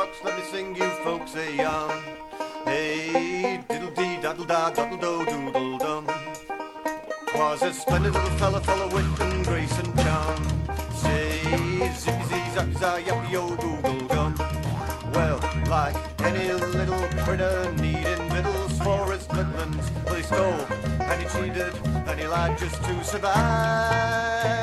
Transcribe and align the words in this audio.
fox, 0.00 0.24
let 0.24 0.38
me 0.38 0.44
sing 0.44 0.76
you 0.76 0.88
folks 1.04 1.34
a 1.34 1.48
um, 1.48 1.58
yarn. 1.58 2.02
Hey, 2.64 3.60
diddle 3.68 3.90
dee 3.90 4.16
daddle 4.22 4.44
da 4.44 4.70
daddle 4.70 4.98
do 5.04 5.24
doodle 5.30 5.78
dum. 5.78 6.06
Was 7.34 7.62
a 7.62 7.72
splendid 7.72 8.14
little 8.14 8.30
fella 8.38 8.60
full 8.60 8.80
of 8.82 8.92
wit 8.92 9.04
and 9.20 9.44
grace 9.44 9.78
and 9.78 9.92
charm. 9.98 10.42
Say 11.02 11.30
zippy 12.00 12.24
zee 12.30 12.50
zap 12.54 12.70
za 12.80 12.90
yappy 13.06 13.30
yo 13.32 13.44
doodle 13.56 14.06
dum. 14.08 14.34
Well, 15.14 15.38
like 15.68 15.96
any 16.20 16.52
little 16.52 17.04
critter 17.24 17.72
needing 17.72 18.24
victuals 18.34 18.78
for 18.84 19.12
his 19.12 19.26
Midlands, 19.36 19.86
well 20.04 20.14
he 20.14 20.22
stole 20.22 20.64
and 21.10 21.22
he 21.22 21.26
cheated 21.34 21.74
and 22.08 22.20
he 22.20 22.26
lied 22.26 22.58
just 22.58 22.82
to 22.84 23.04
survive. 23.04 24.59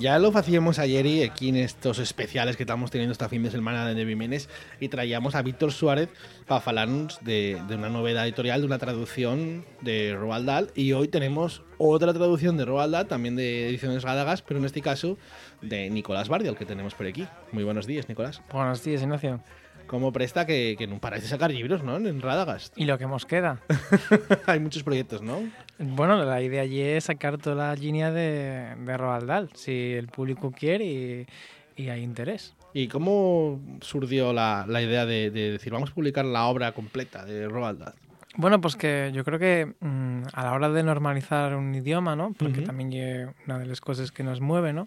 Ya 0.00 0.18
lo 0.18 0.34
hacíamos 0.34 0.78
ayer 0.78 1.04
y 1.04 1.22
aquí 1.22 1.50
en 1.50 1.56
estos 1.56 1.98
especiales 1.98 2.56
que 2.56 2.62
estamos 2.62 2.90
teniendo 2.90 3.12
esta 3.12 3.28
fin 3.28 3.42
de 3.42 3.50
semana 3.50 3.86
de 3.86 3.94
Nevimenes 3.94 4.48
y 4.80 4.88
traíamos 4.88 5.34
a 5.34 5.42
Víctor 5.42 5.72
Suárez 5.72 6.08
para 6.46 6.62
hablarnos 6.64 7.18
de, 7.22 7.60
de 7.68 7.74
una 7.74 7.90
novedad 7.90 8.24
editorial, 8.24 8.62
de 8.62 8.66
una 8.66 8.78
traducción 8.78 9.66
de 9.82 10.16
Roald 10.16 10.46
Dahl 10.46 10.70
y 10.74 10.94
hoy 10.94 11.08
tenemos 11.08 11.62
otra 11.76 12.14
traducción 12.14 12.56
de 12.56 12.64
Roald 12.64 12.94
Dahl, 12.94 13.08
también 13.08 13.36
de 13.36 13.68
Ediciones 13.68 14.02
Gádagas, 14.02 14.40
pero 14.40 14.58
en 14.58 14.64
este 14.64 14.80
caso 14.80 15.18
de 15.60 15.90
Nicolás 15.90 16.30
Bardia, 16.30 16.48
el 16.48 16.56
que 16.56 16.64
tenemos 16.64 16.94
por 16.94 17.06
aquí. 17.06 17.28
Muy 17.52 17.64
buenos 17.64 17.86
días, 17.86 18.08
Nicolás. 18.08 18.40
Buenos 18.50 18.82
días, 18.82 19.02
Ignacio. 19.02 19.42
¿Cómo 19.90 20.12
presta 20.12 20.46
que, 20.46 20.76
que 20.78 20.86
no 20.86 21.00
paráis 21.00 21.24
de 21.24 21.28
sacar 21.28 21.50
libros, 21.50 21.82
¿no? 21.82 21.96
En 21.96 22.22
Radagast. 22.22 22.78
¿Y 22.78 22.84
lo 22.84 22.96
que 22.96 23.08
nos 23.08 23.26
queda? 23.26 23.60
Hay 24.46 24.60
muchos 24.60 24.84
proyectos, 24.84 25.20
¿no? 25.20 25.42
Bueno, 25.80 26.24
la 26.24 26.40
idea 26.40 26.62
allí 26.62 26.80
es 26.80 27.02
sacar 27.02 27.38
toda 27.38 27.56
la 27.56 27.74
línea 27.74 28.12
de, 28.12 28.76
de 28.78 28.96
Roald 28.96 29.26
Dahl, 29.26 29.50
si 29.54 29.94
el 29.94 30.06
público 30.06 30.52
quiere 30.52 30.84
y, 30.84 31.26
y 31.74 31.88
hay 31.88 32.04
interés. 32.04 32.54
¿Y 32.72 32.86
cómo 32.86 33.60
surgió 33.80 34.32
la, 34.32 34.64
la 34.68 34.80
idea 34.80 35.06
de, 35.06 35.32
de 35.32 35.50
decir, 35.50 35.72
vamos 35.72 35.90
a 35.90 35.94
publicar 35.94 36.24
la 36.24 36.46
obra 36.46 36.70
completa 36.70 37.24
de 37.24 37.48
Roald 37.48 37.80
Dahl? 37.80 37.94
Bueno, 38.36 38.60
pues 38.60 38.76
que 38.76 39.10
yo 39.12 39.24
creo 39.24 39.40
que 39.40 39.74
mm, 39.80 40.22
a 40.32 40.44
la 40.44 40.52
hora 40.52 40.70
de 40.70 40.84
normalizar 40.84 41.56
un 41.56 41.74
idioma, 41.74 42.14
¿no? 42.14 42.32
Porque 42.32 42.58
Ujú. 42.58 42.66
también 42.66 42.92
es 42.92 43.28
una 43.46 43.58
de 43.58 43.66
las 43.66 43.80
cosas 43.80 44.12
que 44.12 44.22
nos 44.22 44.40
mueve, 44.40 44.72
¿no? 44.72 44.86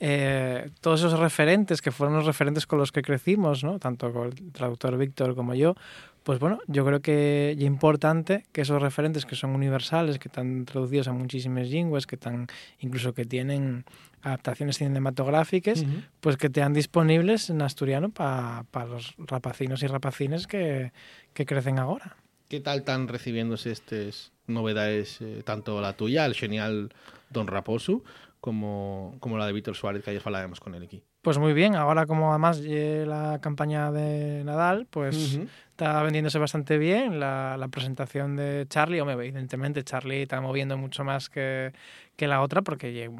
Eh, 0.00 0.70
todos 0.80 1.00
esos 1.00 1.18
referentes 1.20 1.82
que 1.82 1.92
fueron 1.92 2.16
los 2.16 2.26
referentes 2.26 2.66
con 2.66 2.80
los 2.80 2.90
que 2.90 3.02
crecimos, 3.02 3.62
¿no? 3.62 3.78
Tanto 3.78 4.12
con 4.12 4.28
el 4.28 4.52
traductor 4.52 4.96
Víctor 4.98 5.36
como 5.36 5.54
yo, 5.54 5.76
pues 6.24 6.40
bueno, 6.40 6.58
yo 6.66 6.84
creo 6.84 7.00
que 7.00 7.52
es 7.52 7.60
importante 7.60 8.44
que 8.52 8.62
esos 8.62 8.82
referentes 8.82 9.24
que 9.24 9.36
son 9.36 9.50
universales, 9.50 10.18
que 10.18 10.28
están 10.28 10.64
traducidos 10.64 11.06
a 11.08 11.12
muchísimas 11.12 11.68
lenguas, 11.68 12.06
que 12.06 12.16
están 12.16 12.48
incluso 12.80 13.14
que 13.14 13.24
tienen 13.24 13.84
adaptaciones 14.22 14.78
cinematográficas, 14.78 15.82
Ujú. 15.82 16.02
pues 16.20 16.36
que 16.36 16.50
tean 16.50 16.74
disponibles 16.74 17.50
en 17.50 17.62
asturiano 17.62 18.10
para 18.10 18.64
los 18.88 19.14
rapacinos 19.18 19.82
y 19.82 19.86
rapacines 19.86 20.46
que, 20.46 20.92
que 21.32 21.46
crecen 21.46 21.78
ahora. 21.78 22.16
¿Qué 22.50 22.58
tal 22.58 22.80
están 22.80 23.06
recibiéndose 23.06 23.70
estas 23.70 24.32
novedades, 24.48 25.20
eh, 25.20 25.44
tanto 25.44 25.80
la 25.80 25.92
tuya, 25.92 26.26
el 26.26 26.34
genial 26.34 26.92
Don 27.30 27.46
Raposo, 27.46 28.02
como, 28.40 29.16
como 29.20 29.38
la 29.38 29.46
de 29.46 29.52
Víctor 29.52 29.76
Suárez, 29.76 30.02
que 30.02 30.10
ayer 30.10 30.20
hablábamos 30.24 30.58
con 30.58 30.74
él 30.74 30.82
aquí? 30.82 31.04
Pues 31.22 31.38
muy 31.38 31.52
bien, 31.52 31.76
ahora 31.76 32.06
como 32.06 32.30
además 32.30 32.58
la 32.60 33.38
campaña 33.40 33.92
de 33.92 34.42
Nadal, 34.42 34.88
pues. 34.90 35.38
Está 35.80 36.02
vendiéndose 36.02 36.38
bastante 36.38 36.76
bien 36.76 37.18
la, 37.18 37.56
la 37.56 37.68
presentación 37.68 38.36
de 38.36 38.66
Charlie. 38.68 39.00
Hombre, 39.00 39.14
evidentemente 39.14 39.82
Charlie 39.82 40.22
está 40.22 40.38
moviendo 40.42 40.76
mucho 40.76 41.04
más 41.04 41.30
que, 41.30 41.72
que 42.16 42.26
la 42.26 42.42
otra 42.42 42.60
porque 42.60 43.10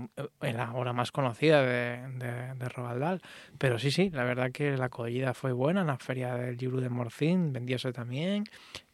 es 0.42 0.54
la 0.54 0.74
obra 0.74 0.92
más 0.92 1.10
conocida 1.10 1.62
de, 1.62 2.06
de, 2.18 2.54
de 2.54 2.68
Roald 2.68 3.00
Dahl. 3.00 3.22
Pero 3.56 3.78
sí, 3.78 3.90
sí, 3.90 4.10
la 4.10 4.24
verdad 4.24 4.52
que 4.52 4.76
la 4.76 4.86
acogida 4.86 5.32
fue 5.32 5.52
buena 5.52 5.80
en 5.80 5.86
la 5.86 5.96
feria 5.96 6.34
del 6.34 6.58
libro 6.58 6.82
de 6.82 6.90
Morcín, 6.90 7.54
vendióse 7.54 7.94
también. 7.94 8.44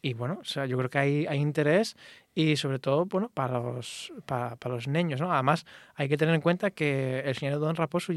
Y 0.01 0.13
bueno, 0.13 0.37
o 0.39 0.45
sea, 0.45 0.65
yo 0.65 0.77
creo 0.77 0.89
que 0.89 0.99
hay, 0.99 1.25
hay 1.25 1.39
interés 1.39 1.97
y 2.33 2.55
sobre 2.55 2.79
todo, 2.79 3.05
bueno, 3.05 3.29
para 3.33 3.59
los, 3.59 4.13
para, 4.25 4.55
para 4.55 4.75
los 4.75 4.87
niños, 4.87 5.19
¿no? 5.19 5.33
Además, 5.33 5.65
hay 5.95 6.07
que 6.07 6.15
tener 6.15 6.33
en 6.33 6.39
cuenta 6.41 6.71
que 6.71 7.19
el 7.19 7.35
señor 7.35 7.59
Don 7.59 7.75
Raposo 7.75 8.13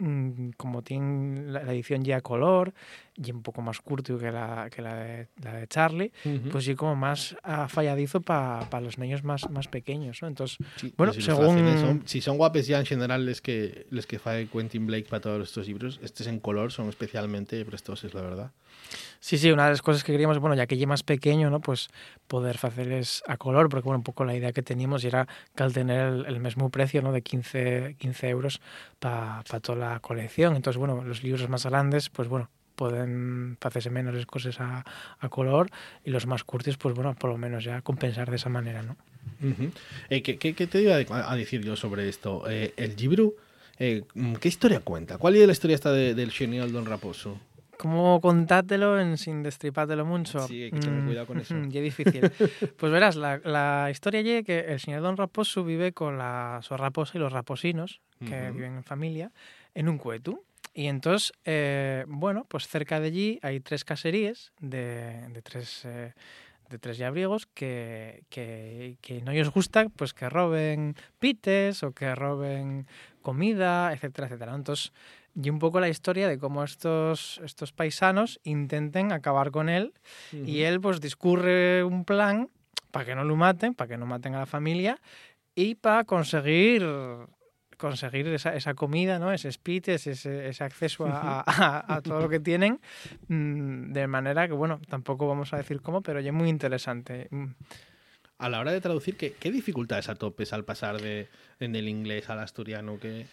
mm, 0.00 0.50
como 0.56 0.82
tiene 0.82 1.42
la, 1.42 1.62
edición 1.72 2.02
ya 2.02 2.20
color 2.22 2.74
y 3.22 3.30
un 3.32 3.42
poco 3.42 3.60
más 3.62 3.80
curto 3.80 4.18
que 4.18 4.30
la, 4.30 4.68
que 4.70 4.80
la, 4.82 4.94
de, 4.96 5.28
la 5.42 5.52
de 5.54 5.66
Charlie, 5.68 6.12
Ujú. 6.24 6.48
pues 6.50 6.64
sí 6.64 6.74
como 6.74 6.96
más 6.96 7.36
ah, 7.42 7.68
falladizo 7.68 8.20
para 8.22 8.80
los 8.80 8.96
niños 8.98 9.22
más, 9.24 9.48
más 9.50 9.68
pequeños, 9.68 10.20
¿no? 10.22 10.28
Entonces, 10.28 10.58
Sí, 10.76 10.94
bueno, 10.96 11.12
según- 11.12 11.78
son- 11.78 12.02
si 12.06 12.20
son 12.20 12.36
guapes 12.38 12.66
ya 12.66 12.78
en 12.78 12.86
general 12.86 13.26
les 13.26 13.40
que 13.40 13.86
les 13.90 14.06
que 14.06 14.18
fae 14.18 14.46
Quentin 14.48 14.86
Blake 14.86 15.06
para 15.08 15.20
todos 15.20 15.48
estos 15.48 15.66
libros, 15.66 16.00
estos 16.02 16.26
en 16.26 16.40
color 16.40 16.72
son 16.72 16.88
especialmente 16.88 17.64
prestosos, 17.64 18.14
la 18.14 18.22
verdad. 18.22 18.52
sí, 19.20 19.36
sí, 19.38 19.50
una 19.50 19.64
de 19.64 19.70
las 19.70 19.82
cosas 19.82 20.02
que 20.02 20.12
queríamos, 20.12 20.38
bueno, 20.38 20.54
ya 20.56 20.66
que 20.66 20.76
ya 20.78 20.86
más 20.86 21.02
pequeño, 21.02 21.50
¿no? 21.50 21.60
Pues 21.60 21.88
poder 22.26 22.56
hacerles 22.62 23.22
a 23.26 23.36
color, 23.36 23.68
porque 23.68 23.84
bueno, 23.84 23.98
un 23.98 24.04
poco 24.04 24.24
la 24.24 24.34
idea 24.34 24.52
que 24.52 24.62
teníamos 24.62 25.04
era 25.04 25.28
que 25.54 25.62
al 25.62 25.72
tener 25.72 26.06
el, 26.08 26.26
el 26.26 26.40
mismo 26.40 26.70
precio, 26.70 27.02
¿no? 27.02 27.12
De 27.12 27.22
15, 27.22 27.96
15 27.98 28.28
euros 28.30 28.60
para 28.98 29.42
toda 29.62 29.78
la 29.78 30.00
colección. 30.00 30.56
Entonces, 30.56 30.78
bueno, 30.78 31.02
los 31.04 31.22
libros 31.22 31.48
más 31.48 31.66
grandes, 31.66 32.08
pues 32.08 32.28
bueno, 32.28 32.48
pueden 32.84 33.58
hacerse 33.60 33.90
menos 33.90 34.14
las 34.14 34.24
cosas 34.24 34.58
a, 34.58 34.84
a 35.18 35.28
color 35.28 35.68
y 36.02 36.10
los 36.10 36.26
más 36.26 36.44
curtos, 36.44 36.78
pues 36.78 36.94
bueno, 36.94 37.14
por 37.14 37.28
lo 37.28 37.36
menos 37.36 37.62
ya 37.62 37.82
compensar 37.82 38.30
de 38.30 38.36
esa 38.36 38.48
manera, 38.48 38.82
¿no? 38.82 38.96
Ujú. 39.42 39.70
Eh, 40.08 40.22
¿qué, 40.22 40.38
qué, 40.38 40.54
qué 40.54 40.66
te 40.66 40.80
iba 40.80 40.94
a 40.96 41.36
decir 41.36 41.60
yo 41.62 41.76
sobre 41.76 42.08
esto? 42.08 42.44
Eh, 42.48 42.72
el 42.78 42.96
libro, 42.96 43.34
eh, 43.78 44.02
¿qué 44.40 44.48
historia 44.48 44.80
cuenta? 44.80 45.18
¿Cuál 45.18 45.36
es 45.36 45.46
la 45.46 45.52
historia 45.52 45.74
esta 45.74 45.92
de- 45.92 46.14
del 46.14 46.30
genial 46.30 46.72
Don 46.72 46.86
Raposo? 46.86 47.38
¿Cómo 47.76 48.18
contártelo 48.22 48.98
en, 48.98 49.18
sin 49.18 49.42
destripártelo 49.42 50.06
mucho? 50.06 50.46
Sí, 50.48 50.62
hay 50.62 50.70
que 50.70 50.80
tener 50.80 51.02
Mm, 51.02 51.04
cuidado 51.06 51.26
con 51.26 51.38
eso. 51.40 51.54
Ya 51.68 51.80
difícil. 51.82 52.30
pues 52.78 52.90
verás, 52.92 53.16
la, 53.16 53.38
la 53.44 53.88
historia 53.90 54.20
es 54.20 54.44
que 54.46 54.60
el 54.60 54.80
señor 54.80 55.02
Don 55.02 55.18
Raposo 55.18 55.64
vive 55.64 55.92
con 55.92 56.16
la 56.16 56.60
su 56.62 56.74
raposa 56.78 57.12
y 57.16 57.20
los 57.20 57.32
raposinos, 57.32 58.00
que 58.26 58.48
Ujú. 58.48 58.54
viven 58.54 58.76
en 58.76 58.84
familia, 58.84 59.30
en 59.74 59.88
un 59.90 59.98
cuetu. 59.98 60.42
Y 60.72 60.86
entonces, 60.86 61.32
eh, 61.44 62.04
bueno, 62.06 62.44
pues 62.48 62.68
cerca 62.68 63.00
de 63.00 63.08
allí 63.08 63.38
hay 63.42 63.60
tres 63.60 63.84
caserías 63.84 64.52
de, 64.60 65.28
de 65.28 65.42
tres... 65.42 65.84
eh, 65.84 66.12
de 66.70 66.78
tres 66.78 66.98
llabriegos 66.98 67.46
que, 67.46 68.22
que, 68.28 68.96
que 69.00 69.22
no 69.22 69.32
les 69.32 69.50
gusta 69.50 69.88
pues 69.88 70.14
que 70.14 70.28
roben 70.30 70.94
pites 71.18 71.82
o 71.82 71.90
que 71.90 72.14
roben 72.14 72.86
comida, 73.22 73.92
etcétera, 73.92 74.28
etcétera. 74.28 74.54
Entonces, 74.54 74.92
y 75.34 75.50
un 75.50 75.58
poco 75.58 75.80
la 75.80 75.88
historia 75.88 76.28
de 76.28 76.38
cómo 76.38 76.62
estos, 76.62 77.40
estos 77.44 77.72
paisanos 77.72 78.38
intenten 78.44 79.10
acabar 79.10 79.50
con 79.50 79.68
él 79.68 79.92
y 80.32 80.62
él 80.62 80.80
pues 80.80 81.00
discurre 81.00 81.82
un 81.82 82.04
plan 82.04 82.48
para 82.92 83.04
que 83.04 83.16
no 83.16 83.24
lo 83.24 83.34
maten, 83.34 83.74
para 83.74 83.88
que 83.88 83.96
no 83.98 84.06
maten 84.06 84.36
a 84.36 84.38
la 84.38 84.46
familia 84.46 85.00
y 85.56 85.74
para 85.74 86.04
conseguir 86.04 86.86
conseguir 87.80 88.26
esa, 88.28 88.54
esa 88.54 88.74
comida, 88.74 89.18
¿no? 89.18 89.32
ese 89.32 89.50
pites, 89.62 90.06
ese, 90.06 90.48
ese 90.48 90.62
acceso 90.64 91.06
a, 91.06 91.40
a- 91.46 91.94
a 91.96 92.00
todo 92.02 92.20
lo 92.20 92.28
que 92.28 92.38
tienen, 92.40 92.80
mm, 93.28 93.92
de 93.92 94.06
manera 94.06 94.46
que, 94.46 94.54
bueno, 94.54 94.80
tampoco 94.88 95.26
vamos 95.26 95.52
a 95.52 95.56
decir 95.56 95.80
cómo, 95.80 96.02
pero 96.02 96.20
ya 96.20 96.28
es 96.30 96.34
muy 96.34 96.48
interesante. 96.48 97.28
Mm. 97.30 97.46
A 98.38 98.48
la 98.48 98.60
hora 98.60 98.72
de 98.72 98.80
traducir, 98.80 99.16
¿qué, 99.16 99.32
qué 99.38 99.50
dificultades 99.50 100.08
atopes 100.08 100.52
al 100.52 100.64
pasar 100.64 101.00
de, 101.00 101.28
en 101.58 101.74
el 101.76 101.88
inglés 101.88 102.30
al 102.30 102.38
asturiano? 102.38 102.98
¿Qué... 103.00 103.26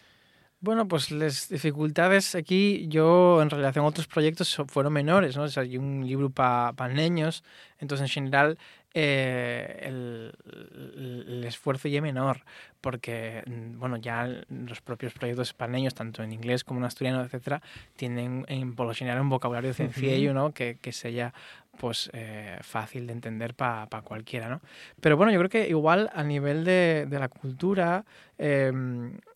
Bueno, 0.60 0.88
pues 0.88 1.12
las 1.12 1.50
dificultades 1.50 2.34
aquí, 2.36 2.88
yo 2.90 3.42
en 3.44 3.50
relación 3.50 3.86
a 3.86 3.90
otros 3.90 4.08
proyectos 4.08 4.58
fueron 4.68 4.92
menores, 4.92 5.38
¿no? 5.38 5.44
O 5.44 5.48
sea, 5.48 5.64
hay 5.64 5.78
un 5.78 6.06
libro 6.06 6.30
para 6.32 6.88
niños, 6.90 7.44
entonces 7.80 8.06
en 8.06 8.10
general 8.12 8.58
eh, 9.00 9.80
el, 9.84 10.34
el 11.28 11.44
esfuerzo 11.44 11.88
ya 11.88 11.98
es 11.98 12.02
menor, 12.02 12.42
porque, 12.82 13.44
mm, 13.46 13.78
bueno, 13.78 13.98
ya 13.98 14.28
los 14.50 14.82
propios 14.82 15.14
proyectos 15.14 15.54
niños, 15.70 15.94
tanto 15.94 16.24
en 16.24 16.34
inglés 16.34 16.64
como 16.64 16.80
en 16.80 16.86
asturiano, 16.86 17.22
etcétera, 17.22 17.62
tienen 17.96 18.44
en, 18.48 18.76
por 18.76 18.88
lo 18.88 18.96
general 18.96 19.22
un 19.22 19.30
vocabulario 19.30 19.72
sencillo, 19.76 20.34
¿no? 20.34 20.52
Que, 20.52 20.80
que 20.82 20.92
sea 20.92 21.32
pues 21.78 22.10
eh, 22.14 22.58
fácil 22.62 23.08
de 23.08 23.14
entender 23.14 23.54
para 23.54 23.88
cualquiera, 24.04 24.50
¿no? 24.50 24.62
Pero 25.00 25.18
bueno, 25.18 25.32
yo 25.32 25.40
creo 25.40 25.50
que 25.50 25.70
igual 25.70 26.10
a 26.14 26.24
nivel 26.24 26.64
de, 26.64 27.06
de 27.08 27.20
la 27.20 27.30
cultura, 27.30 28.06
eh, 28.38 28.72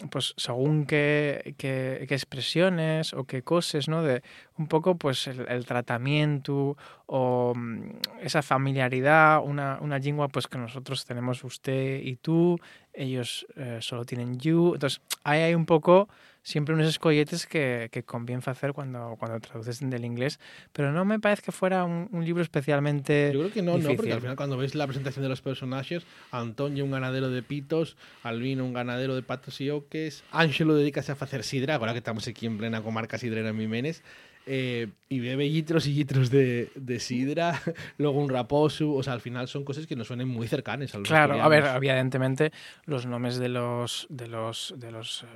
pues 0.09 0.33
según 0.37 0.85
qué, 0.85 1.55
qué, 1.57 2.03
expresiones 2.09 3.13
o 3.13 3.23
qué 3.23 3.41
cosas, 3.41 3.87
¿no? 3.87 4.03
De 4.03 4.21
un 4.57 4.67
poco 4.67 4.95
pues 4.95 5.27
el, 5.27 5.47
el 5.47 5.65
tratamiento 5.65 6.77
o 7.05 7.53
mm, 7.55 7.81
esa 8.21 8.41
familiaridad, 8.41 9.41
una, 9.43 9.79
una 9.81 9.99
lengua 9.99 10.27
pues 10.27 10.47
que 10.47 10.57
nosotros 10.57 11.05
tenemos 11.05 11.43
usted 11.43 12.01
y 12.03 12.15
tú 12.17 12.59
ellos 12.93 13.45
eh, 13.55 13.79
solo 13.81 14.05
tienen 14.05 14.39
you. 14.39 14.73
Entonces, 14.73 15.01
ahí 15.23 15.41
hay 15.41 15.55
un 15.55 15.65
poco 15.65 16.09
siempre 16.43 16.73
unos 16.73 16.87
escolletes 16.87 17.45
que, 17.45 17.89
que 17.91 18.03
conviene 18.03 18.41
hacer 18.45 18.73
cuando, 18.73 19.15
cuando 19.19 19.39
traduces 19.39 19.79
del 19.87 20.05
inglés, 20.05 20.39
pero 20.73 20.91
no 20.91 21.05
me 21.05 21.19
parece 21.19 21.43
que 21.43 21.51
fuera 21.51 21.83
un, 21.83 22.09
un 22.11 22.25
libro 22.25 22.41
especialmente 22.41 23.29
Yo 23.31 23.41
creo 23.41 23.51
que 23.51 23.61
no, 23.61 23.73
difícil. 23.73 23.91
no, 23.91 23.97
porque 23.97 24.13
al 24.13 24.21
final 24.21 24.35
cuando 24.35 24.57
ves 24.57 24.73
la 24.73 24.87
presentación 24.87 25.21
de 25.23 25.29
los 25.29 25.41
personajes, 25.41 26.03
Antonio 26.31 26.83
un 26.83 26.91
ganadero 26.91 27.29
de 27.29 27.43
pitos, 27.43 27.95
Albino 28.23 28.65
un 28.65 28.73
ganadero 28.73 29.15
de 29.15 29.21
patos 29.21 29.61
y 29.61 29.69
oques, 29.69 30.23
Ángelo 30.31 30.73
dedícase 30.73 31.11
a 31.11 31.15
hacer 31.15 31.43
sidra, 31.43 31.75
ahora 31.75 31.91
que 31.91 31.99
estamos 31.99 32.27
aquí 32.27 32.47
en 32.47 32.57
plena 32.57 32.81
comarca 32.81 33.17
sidrera 33.19 33.49
en 33.49 33.57
Mimenes, 33.57 34.03
eh, 34.45 34.87
y 35.11 35.19
bebe 35.19 35.45
litros 35.45 35.87
y 35.87 35.93
litros 35.93 36.29
de, 36.29 36.71
de 36.75 36.99
sidra, 36.99 37.59
luego 37.97 38.19
un 38.19 38.29
raposo, 38.29 38.93
o 38.93 39.03
sea, 39.03 39.13
al 39.13 39.21
final 39.21 39.47
son 39.47 39.65
cosas 39.65 39.85
que 39.85 39.95
nos 39.95 40.07
suenen 40.07 40.27
muy 40.27 40.47
cercanas 40.47 40.95
a 40.95 40.99
los 40.99 41.07
Claro, 41.07 41.41
a 41.41 41.47
ver, 41.49 41.65
evidentemente 41.75 42.51
los 42.85 43.05
nombres 43.05 43.37
de 43.37 43.49
los 43.49 44.07
de 44.09 44.27
los 44.27 44.73
de 44.77 44.91
los 44.91 45.23
eh, 45.23 45.27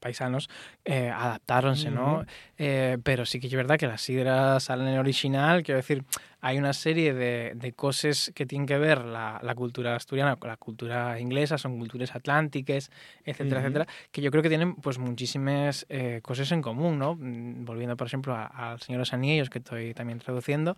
paisanos 0.00 0.50
eh, 0.84 1.10
adaptáronse, 1.10 1.90
¿no? 1.90 2.24
Eh, 2.58 2.98
pero 3.02 3.24
sí 3.24 3.38
que 3.38 3.46
es 3.46 3.54
verdad 3.54 3.78
que 3.78 3.86
las 3.86 4.02
sidras 4.02 4.64
salen 4.64 4.88
en 4.88 4.98
original, 4.98 5.62
quiero 5.62 5.76
decir, 5.76 6.04
hay 6.40 6.58
una 6.58 6.72
serie 6.72 7.12
de, 7.14 7.52
de 7.54 7.72
cosas 7.72 8.32
que 8.34 8.46
tienen 8.46 8.66
que 8.66 8.78
ver 8.78 9.04
la, 9.04 9.40
la 9.42 9.54
cultura 9.54 9.94
asturiana 9.96 10.36
con 10.36 10.48
la 10.48 10.56
cultura 10.56 11.18
inglesa, 11.20 11.58
son 11.58 11.78
culturas 11.78 12.14
atlánticas, 12.14 12.90
etcétera, 13.24 13.60
Ujú. 13.60 13.66
etcétera, 13.68 13.86
que 14.10 14.22
yo 14.22 14.30
creo 14.30 14.42
que 14.42 14.48
tienen 14.48 14.74
pues 14.76 14.98
muchísimas 14.98 15.86
eh, 15.88 16.20
cosas 16.22 16.50
en 16.52 16.62
común, 16.62 16.98
¿no? 16.98 17.14
Mm, 17.16 17.64
Volviendo, 17.64 17.96
por 17.96 18.06
ejemplo, 18.06 18.34
al 18.34 18.80
Señor 18.80 18.98
de 18.98 19.02
los 19.02 19.12
Anillos, 19.12 19.50
que 19.50 19.58
estoy 19.58 19.94
también 19.94 20.18
traduciendo, 20.18 20.76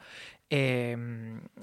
eh, 0.51 0.97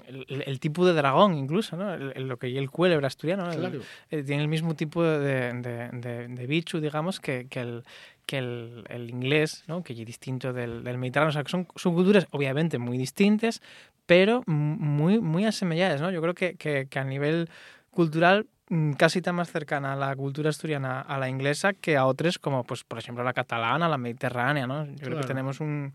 el, 0.07 0.43
el 0.45 0.59
tipo 0.59 0.85
de 0.85 0.93
dragón 0.93 1.35
incluso, 1.35 1.77
¿no? 1.77 1.93
El- 1.93 2.13
el- 2.15 2.27
lo 2.27 2.37
que 2.37 2.57
el 2.57 2.69
cuélebre 2.71 3.05
asturiano, 3.07 3.49
Claro. 3.53 3.81
eh, 4.09 4.23
tiene 4.23 4.41
el 4.41 4.47
mismo 4.47 4.75
tipo 4.75 5.03
de, 5.03 5.53
de, 5.53 5.89
de- 5.91 6.27
de 6.27 6.47
bicho, 6.47 6.79
digamos, 6.81 7.19
que, 7.19 7.47
que 7.49 7.59
el 7.61 7.83
que 8.25 8.37
el, 8.37 8.83
el 8.89 9.09
inglés, 9.09 9.63
¿no? 9.65 9.81
que 9.81 9.93
es 9.93 10.05
distinto 10.05 10.53
del, 10.53 10.83
del 10.83 10.99
mediterráneo. 10.99 11.29
O 11.29 11.33
sea, 11.33 11.43
que 11.43 11.49
son, 11.49 11.67
son 11.75 11.95
culturas 11.95 12.27
obviamente 12.29 12.77
muy 12.77 12.95
distintas, 12.95 13.59
pero 14.09 14.41
muy, 14.47 15.19
muy 15.21 15.45
asemejadas. 15.45 16.01
¿no? 16.01 16.09
Yo 16.09 16.19
creo 16.19 16.33
que, 16.33 16.55
que, 16.55 16.87
que 16.89 16.97
a 16.97 17.03
nivel 17.03 17.47
cultural 17.91 18.47
mm, 18.69 18.93
casi 18.93 19.19
está 19.19 19.33
más 19.33 19.51
cercana 19.51 19.93
a 19.93 19.95
la 19.95 20.15
cultura 20.15 20.49
asturiana 20.49 20.99
a 21.01 21.19
la 21.19 21.29
inglesa 21.29 21.73
que 21.73 21.95
a 21.95 22.07
otras 22.07 22.39
como, 22.39 22.63
pues, 22.63 22.83
por 22.83 22.97
ejemplo, 22.97 23.23
la 23.23 23.33
catalana, 23.33 23.87
la 23.87 23.99
mediterránea. 23.99 24.65
¿no? 24.65 24.85
Yo 24.87 24.93
creo 24.95 25.09
Claro. 25.09 25.21
que 25.21 25.27
tenemos 25.27 25.59
un... 25.59 25.93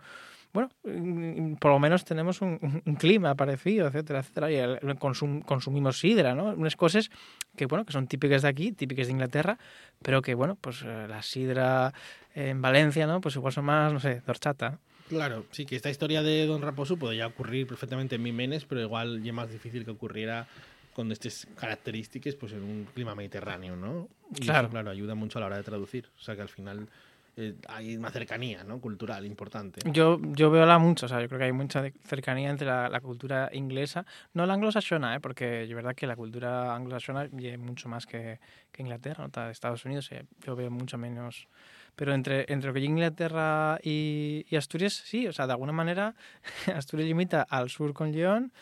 Bueno, 0.53 0.71
mm, 0.85 1.55
por 1.55 1.73
lo 1.73 1.81
menos 1.81 2.05
tenemos 2.05 2.41
un, 2.41 2.57
un- 2.63 2.83
un 2.87 2.95
clima 2.95 3.35
parecido, 3.35 3.89
etcétera, 3.89 4.21
etcétera. 4.21 4.53
Y 4.53 4.55
el- 4.59 4.79
el 4.81 4.97
consum- 4.97 5.45
consumimos 5.45 5.99
sidra, 5.99 6.37
¿no? 6.37 6.51
Unas 6.55 6.77
cosas 6.77 7.11
que, 7.57 7.67
bueno, 7.67 7.85
que 7.85 7.93
son 7.93 8.07
típicas 8.07 8.43
de 8.43 8.49
aquí, 8.49 8.71
típicas 8.71 9.09
de 9.09 9.13
Inglaterra, 9.15 9.59
pero 10.05 10.23
que, 10.23 10.35
bueno, 10.37 10.55
pues 10.61 10.83
eh, 10.87 11.07
la 11.09 11.21
sidra 11.23 11.93
en 12.37 12.63
Valencia, 12.63 13.09
¿no? 13.09 13.21
Pues 13.21 13.35
igual 13.35 13.53
son 13.53 13.65
más, 13.65 13.93
no 13.93 13.99
sé, 13.99 14.23
dorchata. 14.25 14.79
Claro, 15.09 15.45
sí, 15.51 15.67
que 15.67 15.77
esta 15.77 15.91
historia 15.91 16.23
de 16.23 16.47
Don 16.47 16.63
Raposo 16.63 16.97
podría 16.97 17.27
ocurrir 17.27 17.67
perfectamente 17.67 18.15
en 18.17 18.23
Mimenes, 18.23 18.65
pero 18.65 18.81
igual 18.81 19.23
ya 19.23 19.33
más 19.33 19.51
difícil 19.51 19.85
que 19.85 19.91
ocurriera 19.91 20.47
con 20.95 21.11
estas 21.13 21.47
características 21.59 22.35
pues 22.37 22.53
en 22.53 22.63
un 22.63 22.85
clima 22.95 23.15
mediterráneo, 23.15 23.77
¿no? 23.77 24.09
Y 24.35 24.41
Claro. 24.47 24.67
eso, 24.69 24.71
claro, 24.73 24.91
ayuda 24.91 25.15
mucho 25.15 25.39
a 25.39 25.41
la 25.41 25.47
hora 25.49 25.57
de 25.57 25.63
traducir. 25.63 26.09
O 26.19 26.23
sea 26.23 26.37
que 26.37 26.43
al 26.43 26.49
final 26.49 26.89
eh, 27.37 27.55
hay 27.69 27.97
una 27.97 28.11
cercanía, 28.11 28.63
¿no? 28.65 28.81
Cultural 28.81 29.27
importante. 29.27 29.81
Yo, 29.91 30.21
yo 30.23 30.51
veo 30.51 30.65
la 30.65 30.79
mucho, 30.79 31.07
o 31.07 31.09
sea, 31.09 31.21
yo 31.21 31.27
creo 31.29 31.39
que 31.41 31.47
hay 31.47 31.53
mucha 31.53 31.85
cercanía 32.05 32.49
entre 32.49 32.67
la, 32.69 32.89
la 32.89 33.01
cultura 33.01 33.51
inglesa, 33.53 34.07
no 34.35 34.47
la 34.47 34.55
anglosajona, 34.55 35.17
¿eh? 35.17 35.21
porque 35.21 35.65
es 35.65 35.75
verdad 35.75 35.95
que 35.97 36.07
la 36.07 36.15
cultura 36.17 36.75
anglosajona 36.75 37.25
es 37.25 37.59
mucho 37.59 37.89
más 37.89 38.07
que, 38.07 38.39
que 38.73 38.83
Inglaterra, 38.83 39.25
¿no? 39.25 39.31
Ta- 39.31 39.51
Estados 39.51 39.85
Unidos, 39.85 40.11
eh, 40.13 40.25
yo 40.47 40.55
veo 40.57 40.71
mucho 40.71 40.97
menos. 40.97 41.49
Pero 41.97 42.15
entre, 42.15 42.45
entre 42.53 42.69
lo 42.69 42.75
que 42.75 42.81
Inglaterra 42.81 43.79
y, 43.83 44.45
y 44.49 44.57
Asturias, 44.57 44.93
sí, 44.93 45.27
o 45.27 45.33
sea, 45.33 45.47
de 45.47 45.53
alguna 45.53 45.73
manera 45.73 46.15
Asturias 46.75 47.09
limita 47.09 47.43
al 47.43 47.71
sur 47.71 47.93
con 47.93 48.13
León, 48.13 48.53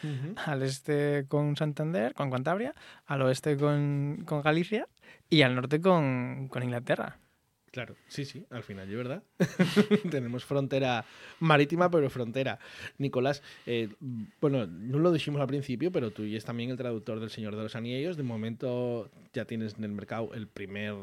al 0.45 0.63
este 0.63 1.25
con 1.29 1.57
Santander, 1.57 2.15
con 2.15 2.31
Cantabria, 2.31 2.75
al 3.07 3.23
oeste 3.23 3.57
con, 3.57 4.23
con 4.27 4.43
Galicia 4.43 4.89
y 5.31 5.43
al 5.43 5.55
norte 5.55 5.81
con, 5.81 6.49
con 6.49 6.63
Inglaterra. 6.63 7.19
Claro, 7.73 7.97
sí, 8.07 8.27
sí, 8.27 8.45
al 8.51 8.63
final, 8.63 8.87
es 8.91 8.97
verdad. 8.97 9.23
Tenemos 10.11 10.45
frontera 10.45 11.07
marítima, 11.41 11.91
pero 11.91 12.11
frontera. 12.11 12.59
Nicolás, 12.99 13.43
eh, 13.65 13.89
bueno, 14.43 14.67
no 14.67 14.99
lo 14.99 15.11
dijimos 15.11 15.41
al 15.41 15.47
principio, 15.47 15.91
pero 15.91 16.11
tú 16.11 16.23
y 16.25 16.37
es 16.37 16.45
también 16.45 16.69
el 16.69 16.77
traductor 16.77 17.19
del 17.19 17.31
Señor 17.31 17.57
de 17.57 17.63
los 17.63 17.75
Anillos. 17.75 18.19
De 18.19 18.25
momento 18.25 19.11
ya 19.33 19.47
tienes 19.47 19.77
en 19.79 19.85
el 19.85 19.93
mercado 19.93 20.35
el 20.35 20.49
primer, 20.49 20.95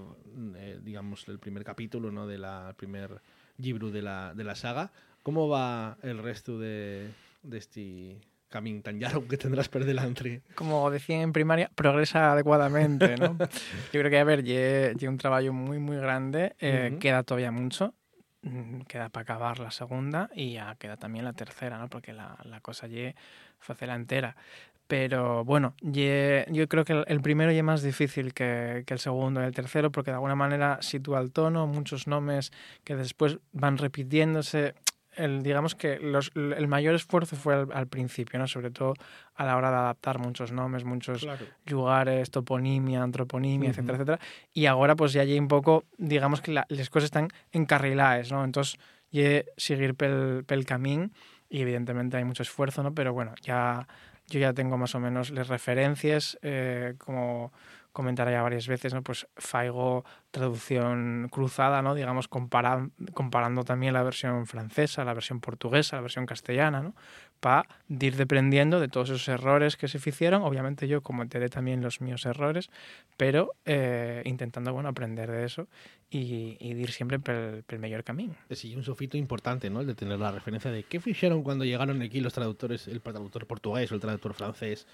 eh, 0.58 0.80
digamos, 0.84 1.28
el 1.28 1.40
primer 1.40 1.64
capítulo, 1.64 2.12
¿no? 2.12 2.28
De 2.28 2.38
la 2.38 2.76
primer 2.78 3.20
libro 3.58 3.90
de 3.90 4.04
la, 4.04 4.36
de 4.36 4.44
la 4.44 4.54
saga. 4.54 4.92
¿Cómo 5.24 5.50
va 5.50 5.98
el 6.04 6.20
resto 6.20 6.60
de, 6.60 7.10
de 7.42 7.58
este 7.58 8.22
camino 8.50 8.82
tan 8.82 9.00
largo 9.00 9.28
que 9.28 9.38
tendrás 9.38 9.70
por 9.70 9.86
delante? 9.86 10.42
como 10.56 10.90
decían 10.92 11.22
en 11.22 11.32
primaria, 11.34 11.70
progresa 11.76 12.34
adecuadamente, 12.34 13.16
¿no? 13.18 13.38
Yo 13.94 14.00
creo 14.02 14.10
que, 14.10 14.20
a 14.20 14.24
ver, 14.24 14.44
lleva 14.44 15.12
un 15.12 15.18
trabajo 15.18 15.54
muy, 15.54 15.80
muy 15.80 15.98
grande, 15.98 16.56
eh, 16.60 16.98
queda 17.00 17.24
todavía 17.24 17.52
mucho, 17.52 17.94
mm, 18.42 18.82
queda 18.82 19.10
para 19.10 19.22
acabar 19.24 19.60
la 19.60 19.72
segunda 19.72 20.30
y 20.34 20.54
ya 20.54 20.76
queda 20.76 20.98
también 20.98 21.24
la 21.26 21.34
tercera, 21.34 21.78
¿no? 21.78 21.88
Porque 21.88 22.12
la, 22.14 22.38
la 22.44 22.60
cosa 22.62 22.88
lle 22.88 23.16
la 23.88 23.96
entera. 23.96 24.36
Pero 24.88 25.46
bueno, 25.46 25.76
ye- 25.82 26.46
yo 26.50 26.68
creo 26.68 26.84
que 26.84 26.94
el, 26.94 27.22
primero 27.22 27.52
es 27.52 27.62
más 27.64 27.84
difícil 27.84 28.34
que, 28.34 28.84
que 28.88 28.94
el 28.96 29.00
segundo 29.00 29.40
y 29.40 29.46
el 29.46 29.54
tercero 29.54 29.92
porque 29.92 30.10
de 30.10 30.16
alguna 30.16 30.34
manera 30.36 30.80
sitúa 30.82 31.20
el 31.22 31.32
tono, 31.32 31.68
muchos 31.68 32.08
nombres 32.08 32.52
que 32.84 32.96
después 32.96 33.38
van 33.52 33.78
repitiéndose. 33.78 34.74
El, 35.20 35.44
digamos 35.44 35.76
que 35.76 36.00
los- 36.00 36.32
el 36.36 36.68
mayor 36.68 36.96
esfuerzo 36.96 37.36
fue 37.36 37.54
al, 37.56 37.68
al 37.74 37.88
principio, 37.88 38.40
¿no? 38.40 38.48
sobre 38.48 38.72
todo 38.72 38.94
a 39.36 39.46
la 39.46 39.58
hora 39.58 39.70
de 39.70 39.76
adaptar 39.78 40.18
muchos 40.20 40.52
nombres, 40.52 40.84
muchos 40.86 41.22
Claro. 41.22 41.46
lugares, 41.66 42.32
toponimia, 42.32 43.04
antroponimia, 43.04 43.70
Ujú. 43.70 43.80
etcétera, 43.82 43.96
etcétera. 43.98 44.20
Y 44.54 44.66
ahora 44.66 44.96
pues 44.96 45.14
ya 45.14 45.22
hay 45.22 45.38
un 45.38 45.48
poco, 45.48 45.84
digamos 45.98 46.42
que 46.42 46.52
la- 46.54 46.66
las 46.70 46.90
cosas 46.90 47.06
están 47.06 47.28
encarriladas, 47.52 48.32
¿no? 48.32 48.44
Entonces, 48.44 48.80
ya 49.12 49.44
seguir 49.58 49.96
pel, 49.96 50.44
pel 50.46 50.66
camín 50.66 51.12
y 51.50 51.62
evidentemente 51.62 52.18
hay 52.18 52.24
mucho 52.26 52.44
esfuerzo, 52.44 52.84
¿no? 52.84 52.94
Pero 52.94 53.12
bueno, 53.14 53.34
ya 53.42 53.88
yo 54.28 54.40
ya 54.40 54.54
tengo 54.54 54.78
más 54.78 54.94
o 54.96 55.00
menos 55.00 55.32
las 55.32 55.48
referencias, 55.48 56.38
eh, 56.44 56.94
como 57.00 57.52
comentaré 57.92 58.32
ya 58.32 58.42
varias 58.42 58.68
veces, 58.68 58.94
¿no? 58.94 59.02
Pues 59.04 59.28
Faigo 59.38 60.06
traducción 60.32 61.28
cruzada, 61.32 61.82
¿no? 61.82 61.96
Digamos, 61.96 62.28
compara- 62.30 62.90
comparando 63.14 63.64
también 63.64 63.94
la 63.94 64.04
versión 64.04 64.46
francesa, 64.48 65.04
la 65.06 65.14
versión 65.14 65.40
portuguesa, 65.40 65.96
la 65.98 66.02
versión 66.04 66.26
castellana, 66.26 66.82
¿no? 66.82 66.96
Para 67.40 67.68
ir 67.90 68.16
deprendiendo 68.16 68.80
de 68.80 68.88
todos 68.90 69.10
esos 69.10 69.28
errores 69.28 69.78
que 69.78 69.88
se 69.88 69.98
hicieron. 69.98 70.42
Obviamente 70.44 70.88
yo 70.88 71.02
cometeré 71.02 71.50
también 71.50 71.82
los 71.82 72.02
míos 72.02 72.26
errores, 72.26 72.70
pero 73.18 73.52
eh, 73.66 74.22
intentando, 74.26 74.74
bueno, 74.74 74.90
aprender 74.90 75.30
de 75.32 75.46
eso 75.46 75.68
y, 76.12 76.58
y 76.60 76.72
ir 76.72 76.92
siempre 76.92 77.20
pel, 77.20 77.64
pel 77.64 77.80
mejor 77.80 78.04
camino. 78.04 78.36
Sí, 78.50 78.76
un 78.76 78.84
sofito 78.84 79.18
importante, 79.18 79.70
¿no? 79.70 79.82
El 79.82 79.88
de 79.88 79.96
tener 79.96 80.20
la 80.20 80.32
referencia 80.32 80.72
de 80.72 80.84
qué 80.84 81.00
hicieron 81.06 81.44
cuando 81.44 81.66
llegaron 81.66 82.02
aquí 82.02 82.20
los 82.20 82.34
traductores, 82.34 82.88
el 82.88 83.02
traductor 83.02 83.46
portugués 83.46 83.92
o 83.92 83.96
el 83.96 84.02
traductor 84.02 84.34
francés, 84.34 84.88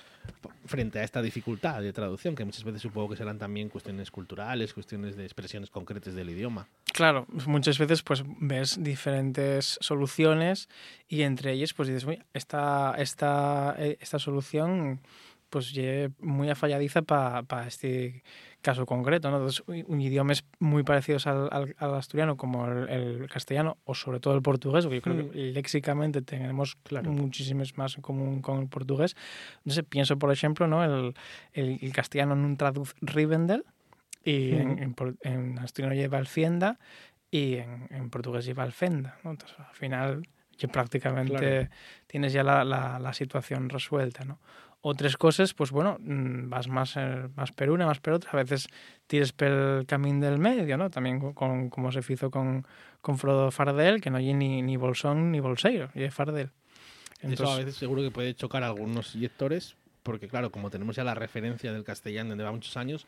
frente 0.65 0.99
a 0.99 1.03
esta 1.03 1.21
dificultad 1.21 1.81
de 1.81 1.93
traducción, 1.93 2.35
que 2.35 2.43
muchas 2.45 2.63
veces 2.63 2.81
supongo 2.81 3.09
que 3.09 3.17
serán 3.17 3.37
también 3.37 3.69
cuestiones 3.69 4.11
culturales, 4.11 4.73
cuestiones 4.73 5.15
de 5.15 5.23
expresiones 5.23 5.69
concretas 5.69 6.15
del 6.15 6.29
idioma. 6.29 6.67
Claro, 6.93 7.25
muchas 7.45 7.77
veces 7.77 8.03
pues 8.03 8.23
ves 8.39 8.81
diferentes 8.81 9.77
soluciones 9.81 10.69
y 11.07 11.21
entre 11.21 11.51
ellas 11.53 11.73
pues 11.73 11.87
dices, 11.87 12.05
"Uy, 12.05 12.21
esta, 12.33 12.95
esta, 12.97 13.75
eh, 13.77 13.97
esta 13.99 14.19
solución 14.19 15.01
pues 15.49 15.73
muy 16.19 16.49
afalladiza 16.49 17.01
para 17.03 17.67
este 17.67 18.23
caso 18.65 18.85
concreto, 18.85 19.29
¿no? 19.29 19.37
Entonces, 19.37 19.63
un 19.67 20.01
idiomas 20.01 20.43
muy 20.59 20.83
parecidos 20.83 21.27
al, 21.27 21.47
al, 21.51 21.75
al 21.77 21.93
asturiano 21.95 22.35
como 22.35 22.67
el, 22.67 22.89
el 22.89 23.29
castellano 23.29 23.77
o 23.85 23.93
sobre 23.95 24.19
todo 24.19 24.33
el 24.35 24.41
portugués, 24.41 24.83
porque 24.85 24.97
yo 24.97 25.01
creo 25.01 25.15
Mm. 25.15 25.29
que 25.29 25.37
léxicamente 25.53 26.21
tenemos 26.21 26.75
Claro. 26.83 27.11
muchísimas 27.11 27.77
más 27.77 27.95
en 27.95 28.01
común 28.01 28.41
con 28.41 28.59
el 28.61 28.67
portugués. 28.67 29.15
Entonces 29.59 29.85
pienso, 29.87 30.17
por 30.17 30.31
ejemplo, 30.31 30.67
¿no? 30.67 30.83
el, 30.83 31.13
el, 31.53 31.79
el 31.81 31.93
castellano 31.93 32.35
no 32.35 32.57
traduce 32.57 32.93
Rivendell 33.01 33.63
y 34.23 34.55
en, 34.55 34.71
Ujú. 34.71 34.83
en, 34.83 34.93
por- 34.93 35.15
en 35.21 35.59
asturiano 35.59 35.95
lleva 35.95 36.17
Alfienda 36.17 36.79
y 37.31 37.55
en, 37.55 37.87
en 37.91 38.09
portugués 38.09 38.45
lleva 38.45 38.63
Alfenda. 38.63 39.17
¿no? 39.23 39.31
Entonces, 39.31 39.57
al 39.59 39.75
final, 39.75 40.27
ya 40.57 40.67
prácticamente 40.69 41.35
Claro. 41.37 41.69
tienes 42.07 42.33
ya 42.33 42.43
la, 42.43 42.63
la, 42.63 42.97
la 42.99 43.13
situación 43.13 43.69
resuelta. 43.69 44.25
¿no? 44.25 44.39
Otras 44.87 45.17
cosas, 45.17 45.55
pues 45.55 45.71
bueno, 45.71 45.97
mm, 45.99 46.47
vas 46.47 46.67
más, 46.67 46.95
eh, 46.95 47.27
más 47.35 47.51
per 47.51 47.71
una, 47.71 47.87
más 47.87 47.99
per 47.99 48.13
otra. 48.13 48.29
A 48.33 48.35
veces 48.35 48.67
tires 49.07 49.33
pel 49.33 49.83
camino 49.87 50.23
del 50.23 50.37
medio, 50.37 50.77
¿no? 50.77 50.91
También 50.91 51.19
con- 51.19 51.33
con, 51.33 51.69
como 51.71 51.91
se 51.91 52.01
hizo 52.13 52.29
con, 52.29 52.63
con 53.01 53.17
Frodo 53.17 53.49
Fardel, 53.49 53.99
que 53.99 54.11
no 54.11 54.17
hay 54.17 54.31
ni, 54.35 54.61
ni 54.61 54.77
bolsón 54.77 55.31
ni 55.31 55.39
bolseiro, 55.39 55.89
y 55.95 56.03
es 56.03 56.13
Fardel. 56.13 56.51
Eso 57.19 57.21
a 57.21 57.27
Entonces, 57.29 57.57
veces 57.65 57.75
seguro 57.77 58.03
que 58.03 58.11
puede 58.11 58.35
chocar 58.35 58.61
a 58.61 58.67
algunos 58.67 59.15
lectores, 59.15 59.75
porque 60.03 60.27
claro, 60.27 60.51
como 60.51 60.69
tenemos 60.69 60.95
ya 60.95 61.03
la 61.03 61.15
referencia 61.15 61.73
del 61.73 61.83
castellano 61.83 62.29
desde 62.35 62.43
va 62.43 62.51
muchos 62.51 62.77
años, 62.77 63.07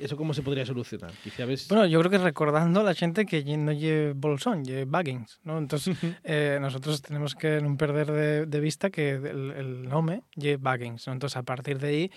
¿Eso 0.00 0.16
cómo 0.16 0.34
se 0.34 0.42
podría 0.42 0.66
solucionar? 0.66 1.12
Quizá 1.22 1.44
ves... 1.44 1.68
Bueno, 1.68 1.86
yo 1.86 1.98
creo 2.00 2.10
que 2.10 2.18
recordando 2.18 2.80
a 2.80 2.82
la 2.82 2.94
gente 2.94 3.26
que 3.26 3.44
no 3.56 3.72
lleve 3.72 4.12
bolsón, 4.12 4.64
lleve 4.64 4.84
baggings, 4.84 5.40
¿no? 5.44 5.58
Entonces, 5.58 5.96
eh, 6.24 6.58
nosotros 6.60 7.02
tenemos 7.02 7.34
que 7.34 7.60
no 7.60 7.76
perder 7.76 8.12
de, 8.12 8.46
de 8.46 8.60
vista 8.60 8.90
que 8.90 9.10
el, 9.10 9.52
el 9.56 9.82
nombre 9.88 10.22
lleve 10.34 10.56
baggings, 10.56 11.06
¿no? 11.06 11.12
Entonces, 11.12 11.36
a 11.36 11.42
partir 11.42 11.78
de 11.78 11.88
ahí, 11.88 12.10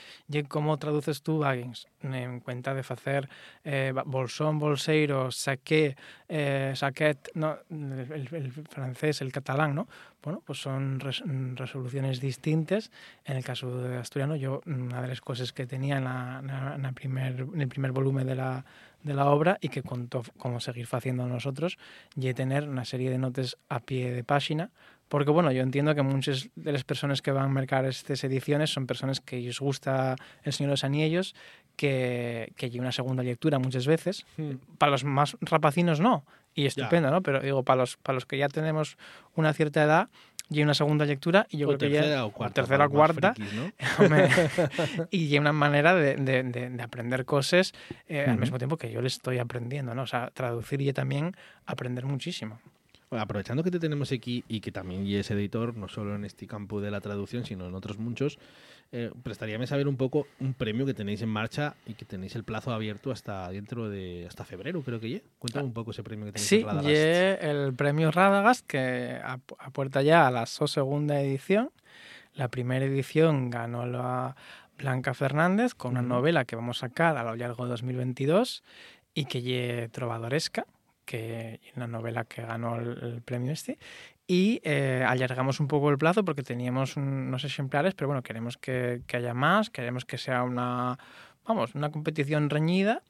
cómo 0.47 0.77
traduces 0.77 1.21
tú 1.21 1.39
baggings? 1.39 1.87
En 2.01 2.39
cuenta 2.39 2.73
de 2.73 2.81
hacer 2.81 3.29
eh, 3.63 3.93
bolsón, 4.05 4.59
bolseiro, 4.59 5.31
saqué, 5.31 5.95
eh, 6.27 6.73
saquet, 6.75 7.29
no, 7.33 7.57
el, 7.69 8.27
el 8.31 8.51
francés, 8.51 9.21
el 9.21 9.31
catalán, 9.31 9.75
¿no? 9.75 9.87
Bueno, 10.25 10.41
pues 10.43 10.59
son 10.59 10.99
res- 10.99 11.23
resoluciones 11.53 12.19
distintas. 12.19 12.91
En 13.23 13.37
el 13.37 13.43
caso 13.43 13.77
de 13.81 13.97
asturiano, 13.97 14.35
yo, 14.35 14.61
una 14.65 15.01
de 15.03 15.07
las 15.07 15.21
cosas 15.21 15.53
que 15.53 15.67
tenía 15.67 15.97
en, 15.97 16.03
la, 16.03 16.91
primer, 16.95 17.41
en 17.41 17.61
el 17.61 17.67
primer 17.67 17.91
volumen 17.91 18.25
de 18.25 18.35
la, 18.35 18.65
de 19.03 19.13
la 19.13 19.27
obra 19.27 19.59
y 19.61 19.69
que 19.69 19.83
contó 19.83 20.23
cómo 20.37 20.59
seguir 20.59 20.87
haciendo 20.91 21.27
nosotros, 21.27 21.77
y 22.15 22.33
tener 22.33 22.67
una 22.67 22.85
serie 22.85 23.11
de 23.11 23.19
notas 23.19 23.57
a 23.69 23.79
pie 23.79 24.11
de 24.11 24.23
página, 24.23 24.71
porque 25.09 25.29
bueno, 25.29 25.51
yo 25.51 25.61
entiendo 25.61 25.93
que 25.93 26.01
muchas 26.01 26.49
de 26.55 26.71
las 26.71 26.83
personas 26.83 27.21
que 27.21 27.31
van 27.31 27.45
a 27.45 27.49
mercar 27.49 27.85
estas 27.85 28.23
ediciones 28.23 28.71
son 28.71 28.87
personas 28.87 29.21
que 29.21 29.39
les 29.39 29.59
gusta 29.59 30.15
El 30.41 30.53
Señor 30.53 30.69
de 30.69 30.73
los 30.73 30.83
Anillos, 30.83 31.35
que, 31.75 32.51
que 32.55 32.65
hay 32.65 32.79
una 32.79 32.91
segunda 32.91 33.21
lectura 33.21 33.59
muchas 33.59 33.85
veces. 33.85 34.25
Hmm. 34.37 34.53
Para 34.79 34.93
los 34.93 35.03
más 35.03 35.37
rapacinos 35.41 35.99
no, 35.99 36.25
y 36.55 36.65
estupendo, 36.65 37.11
¿no? 37.11 37.21
Pero 37.21 37.41
digo, 37.41 37.61
para 37.63 37.81
los, 37.81 37.97
para 37.97 38.15
los 38.15 38.25
que 38.25 38.37
ya 38.39 38.47
tenemos 38.47 38.97
una 39.35 39.53
cierta 39.53 39.83
edad, 39.83 40.09
y 40.47 40.61
una 40.61 40.75
segunda 40.75 41.05
lectura, 41.05 41.47
y 41.49 41.57
yo 41.57 41.65
o 41.67 41.69
creo 41.69 41.79
que 41.79 41.89
ya... 41.95 42.01
tercera 42.01 42.25
o 42.25 42.31
cuarta. 42.31 42.53
tercera 42.61 42.85
o 42.85 42.89
cuarta, 42.91 43.33
frikis, 43.33 43.53
¿no? 43.53 43.73
Y 45.11 45.31
hay 45.31 45.39
una 45.39 45.51
manera 45.53 45.95
de, 45.95 46.15
de- 46.17 46.43
de- 46.43 46.69
de 46.69 46.83
aprender 46.83 47.25
cosas 47.25 47.73
eh, 48.07 48.21
al 48.21 48.33
Ujú. 48.33 48.41
mismo 48.41 48.57
tiempo 48.59 48.77
que 48.77 48.91
yo 48.91 49.01
le 49.01 49.07
estoy 49.07 49.39
aprendiendo, 49.39 49.95
¿no? 49.95 50.03
O 50.03 50.07
sea, 50.07 50.29
traducir 50.31 50.81
y 50.81 50.93
también 50.93 51.35
aprender 51.65 52.05
muchísimo. 52.05 52.59
Bueno, 53.09 53.23
aprovechando 53.23 53.63
que 53.63 53.71
te 53.71 53.79
tenemos 53.79 54.11
aquí 54.11 54.43
y 54.47 54.59
que 54.61 54.71
también 54.71 55.05
es 55.07 55.29
editor, 55.31 55.75
no 55.75 55.87
solo 55.87 56.15
en 56.15 56.25
este 56.25 56.47
campo 56.47 56.81
de 56.81 56.91
la 56.91 57.01
traducción, 57.01 57.45
sino 57.45 57.67
en 57.67 57.73
otros 57.75 57.97
muchos, 57.97 58.37
eh, 58.91 59.11
prestaríame 59.23 59.67
saber 59.67 59.87
un 59.87 59.97
poco 59.97 60.27
un 60.39 60.53
premio 60.53 60.85
que 60.85 60.93
tenéis 60.93 61.21
en 61.21 61.29
marcha 61.29 61.75
y 61.85 61.95
que 61.95 62.05
tenéis 62.05 62.35
el 62.35 62.43
plazo 62.43 62.71
abierto 62.71 63.11
hasta 63.11 63.49
dentro 63.49 63.89
de 63.89 64.25
hasta 64.27 64.45
febrero, 64.45 64.81
creo 64.81 64.99
que 64.99 65.09
ya. 65.09 65.19
Cuéntame 65.39 65.65
un 65.65 65.73
poco 65.73 65.91
ese 65.91 66.03
premio 66.03 66.25
que 66.25 66.31
tenéis 66.33 66.47
Sí, 66.47 66.59
en 66.61 66.65
Radagast. 66.67 66.89
y 66.89 67.45
el 67.45 67.73
premio 67.73 68.11
Radagast, 68.11 68.65
que 68.65 69.19
a, 69.23 69.39
a 69.59 69.69
puerta 69.71 70.01
ya 70.01 70.27
a 70.27 70.31
la 70.31 70.45
so 70.45 70.67
segunda 70.67 71.19
edición. 71.21 71.71
La 72.33 72.49
primera 72.49 72.85
edición 72.85 73.49
ganó 73.49 73.85
la 73.85 74.35
Blanca 74.77 75.13
Fernández 75.13 75.73
con 75.73 75.91
una 75.91 76.01
novela 76.01 76.43
que 76.45 76.55
vamos 76.57 76.77
a 76.83 76.87
sacar 76.87 77.17
a 77.17 77.23
lo 77.23 77.35
largo 77.35 77.63
de 77.63 77.69
2022 77.71 78.61
y 79.13 79.25
que 79.25 79.41
lle 79.41 79.87
Trovadoresca, 79.89 80.65
que 81.05 81.59
una 81.75 81.87
novela 81.87 82.25
que 82.25 82.41
ganó 82.41 82.77
el, 82.77 83.21
premio 83.23 83.51
este. 83.51 83.77
Y 84.27 84.59
eh, 84.63 85.03
alargamos 85.07 85.59
un 85.59 85.67
poco 85.67 85.89
el 85.91 85.97
plazo 85.97 86.25
porque 86.25 86.41
teníamos 86.43 86.97
un- 86.97 87.27
unos 87.27 87.43
ejemplares, 87.43 87.93
pero 87.93 88.07
bueno, 88.07 88.23
queremos 88.23 88.57
que, 88.57 89.01
que 89.07 89.17
haya 89.17 89.33
más, 89.33 89.69
queremos 89.69 90.03
que 90.05 90.17
sea 90.17 90.41
una, 90.43 90.97
vamos, 91.47 91.75
una 91.75 91.91
competición 91.91 92.49
reñida 92.49 93.03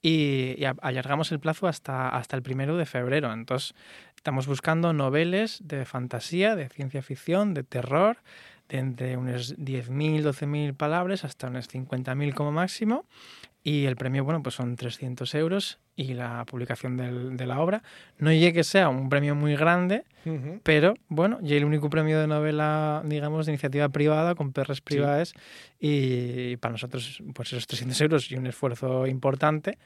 y, 0.00 0.54
y 0.58 0.64
alargamos 0.80 1.30
el 1.32 1.40
plazo 1.40 1.66
hasta, 1.68 2.08
hasta 2.08 2.36
el 2.36 2.42
primero 2.42 2.76
de 2.76 2.86
febrero. 2.86 3.32
Entonces, 3.32 3.74
estamos 4.16 4.46
buscando 4.46 4.92
noveles 4.92 5.60
de 5.62 5.84
fantasía, 5.84 6.56
de 6.56 6.68
ciencia 6.70 7.02
ficción, 7.02 7.52
de 7.54 7.64
terror, 7.64 8.18
de 8.68 8.78
entre 8.78 9.16
unas 9.18 9.54
10.000, 9.58 10.22
12.000 10.22 10.74
palabras 10.74 11.24
hasta 11.24 11.48
unas 11.48 11.68
50.000 11.68 12.32
como 12.32 12.52
máximo. 12.52 13.04
Y 13.64 13.84
el 13.86 13.94
premio, 13.96 14.24
bueno, 14.24 14.42
pues 14.42 14.56
son 14.56 14.74
300 14.74 15.34
euros 15.36 15.78
y 15.94 16.14
la 16.14 16.44
publicación 16.46 16.96
del- 16.96 17.36
de 17.36 17.46
la 17.46 17.60
obra. 17.60 17.82
No 18.18 18.32
llegue 18.32 18.52
que 18.52 18.64
sea 18.64 18.88
un 18.88 19.08
premio 19.08 19.36
muy 19.36 19.54
grande, 19.54 20.04
Ujú. 20.26 20.60
pero 20.64 20.94
bueno, 21.08 21.38
y 21.42 21.54
el 21.54 21.64
único 21.64 21.88
premio 21.88 22.18
de 22.20 22.26
novela, 22.26 23.02
digamos, 23.04 23.46
de 23.46 23.52
iniciativa 23.52 23.88
privada 23.90 24.34
con 24.34 24.52
perres 24.52 24.80
privadas 24.80 25.34
y 25.78 26.56
para 26.56 26.72
nosotros, 26.72 27.22
pues 27.34 27.52
esos 27.52 27.66
300 27.68 28.00
euros 28.00 28.30
y 28.32 28.36
un 28.36 28.46
esfuerzo 28.48 29.06
importante. 29.06 29.78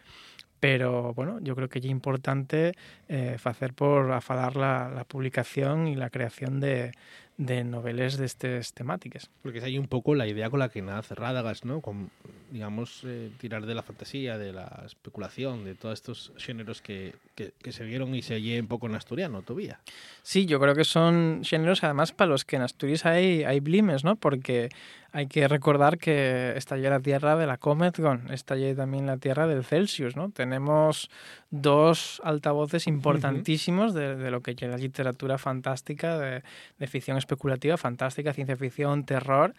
Pero 0.59 1.13
bueno, 1.13 1.39
yo 1.43 1.55
creo 1.55 1.69
que 1.69 1.81
es 1.81 1.85
importante 1.85 2.73
eh, 3.09 3.37
hacer 3.45 3.75
por 3.75 4.11
afalar 4.13 4.57
la, 4.57 4.89
la 4.89 5.05
publicación 5.05 5.87
y 5.87 5.97
la 5.97 6.09
creación 6.09 6.61
de, 6.61 6.93
de 7.39 7.65
noveles 7.65 8.17
de 8.17 8.25
estas 8.25 8.73
temáticas. 8.73 9.29
Porque 9.43 9.59
es 9.59 9.65
ahí 9.65 9.79
un 9.79 9.89
poco 9.89 10.15
la 10.15 10.27
idea 10.27 10.49
con 10.49 10.61
la 10.61 10.71
que 10.71 10.81
nace 10.81 11.15
Radagast, 11.15 11.65
¿no? 11.65 11.81
Con, 11.81 12.11
digamos, 12.51 13.03
eh, 13.05 13.31
tirar 13.39 13.67
de 13.67 13.75
la 13.75 13.83
fantasía, 13.83 14.39
de 14.39 14.53
la 14.53 14.83
especulación, 14.87 15.65
de 15.65 15.75
todos 15.75 15.95
estos 15.95 16.33
géneros 16.39 16.81
que, 16.81 17.15
que, 17.35 17.53
que 17.63 17.73
se 17.73 17.85
vieron 17.85 18.15
y 18.15 18.23
se 18.23 18.37
oye 18.37 18.59
un 18.59 18.69
poco 18.69 18.87
en 18.87 18.95
asturiano 18.95 19.43
todavía. 19.43 19.81
Sí, 20.23 20.47
yo 20.47 20.59
creo 20.61 20.75
que 20.75 20.85
son 20.85 21.43
géneros 21.45 21.85
además 21.85 22.13
para 22.13 22.31
los 22.31 22.45
que 22.45 22.57
en 22.57 22.63
Asturias 22.63 23.05
hay, 23.05 23.45
hay 23.45 23.61
blimes, 23.61 24.03
¿no? 24.03 24.17
Porque 24.17 24.71
hay 25.13 25.29
que 25.29 25.49
recordar 25.49 25.97
que 25.97 26.53
está 26.57 26.77
ya 26.77 26.91
la 26.91 27.01
tierra 27.01 27.37
de 27.37 27.47
la 27.47 27.57
Comet 27.57 27.99
Gun, 27.99 28.31
está 28.31 28.55
también 28.75 29.07
la 29.07 29.17
tierra 29.17 29.47
del 29.47 29.65
Celsius, 29.65 30.15
¿no? 30.15 30.31
Tenemos 30.31 31.09
dos 31.51 32.21
altavoces 32.25 32.87
importantísimos 32.87 33.95
de, 33.95 34.17
de 34.17 34.31
lo 34.31 34.41
que 34.43 34.53
es 34.53 34.63
la 34.63 34.77
literatura 34.77 35.39
fantástica, 35.39 36.19
de, 36.19 36.43
de 36.79 36.87
ficción 36.87 37.17
especulativa, 37.17 37.77
fantástica, 37.77 38.33
ciencia 38.33 38.57
ficción, 38.57 39.05
terror, 39.05 39.55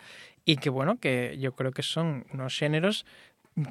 y 0.46 0.58
que 0.58 0.70
bueno, 0.70 0.98
que 1.00 1.38
yo 1.39 1.53
creo 1.53 1.72
que 1.72 1.84
son 1.84 2.25
unos 2.34 2.58
géneros 2.58 3.06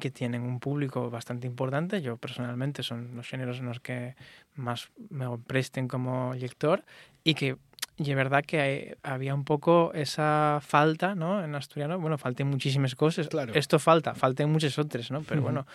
que 0.01 0.11
tienen 0.11 0.41
un 0.41 0.59
público 0.59 1.09
bastante 1.09 1.47
importante. 1.47 2.01
Yo 2.01 2.17
personalmente 2.17 2.83
son 2.83 3.15
los 3.15 3.27
géneros 3.27 3.59
en 3.59 3.67
los 3.67 3.79
que 3.79 4.15
más 4.55 4.89
me 5.09 5.25
presten 5.37 5.87
como 5.87 6.33
lector 6.33 6.83
y 7.23 7.35
que 7.35 7.57
y 7.99 8.11
es 8.11 8.15
verdad 8.15 8.43
que 8.45 8.61
hay- 8.61 8.93
había 9.01 9.33
un 9.33 9.43
poco 9.43 9.91
esa 9.95 10.59
falta, 10.61 11.15
¿no? 11.15 11.43
En 11.43 11.55
asturiano, 11.55 11.99
bueno, 11.99 12.19
faltan 12.19 12.47
muchísimas 12.47 12.93
cosas. 12.93 13.27
Claro. 13.27 13.53
Esto 13.55 13.79
falta, 13.79 14.13
faltan 14.13 14.51
muchas 14.51 14.77
otras, 14.77 15.09
¿no? 15.09 15.23
Pero 15.23 15.41
Ujú. 15.41 15.45
bueno, 15.45 15.67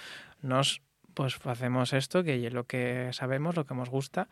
nos 0.43 0.81
pues 1.15 1.39
hacemos 1.45 1.93
esto, 1.93 2.23
que 2.23 2.47
es 2.47 2.53
lo 2.53 2.65
que 2.65 3.11
sabemos, 3.13 3.57
lo 3.57 3.67
que 3.67 3.75
nos 3.75 3.91
gusta, 3.91 4.29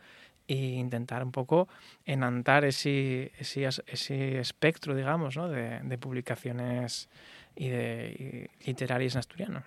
e 0.47 0.55
intentar 0.55 1.23
un 1.23 1.31
poco 1.31 1.67
enantar 2.05 2.65
ese, 2.65 3.31
ese, 3.37 3.67
ese 3.87 4.39
espectro, 4.39 4.95
digamos, 4.95 5.37
¿no? 5.37 5.47
de, 5.47 5.79
de 5.79 5.97
publicaciones 5.97 7.09
y 7.55 7.69
de 7.69 8.49
y 8.61 8.67
literarias 8.67 9.15
en 9.15 9.19
asturiano. 9.19 9.63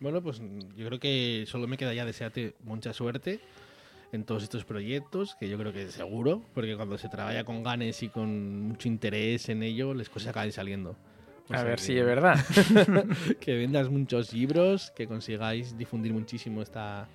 Bueno, 0.00 0.22
pues 0.22 0.40
yo 0.76 0.86
creo 0.86 1.00
que 1.00 1.44
solo 1.48 1.66
me 1.66 1.76
queda 1.76 1.92
ya 1.92 2.04
desearte 2.04 2.54
mucha 2.62 2.92
suerte 2.92 3.40
en 4.12 4.24
todos 4.24 4.42
estos 4.42 4.64
proyectos, 4.64 5.36
que 5.38 5.48
yo 5.48 5.58
creo 5.58 5.72
que 5.72 5.90
seguro, 5.90 6.42
porque 6.54 6.76
cuando 6.76 6.96
se 6.98 7.08
trabaja 7.08 7.44
con 7.44 7.62
ganes 7.62 8.02
y 8.02 8.08
con 8.08 8.62
mucho 8.68 8.88
interés 8.88 9.48
en 9.48 9.62
ello, 9.62 9.94
las 9.94 10.08
cosas 10.08 10.28
acaban 10.28 10.52
saliendo. 10.52 10.96
O 11.50 11.54
A 11.54 11.58
sea 11.58 11.64
ver 11.64 11.80
si 11.80 11.98
es 11.98 12.04
verdad. 12.04 12.38
que 13.40 13.56
vendas 13.56 13.88
muchos 13.88 14.32
libros, 14.32 14.90
que 14.94 15.06
consigáis 15.06 15.76
difundir 15.76 16.12
muchísimo 16.12 16.60
esta, 16.62 17.08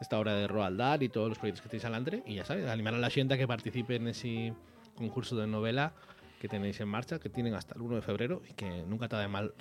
esta 0.00 0.18
obra 0.18 0.34
de 0.34 0.46
Roald 0.46 0.78
Dahl 0.78 1.02
y 1.02 1.08
todos 1.08 1.28
los 1.28 1.38
proyectos 1.38 1.62
que 1.62 1.68
tenéis 1.68 1.84
adelante. 1.84 2.22
Y 2.26 2.36
ya 2.36 2.44
sabes, 2.44 2.68
animar 2.68 2.94
a 2.94 2.98
la 2.98 3.10
gente 3.10 3.34
a 3.34 3.38
que 3.38 3.48
participe 3.48 3.96
en 3.96 4.08
ese 4.08 4.54
concurso 4.94 5.36
de 5.36 5.46
novela 5.46 5.92
que 6.40 6.48
tenéis 6.48 6.80
en 6.80 6.88
marcha, 6.88 7.18
que 7.18 7.28
tienen 7.28 7.54
hasta 7.54 7.74
el 7.74 7.82
1 7.82 7.96
de 7.96 8.02
febrero 8.02 8.42
y 8.48 8.54
que 8.54 8.84
nunca 8.86 9.06
está 9.06 9.18
de, 9.20 9.28
mal 9.28 9.52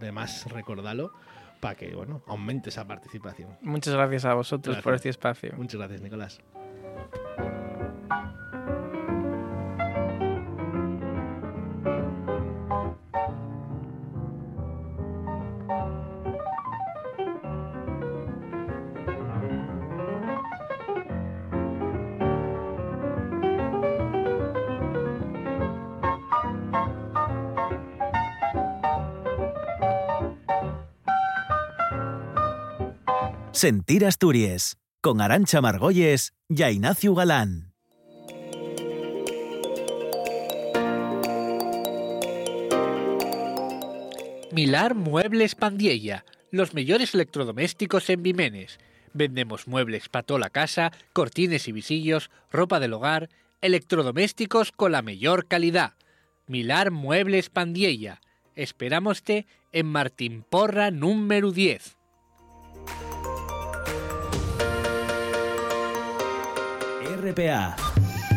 de 0.00 0.12
más 0.12 0.50
recordarlo 0.52 1.12
para 1.60 1.74
que 1.74 1.94
bueno, 1.94 2.22
aumente 2.26 2.68
esa 2.68 2.86
participación. 2.86 3.56
Muchas 3.62 3.94
gracias 3.94 4.24
a 4.26 4.34
vosotros 4.34 4.76
por 4.76 4.92
Gracias. 4.92 4.96
este 4.96 5.08
espacio. 5.10 5.52
Muchas 5.56 5.78
gracias, 5.78 6.02
Nicolás. 6.02 6.40
Sentir 33.56 34.04
Asturias, 34.04 34.76
con 35.00 35.22
Arancha 35.22 35.62
Margolles 35.62 36.34
y 36.46 36.62
Ignacio 36.62 37.14
Galán. 37.14 37.72
Milar 44.52 44.94
Muebles 44.94 45.54
Pandiella, 45.54 46.26
los 46.50 46.74
mejores 46.74 47.14
electrodomésticos 47.14 48.10
en 48.10 48.22
Vimenes. 48.22 48.78
Vendemos 49.14 49.66
muebles 49.66 50.10
para 50.10 50.24
toda 50.24 50.40
la 50.40 50.50
casa, 50.50 50.92
cortines 51.14 51.66
y 51.66 51.72
visillos, 51.72 52.30
ropa 52.50 52.78
del 52.78 52.92
hogar, 52.92 53.30
electrodomésticos 53.62 54.70
con 54.70 54.92
la 54.92 55.00
mejor 55.00 55.46
calidad. 55.46 55.94
Milar 56.46 56.90
Muebles 56.90 57.48
Pandiella. 57.48 58.20
Esperámoste 58.54 59.46
en 59.72 59.86
Martín 59.86 60.44
Porra 60.46 60.90
número 60.90 61.52
10. 61.52 61.95
RPA, 67.16 67.76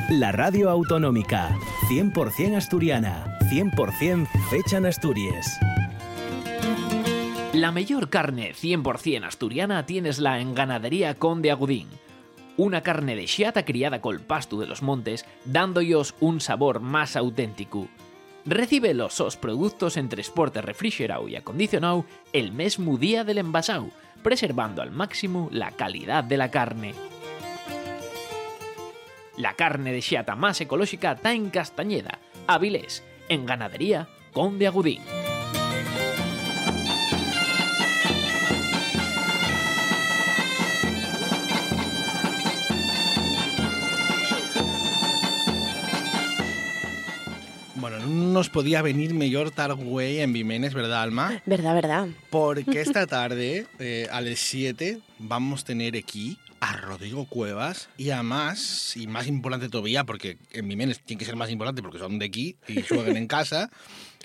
la 0.09 0.31
radio 0.31 0.69
autonómica, 0.69 1.50
100% 1.89 2.55
asturiana, 2.55 3.38
100% 3.51 4.25
fecha 4.50 4.77
en 4.77 4.86
Asturias. 4.86 5.59
La 7.51 7.74
mejor 7.74 8.09
carne 8.09 8.53
100% 8.53 9.25
asturiana 9.25 9.86
tienesla 9.86 10.39
en 10.39 10.55
Ganadería 10.55 11.15
Conde 11.15 11.51
Agudín. 11.51 11.88
Una 12.55 12.81
carne 12.81 13.17
de 13.17 13.27
xiata 13.27 13.65
criada 13.65 14.00
col 14.00 14.21
pasto 14.21 14.57
de 14.59 14.67
los 14.67 14.81
montes, 14.81 15.25
dándoos 15.43 16.15
un 16.21 16.39
sabor 16.39 16.79
más 16.79 17.17
auténtico. 17.17 17.89
Recibe 18.45 18.93
los 18.93 19.13
sos 19.13 19.36
productos 19.36 19.98
en 19.98 20.07
transporte 20.07 20.62
refrigerado 20.62 21.27
y 21.27 21.36
acondicionado 21.36 22.05
el 22.31 22.53
mesmo 22.53 22.98
día 22.98 23.25
del 23.25 23.39
envasado, 23.39 23.89
preservando 24.24 24.81
al 24.81 24.91
máximo 24.91 25.50
la 25.51 25.71
calidad 25.71 26.24
de 26.24 26.38
la 26.38 26.50
carne. 26.50 26.93
La 29.39 29.53
carne 29.53 29.93
de 29.93 30.01
xiata 30.01 30.36
más 30.36 30.60
ecológica 30.60 31.13
está 31.13 31.31
en 31.31 31.50
Castañeda, 31.50 32.19
Avilés, 32.46 33.05
en 33.29 33.46
Ganadería 33.46 34.10
Conde 34.34 34.67
Agudín. 34.67 35.01
Bueno, 47.75 48.00
no 48.00 48.34
nos 48.34 48.50
podía 48.50 48.81
venir 48.81 49.13
mejor 49.13 49.51
Targüey 49.51 50.19
en 50.19 50.34
Vimenes, 50.34 50.74
¿verdad, 50.74 51.01
Alma? 51.01 51.41
Verdad, 51.46 51.75
verdad. 51.75 52.08
Porque 52.29 52.81
esta 52.81 53.08
tarde, 53.08 53.67
eh, 53.79 54.10
a 54.12 54.19
las 54.19 54.39
7, 54.39 55.00
vamos 55.17 55.62
a 55.62 55.67
tener 55.67 55.96
aquí 55.96 56.38
a 56.59 56.73
Rodrigo 56.77 57.25
Cuevas 57.25 57.89
y 57.97 58.09
además, 58.09 58.95
y 58.95 59.07
más 59.07 59.27
importante 59.27 59.69
todavía, 59.69 60.03
porque 60.03 60.37
en 60.51 60.67
Vimenes 60.67 60.99
tiene 60.99 61.19
que 61.19 61.25
ser 61.25 61.35
más 61.35 61.49
importante 61.49 61.81
porque 61.81 61.99
son 61.99 62.19
de 62.19 62.25
aquí 62.25 62.57
y 62.67 62.81
juegan 62.89 63.17
en 63.17 63.27
casa, 63.27 63.69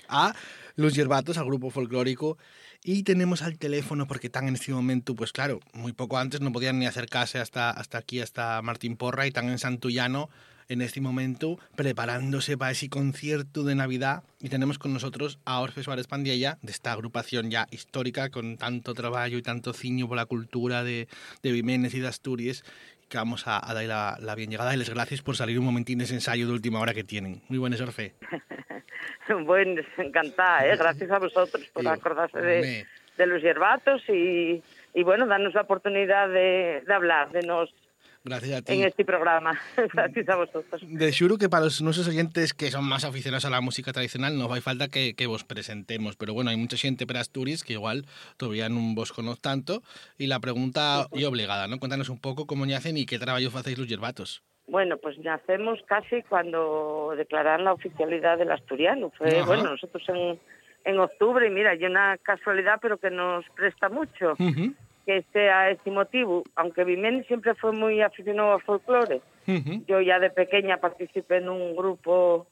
a 0.07 0.35
Los 0.75 0.93
Yerbatos, 0.93 1.37
al 1.37 1.45
grupo 1.45 1.69
folclórico. 1.69 2.37
Y 2.83 3.01
tenemos 3.01 3.41
al 3.41 3.57
teléfono 3.57 4.05
porque 4.05 4.27
están 4.27 4.47
en 4.47 4.53
este 4.53 4.71
momento, 4.71 5.15
pues 5.15 5.31
claro, 5.31 5.59
muy 5.73 5.91
poco 5.91 6.19
antes 6.19 6.41
no 6.41 6.51
podían 6.51 6.77
ni 6.77 6.85
acercarse 6.85 7.39
hasta, 7.39 7.71
hasta 7.71 7.97
aquí, 7.97 8.21
hasta 8.21 8.61
Martín 8.61 8.95
Porra, 8.95 9.25
y 9.25 9.29
están 9.29 9.49
en 9.49 9.57
Santullano 9.57 10.29
en 10.69 10.81
este 10.81 11.01
momento 11.01 11.57
preparándose 11.75 12.57
para 12.57 12.71
ese 12.71 12.89
concierto 12.89 13.63
de 13.63 13.75
Navidad 13.75 14.23
y 14.39 14.49
tenemos 14.49 14.79
con 14.79 14.93
nosotros 14.93 15.39
a 15.45 15.59
Orfe 15.61 15.83
Suárez 15.83 16.07
Pandiella 16.07 16.57
de 16.61 16.71
esta 16.71 16.91
agrupación 16.91 17.51
ya 17.51 17.67
histórica 17.71 18.29
con 18.29 18.57
tanto 18.57 18.93
trabajo 18.93 19.35
y 19.35 19.41
tanto 19.41 19.73
ciño 19.73 20.07
por 20.07 20.17
la 20.17 20.25
cultura 20.25 20.83
de, 20.83 21.07
de 21.43 21.51
Vimenes 21.51 21.93
y 21.93 21.99
de 21.99 22.07
Asturias 22.07 22.63
que 23.09 23.17
vamos 23.17 23.47
a, 23.47 23.57
a 23.69 23.73
dar 23.73 23.85
la, 23.85 24.17
la 24.19 24.35
bien 24.35 24.49
llegada 24.49 24.73
y 24.73 24.77
les 24.77 24.89
gracias 24.89 25.21
por 25.21 25.35
salir 25.35 25.59
un 25.59 25.65
momentín 25.65 25.99
de 25.99 26.05
ese 26.05 26.15
ensayo 26.15 26.47
de 26.47 26.53
última 26.53 26.79
hora 26.79 26.93
que 26.93 27.03
tienen. 27.03 27.41
Muy 27.49 27.59
buenas, 27.59 27.79
Orfe. 27.81 28.15
bueno, 29.45 29.81
encantada, 29.97 30.65
¿eh? 30.67 30.75
gracias 30.75 31.11
a 31.11 31.19
vosotros 31.19 31.63
por 31.73 31.83
Digo, 31.83 31.93
acordarse 31.93 32.39
de, 32.39 32.85
de 33.17 33.27
los 33.27 33.41
yerbatos 33.41 34.01
y, 34.09 34.63
y 34.93 35.03
bueno, 35.03 35.27
darnos 35.27 35.53
la 35.53 35.61
oportunidad 35.61 36.29
de, 36.29 36.83
de 36.85 36.93
hablar 36.93 37.31
de 37.31 37.41
nos 37.41 37.73
Gracias 38.25 38.57
a 38.57 38.61
ti. 38.63 38.73
en 38.73 38.87
este 38.87 39.05
programa. 39.05 39.53
gracias 39.93 40.27
a 40.29 40.35
vosotros. 40.35 40.81
De 40.81 41.11
xuro 41.13 41.37
que 41.37 41.47
para 41.47 41.65
los 41.65 41.81
nuestros 41.81 42.07
oyentes 42.07 42.53
que 42.53 42.71
son 42.71 42.83
más 42.83 43.05
aficionados 43.05 43.45
a 43.45 43.51
la 43.51 43.61
música 43.61 43.93
tradicional 43.93 44.35
no 44.37 44.49
vai 44.49 44.59
falta 44.59 44.89
que, 44.89 45.13
que 45.13 45.27
vos 45.27 45.45
presentemos, 45.45 46.17
pero 46.17 46.33
bueno, 46.33 46.49
hay 46.49 46.57
mucha 46.57 46.75
gente 46.75 47.05
para 47.05 47.21
Asturias 47.21 47.63
que 47.63 47.73
igual 47.73 48.05
todavía 48.37 48.67
no 48.67 48.81
vos 48.95 49.13
conoz 49.13 49.39
tanto 49.39 49.83
y 50.17 50.25
la 50.27 50.39
pregunta 50.39 51.07
y 51.13 51.23
obligada, 51.23 51.67
¿no? 51.67 51.77
Cuéntanos 51.77 52.09
un 52.09 52.19
poco 52.19 52.47
cómo 52.47 52.65
hacen 52.75 52.97
y 52.97 53.05
qué 53.05 53.19
trabajo 53.19 53.57
hacéis 53.57 53.77
los 53.77 53.87
yerbatos. 53.87 54.41
Bueno, 54.67 54.97
pues 54.97 55.17
nacemos 55.19 55.79
casi 55.85 56.23
cuando 56.23 57.13
declararon 57.15 57.65
la 57.65 57.73
oficialidad 57.73 58.39
del 58.39 58.51
asturiano. 58.51 59.11
Fue, 59.15 59.37
Ajá. 59.37 59.45
bueno, 59.45 59.69
nosotros 59.69 60.01
en, 60.09 60.39
en 60.83 60.99
octubre, 60.99 61.47
y 61.47 61.51
mira, 61.51 61.71
hay 61.71 61.85
una 61.85 62.17
casualidad, 62.17 62.79
pero 62.81 62.97
que 62.97 63.11
nos 63.11 63.45
presta 63.55 63.89
mucho 63.89 64.33
Ujú, 64.39 64.73
que 65.05 65.23
sea 65.33 65.69
este 65.69 65.91
motivo. 65.91 66.43
Aunque 66.55 66.83
Vimenes 66.83 67.27
siempre 67.27 67.53
fue 67.55 67.71
muy 67.71 68.01
aficionado 68.01 68.53
al 68.53 68.61
folclore. 68.61 69.21
Yo 69.85 70.01
ya 70.01 70.19
de 70.19 70.29
pequeña 70.31 70.77
participé 70.77 71.37
en 71.37 71.49
un 71.49 71.75
grupo 71.75 72.47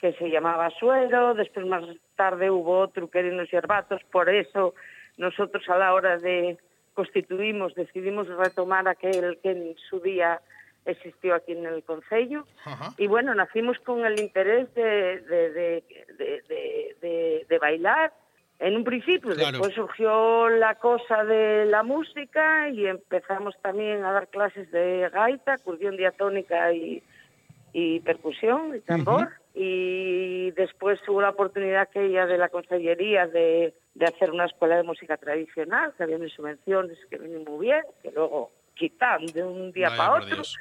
que 0.00 0.12
se 0.14 0.30
llamaba 0.30 0.70
Suero, 0.78 1.34
después 1.34 1.66
más 1.66 1.84
tarde 2.16 2.50
hubo 2.50 2.78
otro 2.78 3.10
que 3.10 3.18
eran 3.18 3.36
los 3.36 3.50
Yerbatos, 3.50 4.00
por 4.12 4.28
eso 4.30 4.74
nosotros 5.16 5.68
a 5.68 5.76
la 5.76 5.92
hora 5.92 6.16
de 6.18 6.56
constituimos, 6.94 7.74
decidimos 7.74 8.28
retomar 8.28 8.86
aquel 8.88 9.38
que 9.42 9.50
en 9.50 9.76
su 9.90 10.00
día 10.00 10.40
existió 10.86 11.34
aquí 11.34 11.52
en 11.52 11.66
el 11.66 11.82
Concello. 11.82 12.44
Y 12.96 13.06
bueno, 13.08 13.34
nacimos 13.34 13.78
con 13.80 14.06
el 14.06 14.18
interés 14.20 14.72
de, 14.74 15.20
de- 15.20 15.82
de- 17.00 17.46
de 17.48 17.58
bailar 17.58 18.12
en 18.58 18.76
un 18.76 18.84
principio. 18.84 19.34
Claro. 19.34 19.50
Después 19.58 19.74
surgió 19.74 20.48
la 20.48 20.74
cosa 20.76 21.24
de 21.24 21.66
la 21.66 21.82
música 21.82 22.68
y 22.70 22.86
empezamos 22.86 23.54
también 23.62 24.04
a 24.04 24.12
dar 24.12 24.28
clases 24.28 24.70
de 24.72 25.08
gaita, 25.12 25.54
acordeón 25.54 25.96
diatónica 25.96 26.72
y, 26.72 27.02
y 27.72 28.00
percusión 28.00 28.74
y 28.76 28.80
tambor. 28.80 29.28
Y 29.54 30.50
después 30.52 31.00
hubo 31.08 31.20
la 31.20 31.30
oportunidad 31.30 31.82
aquella 31.82 32.26
de 32.26 32.38
la 32.38 32.48
consellería 32.48 33.26
de, 33.26 33.74
de 33.94 34.04
hacer 34.04 34.30
una 34.30 34.44
escuela 34.46 34.76
de 34.76 34.84
música 34.84 35.16
tradicional, 35.16 35.92
que 35.96 36.04
había 36.04 36.16
unas 36.16 36.32
subvenciones 36.32 36.96
que 37.10 37.16
venían 37.18 37.44
muy 37.44 37.66
bien, 37.66 37.82
que 38.02 38.10
luego 38.12 38.50
quitan 38.74 39.26
de 39.26 39.42
un 39.42 39.72
día 39.72 39.88
para 39.96 40.14
otro. 40.14 40.26
Dios. 40.36 40.56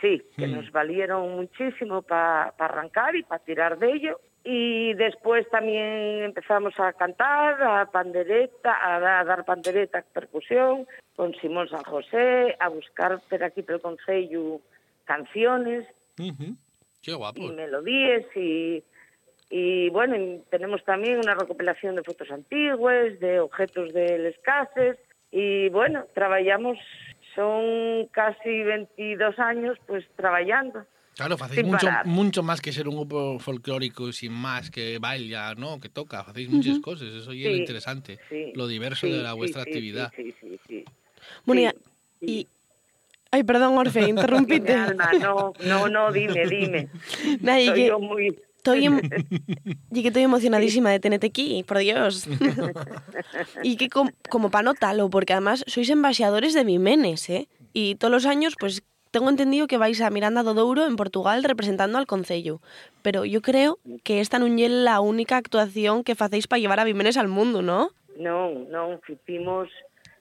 Sí, 0.00 0.22
que 0.36 0.46
Mm. 0.46 0.52
nos 0.54 0.70
valieron 0.70 1.30
muchísimo 1.34 2.02
para 2.02 2.44
arrancar 2.58 3.16
y 3.16 3.22
para 3.22 3.42
tirar 3.42 3.78
de 3.78 3.90
ello. 3.90 4.20
Y 4.44 4.94
después 4.94 5.48
también 5.50 6.22
empezamos 6.22 6.72
a 6.80 6.92
cantar, 6.94 7.62
a 7.62 7.86
pandereta, 7.90 8.74
a, 8.82 8.98
da- 8.98 9.20
a 9.20 9.24
dar 9.24 9.44
pandereta, 9.44 10.02
percusión, 10.14 10.86
con 11.14 11.34
Simón 11.34 11.68
San 11.68 11.82
José, 11.84 12.56
a 12.58 12.68
buscar 12.68 13.20
por 13.28 13.44
aquí 13.44 13.62
por 13.62 13.74
el 13.74 13.80
Concello 13.82 14.60
canciones. 15.04 15.86
Qué 17.02 17.12
guapo. 17.12 17.40
y 17.42 17.50
melodías 17.50 18.24
y, 18.34 18.82
y 19.50 19.88
bueno, 19.90 20.16
y 20.16 20.42
tenemos 20.50 20.82
también 20.84 21.18
una 21.18 21.34
recopilación 21.34 21.96
de 21.96 22.02
fotos 22.02 22.30
antiguas, 22.30 23.18
de 23.20 23.40
objetos 23.40 23.92
de 23.92 24.18
les 24.18 24.38
cases 24.38 24.96
y 25.32 25.68
bueno, 25.70 26.06
trabajamos, 26.14 26.78
son 27.34 28.06
casi 28.12 28.62
22 28.62 29.38
años 29.38 29.78
pues 29.86 30.04
trabajando. 30.16 30.84
Claro, 31.20 31.36
hacéis 31.44 31.66
mucho, 31.66 31.86
parar. 31.86 32.06
mucho 32.06 32.42
más 32.42 32.60
que 32.60 32.72
ser 32.72 32.88
un 32.88 32.96
grupo 32.96 33.38
folclórico 33.38 34.08
y 34.08 34.12
sin 34.12 34.32
más 34.32 34.70
que 34.70 34.98
baila, 34.98 35.54
¿no? 35.54 35.78
Que 35.78 35.88
toca, 35.90 36.20
hacéis 36.20 36.48
muchas 36.48 36.78
cosas, 36.78 37.08
eso 37.14 37.32
y 37.34 37.44
es 37.44 37.50
lo 37.50 37.54
Sí, 37.56 37.60
interesante, 37.60 38.18
sí, 38.30 38.52
lo 38.54 38.66
diverso 38.66 39.06
Sí, 39.06 39.12
de 39.12 39.22
la 39.22 39.32
sí, 39.32 39.36
vuestra 39.36 39.62
sí, 39.64 39.68
actividad. 39.68 40.12
Sí, 40.16 40.34
sí, 40.40 40.46
sí. 40.48 40.60
sí. 40.66 40.84
Bueno, 41.44 41.70
Sí, 42.20 42.26
y- 42.26 42.40
sí. 42.42 42.48
Ay, 43.32 43.44
perdón, 43.44 43.76
Orfe, 43.78 44.00
interrumpite. 44.08 44.72
Alma, 44.74 45.12
no, 45.20 45.52
no, 45.62 45.88
no, 45.88 46.12
dime, 46.12 46.46
dime. 46.48 46.88
Nah, 47.42 47.58
y 47.60 47.66
Soy 47.66 47.74
que 47.74 47.86
yo 47.86 48.00
muy... 48.00 48.38
estoy, 48.56 48.86
em- 48.86 49.00
y 49.92 50.02
que 50.02 50.08
estoy 50.08 50.22
emocionadísima 50.22 50.90
de 50.90 51.00
tenerte 51.00 51.26
aquí, 51.28 51.62
por 51.64 51.78
Dios. 51.78 52.26
y 53.62 53.76
que 53.76 53.88
com- 53.88 54.10
como 54.30 54.50
para 54.50 54.62
notarlo, 54.64 55.10
porque 55.10 55.32
además 55.34 55.64
sois 55.66 55.90
embaixadores 55.90 56.54
de 56.54 56.64
Vimenes, 56.64 57.28
¿eh? 57.30 57.46
Y 57.72 57.94
todos 57.96 58.10
los 58.10 58.26
años, 58.26 58.54
pues 58.58 58.82
tengo 59.10 59.28
entendido 59.28 59.66
que 59.66 59.78
vais 59.78 60.00
a 60.00 60.10
Miranda 60.10 60.42
do 60.42 60.54
Douro 60.54 60.86
en 60.86 60.96
Portugal 60.96 61.42
representando 61.42 61.98
al 61.98 62.06
Concello. 62.06 62.60
Pero 63.02 63.24
yo 63.24 63.42
creo 63.42 63.78
que 64.04 64.20
esta 64.20 64.38
non 64.38 64.54
é 64.62 64.70
la 64.70 65.02
única 65.02 65.36
actuación 65.36 66.06
que 66.06 66.14
facéis 66.14 66.46
para 66.46 66.62
llevar 66.62 66.78
a 66.78 66.86
Vimenes 66.86 67.18
al 67.18 67.26
mundo, 67.26 67.62
¿no? 67.62 67.90
No, 68.14 68.54
no, 68.70 69.00
fuimos, 69.26 69.68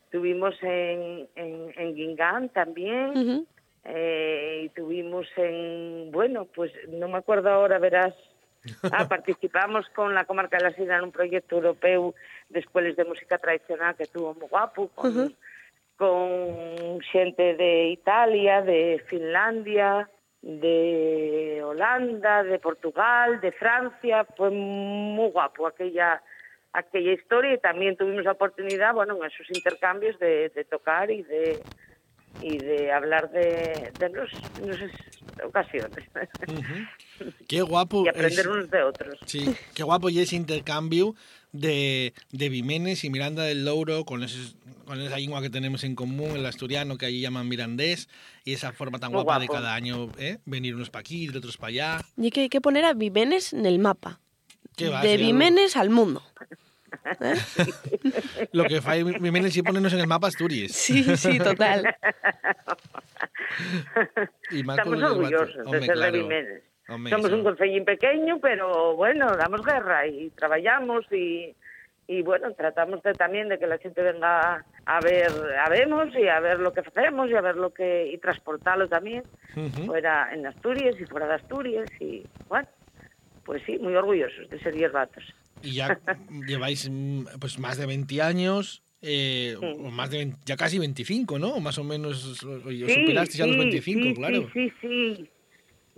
tuvimos 0.09 0.55
en, 0.63 1.27
en, 1.35 1.73
en 1.75 1.95
Guingán 1.95 2.49
también, 2.49 3.45
eh, 3.83 4.65
y 4.65 4.69
tuvimos 4.69 5.27
en, 5.35 6.09
bueno, 6.11 6.45
pues 6.45 6.71
no 6.87 7.07
me 7.07 7.17
acuerdo 7.17 7.49
ahora, 7.49 7.77
verás, 7.77 8.15
ah, 8.91 9.07
participamos 9.09 9.85
con 9.93 10.15
la 10.15 10.25
Comarca 10.25 10.57
de 10.57 10.63
la 10.63 10.73
Sina 10.73 10.97
en 10.97 11.03
un 11.05 11.11
proyecto 11.11 11.57
europeo 11.57 12.15
de 12.49 12.59
escuelas 12.59 12.95
de 12.95 13.05
música 13.05 13.37
tradicional 13.37 13.95
que 13.95 14.07
tuvo 14.07 14.33
muy 14.33 14.47
guapo, 14.47 14.87
con. 14.95 15.35
Con 15.99 16.99
xente 17.11 17.55
de 17.55 17.89
Italia, 17.89 18.61
de 18.61 19.03
Finlandia, 19.09 20.09
de 20.41 21.61
Holanda, 21.63 22.43
de 22.43 22.57
Portugal, 22.59 23.41
de 23.41 23.51
Francia, 23.51 24.25
fue 24.37 24.49
muy 24.49 25.29
guapo 25.29 25.67
aquella 25.67 26.23
aquella 26.71 27.11
historia 27.11 27.53
y 27.55 27.57
también 27.59 27.97
tuvimos 27.97 28.23
la 28.23 28.31
oportunidad, 28.31 28.93
bueno, 28.93 29.17
en 29.17 29.25
esos 29.29 29.47
intercambios 29.53 30.17
de, 30.19 30.49
de 30.49 30.63
tocar 30.63 31.11
y 31.11 31.23
de 31.23 31.59
y 32.41 32.57
de 32.57 32.91
hablar 32.93 33.29
de, 33.31 33.91
de 33.99 34.09
los, 34.09 34.31
nuestras 34.63 34.91
ocasiones. 35.43 36.05
Qué 37.49 37.61
guapo 37.61 38.05
y 38.05 38.07
aprender 38.09 38.39
es- 38.39 38.45
unos 38.47 38.69
de 38.69 38.83
otros. 38.83 39.19
Sí, 39.25 39.53
qué 39.75 39.83
guapo 39.83 40.09
y 40.09 40.19
ese 40.19 40.35
intercambio 40.37 41.15
de, 41.51 42.13
de 42.31 42.49
Vimenes 42.49 43.03
y 43.03 43.09
Miranda 43.09 43.43
del 43.43 43.65
Louro 43.65 44.05
con, 44.05 44.23
ese- 44.23 44.53
con 44.85 44.99
esa 45.01 45.17
lengua 45.17 45.41
que 45.41 45.49
tenemos 45.49 45.83
en 45.83 45.95
común, 45.95 46.31
el 46.37 46.45
asturiano 46.45 46.97
que 46.97 47.05
allí 47.07 47.21
llaman 47.21 47.47
mirandés, 47.47 48.07
y 48.45 48.53
esa 48.53 48.71
forma 48.73 48.99
tan 48.99 49.11
Muy 49.11 49.23
guapa 49.23 49.39
de 49.39 49.47
cada 49.47 49.73
año, 49.75 50.11
¿eh? 50.17 50.37
venir 50.45 50.75
unos 50.75 50.89
para 50.89 51.01
aquí, 51.01 51.27
otros 51.29 51.57
para 51.57 51.69
allá. 51.69 52.01
Y 52.17 52.31
que 52.31 52.41
hay 52.41 52.49
que 52.49 52.61
poner 52.61 52.85
a 52.85 52.93
Vimenes 52.93 53.53
en 53.53 53.65
el 53.65 53.79
mapa. 53.79 54.19
¿Qué 54.75 54.89
va? 54.89 55.01
de 55.01 55.17
Vimenes 55.17 55.75
al 55.75 55.89
mundo. 55.89 56.23
Lo 58.51 58.63
que 58.65 58.81
fa 58.81 58.95
Vimenes 58.95 59.55
y 59.57 59.61
ponernos 59.61 59.93
en 59.93 59.99
el 59.99 60.07
mapa 60.07 60.27
Asturias. 60.27 60.71
Sí, 60.71 61.03
sí, 61.17 61.37
total. 61.39 61.83
Y 64.51 64.63
más 64.63 64.79
con 64.79 64.95
Estamos 64.95 64.99
los 64.99 65.11
orgullosos 65.11 65.71
de 65.71 65.79
ser 65.81 65.93
claro. 65.93 66.11
de 66.13 66.19
Vimenes. 66.19 66.63
Somos 67.09 67.31
un 67.31 67.43
concellín 67.43 67.85
pequeño, 67.85 68.39
pero 68.39 68.95
bueno, 68.95 69.35
damos 69.37 69.61
guerra 69.63 70.07
y 70.07 70.29
trabajamos 70.31 71.05
y, 71.11 71.55
y 72.07 72.21
bueno, 72.23 72.51
tratamos 72.53 73.03
de, 73.03 73.13
también 73.13 73.49
de 73.49 73.59
que 73.59 73.67
la 73.67 73.77
gente 73.77 74.01
venga 74.01 74.63
a 74.85 74.99
ver, 75.01 75.31
a 75.63 75.69
vernos 75.69 76.13
y 76.15 76.27
a 76.27 76.39
ver 76.39 76.59
lo 76.59 76.73
que 76.73 76.79
hacemos 76.81 77.29
y 77.29 77.35
a 77.35 77.41
ver 77.41 77.55
lo 77.55 77.71
que, 77.73 78.07
y 78.11 78.17
transportarlo 78.17 78.87
también 78.87 79.23
Ujú. 79.55 79.85
fuera 79.85 80.33
en 80.33 80.45
Asturias 80.47 80.95
y 80.99 81.05
fuera 81.05 81.27
de 81.27 81.33
Asturias 81.35 81.89
y 81.99 82.25
bueno, 82.47 82.67
pues 83.45 83.61
sí, 83.65 83.77
muy 83.79 83.95
orgullosos 83.95 84.49
de 84.49 84.59
ser 84.59 84.73
hierbatos. 84.75 85.23
Y 85.61 85.73
ya 85.75 85.99
lleváis 86.47 86.89
mm, 86.89 87.25
pues 87.39 87.59
más 87.59 87.77
de 87.77 87.85
20 87.85 88.21
años, 88.21 88.81
eh, 89.01 89.55
Sí. 89.59 89.65
o 89.65 89.89
más 89.91 90.09
de 90.09 90.17
20 90.19 90.37
ya 90.45 90.55
casi 90.57 90.79
25, 90.79 91.37
¿no? 91.37 91.59
Más 91.59 91.77
o 91.77 91.83
menos, 91.83 92.43
o- 92.43 92.51
o 92.55 92.69
Sí, 92.71 92.87
superaste 92.87 93.37
ya 93.37 93.45
los 93.45 93.55
sí, 93.55 93.59
25, 93.61 94.03
sí, 94.07 94.13
claro. 94.15 94.49
Sí, 94.53 94.71
sí, 94.81 95.15
sí. 95.17 95.29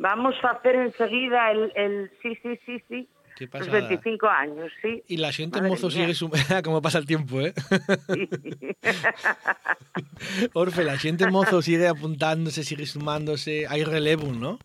Vamos 0.01 0.33
a 0.43 0.49
hacer 0.49 0.75
enseguida 0.75 1.51
el, 1.51 1.71
el 1.75 2.11
sí, 2.21 2.35
sí, 2.41 2.59
sí, 2.65 2.83
sí. 2.89 3.07
Qué 3.37 3.45
Los 3.45 3.51
pasada. 3.51 3.79
25 3.87 4.27
años, 4.27 4.71
sí. 4.81 5.03
Y 5.07 5.17
la 5.17 5.31
gente 5.31 5.59
Madre 5.59 5.69
mozo 5.71 5.87
mía. 5.87 5.95
sigue 5.97 6.13
sumando, 6.15 6.45
como 6.63 6.81
pasa 6.81 6.97
el 6.97 7.05
tiempo, 7.05 7.39
¿eh? 7.41 7.53
Orfe, 10.53 10.83
la 10.83 10.97
gente 10.97 11.29
mozo 11.29 11.61
sigue 11.61 11.87
apuntándose, 11.87 12.63
sigue 12.63 12.85
sumándose, 12.85 13.65
hay 13.67 13.83
relevo, 13.83 14.31
¿no? 14.33 14.59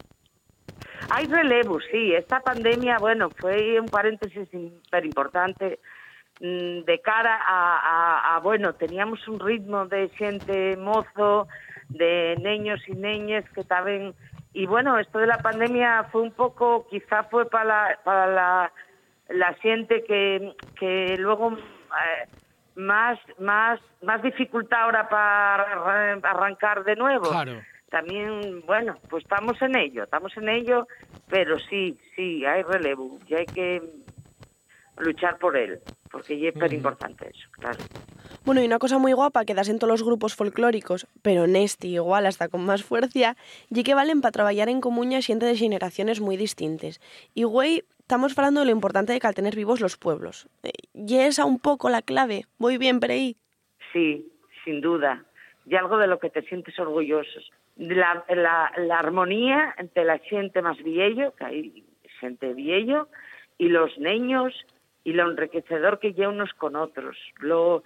Hay 1.11 1.27
relevo, 1.27 1.79
sí. 1.90 2.12
Esta 2.14 2.40
pandemia, 2.40 2.99
bueno, 2.99 3.31
fue 3.31 3.81
un 3.81 3.87
paréntesis 3.87 4.49
súper 4.51 5.05
importante 5.05 5.79
mm, 6.40 6.81
de 6.85 7.01
cara 7.03 7.37
a, 7.46 7.79
a- 7.79 8.37
a, 8.37 8.40
bueno, 8.40 8.75
teníamos 8.75 9.27
un 9.29 9.38
ritmo 9.38 9.87
de 9.87 10.09
xente 10.18 10.77
mozo, 10.77 11.46
de 11.88 12.37
niños 12.42 12.81
y 12.88 12.92
niñas 12.92 13.44
que 13.55 13.61
estaban... 13.61 14.14
Y 14.57 14.64
bueno, 14.64 14.99
esto 14.99 15.19
de 15.19 15.27
la 15.27 15.37
pandemia 15.37 16.05
fue 16.11 16.23
un 16.23 16.33
poco, 16.33 16.87
quizá 16.88 17.25
fue 17.25 17.45
para 17.45 17.64
la, 17.64 17.99
para 18.03 18.27
la, 18.27 18.73
la 19.29 19.53
gente 19.61 20.03
que, 20.05 20.55
que 20.81 21.14
luego 21.19 21.53
eh, 21.53 22.27
más, 22.75 23.19
más, 23.38 23.79
más 24.01 24.23
dificultad 24.23 24.85
ahora 24.85 25.11
para 25.11 26.14
arrancar 26.23 26.85
de 26.85 26.97
nuevo 26.97 27.29
Claro. 27.29 27.61
también, 27.90 28.62
bueno, 28.64 28.97
pues 29.11 29.25
estamos 29.25 29.61
en 29.61 29.77
ello, 29.77 30.05
estamos 30.05 30.35
en 30.38 30.49
ello, 30.49 30.88
pero 31.29 31.59
sí, 31.59 31.99
sí, 32.14 32.47
hay 32.47 32.62
relevo 32.62 33.19
y 33.27 33.35
hay 33.35 33.45
que 33.45 33.83
luchar 34.98 35.38
por 35.38 35.56
él, 35.56 35.80
porque 36.11 36.48
es 36.48 36.54
súper 36.54 36.72
importante 36.72 37.28
eso, 37.28 37.48
claro. 37.52 37.78
Bueno, 38.44 38.62
y 38.62 38.66
una 38.66 38.78
cosa 38.78 38.98
muy 38.98 39.12
guapa 39.12 39.44
que 39.44 39.54
das 39.54 39.68
en 39.68 39.78
todos 39.78 39.90
los 39.90 40.02
grupos 40.02 40.35
folclóricos, 40.35 41.06
pero 41.22 41.44
en 41.44 41.56
este 41.56 41.88
igual 41.88 42.26
hasta 42.26 42.48
con 42.48 42.64
más 42.64 42.82
fuerza, 42.82 43.37
y 43.70 43.82
que 43.82 43.94
valen 43.94 44.20
para 44.20 44.32
trabajar 44.32 44.68
en 44.68 44.80
comuña 44.80 45.20
xente 45.20 45.46
de 45.46 45.56
generaciones 45.56 46.20
muy 46.20 46.37
distintas. 46.37 47.00
Y 47.35 47.44
güey, 47.44 47.85
estamos 47.98 48.38
hablando 48.38 48.61
de 48.61 48.66
lo 48.66 48.72
importante 48.72 49.12
de 49.12 49.20
caltener 49.20 49.54
vivos 49.56 49.80
los 49.80 49.96
pueblos. 49.96 50.48
Eh, 50.62 50.70
Y 50.94 51.18
esa 51.18 51.44
un 51.44 51.59
poco 51.59 51.90
la 51.90 52.02
clave. 52.02 52.46
Voy 52.59 52.78
bien, 52.78 53.00
Prei. 53.00 53.37
Sí, 53.92 54.26
sin 54.64 54.80
duda, 54.80 55.24
y 55.66 55.74
algo 55.74 55.98
de 55.98 56.06
lo 56.06 56.18
que 56.18 56.30
te 56.30 56.42
sientes 56.42 56.78
orgulloso. 56.78 57.40
La, 57.76 58.24
la, 58.28 58.72
la 58.78 58.98
armonía 58.98 59.74
entre 59.76 60.04
la 60.04 60.18
gente 60.18 60.62
más 60.62 60.78
viejo, 60.82 61.35
que 61.37 61.44
hay 61.44 61.85
gente 62.20 62.54
viejo, 62.54 63.09
y 63.59 63.68
los 63.68 63.96
niños, 63.98 64.54
y 65.07 65.12
lo 65.12 65.31
enriquecedor 65.31 65.99
que 66.01 66.12
lleva 66.14 66.33
unos 66.33 66.53
con 66.55 66.75
otros. 66.75 67.16
Lo, 67.38 67.85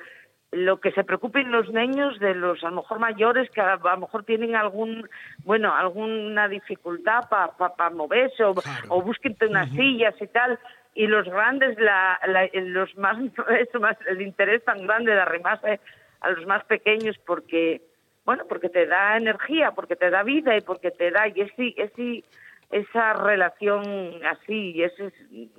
lo 0.52 0.80
que 0.80 0.90
se 0.92 1.04
preocupen 1.04 1.52
los 1.52 1.68
niños 1.70 2.18
de 2.18 2.35
los 2.35 2.64
a 2.64 2.70
lo 2.70 2.76
mejor 2.76 2.98
mayores 2.98 3.50
que 3.50 3.61
a, 3.61 3.74
a 3.74 3.76
lo 3.94 3.96
mejor 3.98 4.24
tienen 4.24 4.56
algún 4.56 5.06
bueno 5.44 5.72
alguna 5.74 6.48
dificultad 6.48 7.28
para 7.28 7.52
pa, 7.52 7.76
pa 7.76 7.90
moverse 7.90 8.42
o, 8.42 8.54
Claro. 8.54 8.87
o 8.88 9.02
busquen 9.02 9.37
unas 9.48 9.68
sillas 9.70 10.14
y 10.20 10.26
tal 10.28 10.59
y 10.94 11.06
los 11.06 11.26
grandes 11.28 11.78
la, 11.78 12.18
la- 12.26 12.48
los 12.54 12.96
más 12.96 13.16
eso 13.61 13.78
más 13.80 13.96
el 14.09 14.22
interés 14.22 14.64
tan 14.64 14.78
grande 14.87 15.12
de 15.12 15.20
arrimarse 15.20 15.78
a 16.20 16.30
los 16.30 16.44
más 16.46 16.64
pequeños 16.64 17.16
porque 17.26 17.83
bueno 18.24 18.44
porque 18.48 18.70
te 18.70 18.87
da 18.87 19.16
energía 19.18 19.70
porque 19.72 19.94
te 19.94 20.11
da 20.11 20.22
vida 20.24 20.56
y 20.56 20.62
porque 20.62 20.90
te 20.90 21.11
da 21.12 21.28
y 21.28 21.42
ese, 21.42 21.74
ese 21.76 22.24
esa 22.70 23.12
relación 23.14 23.83
así 24.24 24.72
y 24.76 24.83
ese 24.83 25.12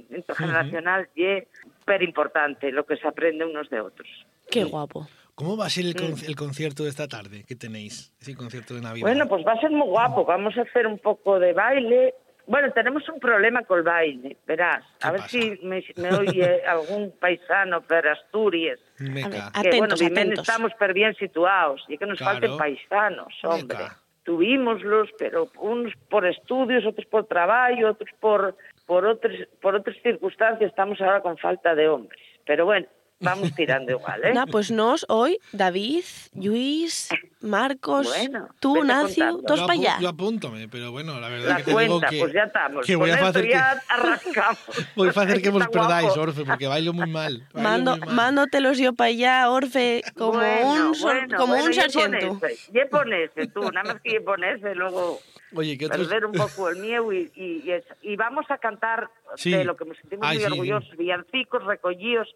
intergeneracional 0.09 1.09
y 1.15 1.25
es 1.25 1.47
súper 1.79 2.03
importante 2.03 2.71
lo 2.71 2.85
que 2.85 2.97
se 2.97 3.07
aprende 3.07 3.45
unos 3.45 3.69
de 3.69 3.81
otros 3.81 4.07
Qué 4.49 4.63
guapo. 4.65 5.07
¿Cómo 5.35 5.55
va 5.55 5.65
a 5.67 5.69
ser 5.69 5.85
el, 5.85 5.95
con- 5.95 6.13
el 6.27 6.35
concierto 6.35 6.83
de 6.83 6.89
esta 6.89 7.07
tarde 7.07 7.45
que 7.47 7.55
tenéis? 7.55 8.13
Ese 8.19 8.35
concierto 8.35 8.73
de 8.73 8.81
Navidad. 8.81 9.07
Bueno, 9.07 9.27
pues 9.29 9.45
va 9.47 9.53
a 9.53 9.61
ser 9.61 9.71
muy 9.71 9.87
guapo. 9.87 10.25
Vamos 10.25 10.57
a 10.57 10.61
hacer 10.63 10.85
un 10.85 10.99
poco 10.99 11.39
de 11.39 11.53
baile. 11.53 12.13
Bueno, 12.47 12.69
tenemos 12.73 13.07
un 13.07 13.17
problema 13.19 13.63
con 13.63 13.77
el 13.77 13.83
baile, 13.85 14.35
verás. 14.45 14.83
¿Qué 14.99 15.07
A 15.07 15.11
ver 15.11 15.21
pasa? 15.21 15.29
si 15.31 15.57
me, 15.63 15.81
me 15.95 16.13
oye 16.15 16.61
algún 16.67 17.13
paisano 17.17 17.81
per 17.81 18.09
Asturias. 18.09 18.77
Meca. 18.99 19.29
Que 19.29 19.29
bueno, 19.37 19.51
Atentos, 19.53 19.99
Vimen 20.01 20.17
atentos. 20.17 20.47
estamos 20.49 20.73
per 20.73 20.93
bien 20.93 21.15
situados 21.15 21.81
y 21.87 21.97
que 21.97 22.05
nos 22.05 22.17
Claro. 22.17 22.33
falten 22.33 22.57
paisanos, 22.57 23.33
hombre. 23.43 23.77
Meca. 23.77 23.97
Tuvimoslos, 24.23 25.09
pero 25.17 25.47
unos 25.59 25.93
por 26.09 26.25
estudios, 26.25 26.85
otros 26.85 27.07
por 27.07 27.25
trabajo, 27.25 27.87
otros 27.87 28.09
por 28.19 28.55
por 28.85 29.05
otras 29.05 29.47
por 29.61 29.75
otras 29.75 29.97
circunstancias. 30.03 30.69
Estamos 30.69 31.01
ahora 31.01 31.21
con 31.21 31.37
falta 31.37 31.73
de 31.75 31.87
hombres. 31.87 32.21
Pero 32.45 32.65
bueno, 32.65 32.87
vamos 33.21 33.53
tirando 33.55 33.91
igual, 33.91 34.23
¿eh? 34.25 34.33
Nah, 34.33 34.45
pues 34.45 34.71
nos, 34.71 35.05
hoy, 35.09 35.39
David, 35.53 36.03
Luis, 36.35 37.09
Marcos, 37.41 38.07
Bueno, 38.07 38.49
tú, 38.59 38.83
Nacio, 38.83 39.39
todos 39.47 39.61
para 39.61 39.73
allá. 39.73 39.97
yo 39.99 40.09
apúntome, 40.09 40.67
pero 40.67 40.91
bueno, 40.91 41.19
la 41.19 41.29
verdad 41.29 41.49
La 41.49 41.57
que 41.57 41.63
te 41.63 41.69
digo 41.71 41.99
cuenta, 41.99 42.09
que, 42.09 42.19
pues 42.19 42.33
ya 42.33 42.43
estamos. 42.43 42.85
que 42.85 42.95
voy 42.95 43.09
a 43.11 43.27
hacer 43.27 43.43
que, 43.45 43.49
ya 43.51 43.81
arrancamos. 43.89 44.59
voy 44.95 45.07
a 45.07 45.11
hacer 45.11 45.41
que 45.41 45.49
vos 45.49 45.67
perdáis. 45.67 46.17
Orfe, 46.17 46.43
porque 46.45 46.67
bailo 46.67 46.93
muy 46.93 47.09
mal. 47.09 47.47
bailo 47.53 47.69
Mando, 47.69 47.91
muy 47.97 48.05
mal. 48.07 48.15
mándotelos 48.15 48.77
yo 48.77 48.93
para 48.93 49.07
allá, 49.09 49.49
Orfe, 49.49 50.01
como 50.15 50.33
Bueno, 50.33 50.87
un, 50.89 50.95
sol- 50.95 51.13
bueno, 51.19 51.37
como 51.37 51.53
bueno, 51.53 51.65
un 51.67 51.73
sargento. 51.73 52.39
Ya 52.73 52.85
ponese 52.89 53.47
tú, 53.47 53.61
nada 53.71 53.93
más 53.93 54.01
que 54.01 54.13
ya 54.13 54.21
ponese, 54.23 54.75
luego 54.75 55.19
Oye, 55.55 55.77
¿qué 55.77 55.85
otros...? 55.87 56.07
perder 56.07 56.25
un 56.25 56.31
poco 56.33 56.69
el 56.69 56.77
miedo 56.77 57.11
y, 57.11 57.31
y, 57.35 57.61
y 57.65 57.71
eso. 57.71 57.93
Y 58.01 58.15
vamos 58.15 58.45
a 58.49 58.57
cantar 58.57 59.09
Sí. 59.35 59.51
de 59.51 59.63
lo 59.63 59.75
que 59.77 59.85
nos 59.85 59.97
sentimos 59.97 60.27
Ay, 60.27 60.37
muy 60.37 60.43
sí, 60.43 60.47
sí. 60.47 60.51
orgullosos, 60.53 60.97
villancicos, 60.97 61.63
recollidos 61.65 62.27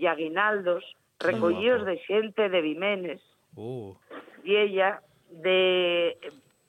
y 0.00 0.06
aguinaldos, 0.06 0.82
recollidos 1.18 1.84
de 1.84 1.98
xente 2.06 2.48
de 2.48 2.60
Vimenes, 2.62 3.20
Oh, 3.56 3.96
y 4.44 4.56
ella 4.56 5.02
de 5.28 6.16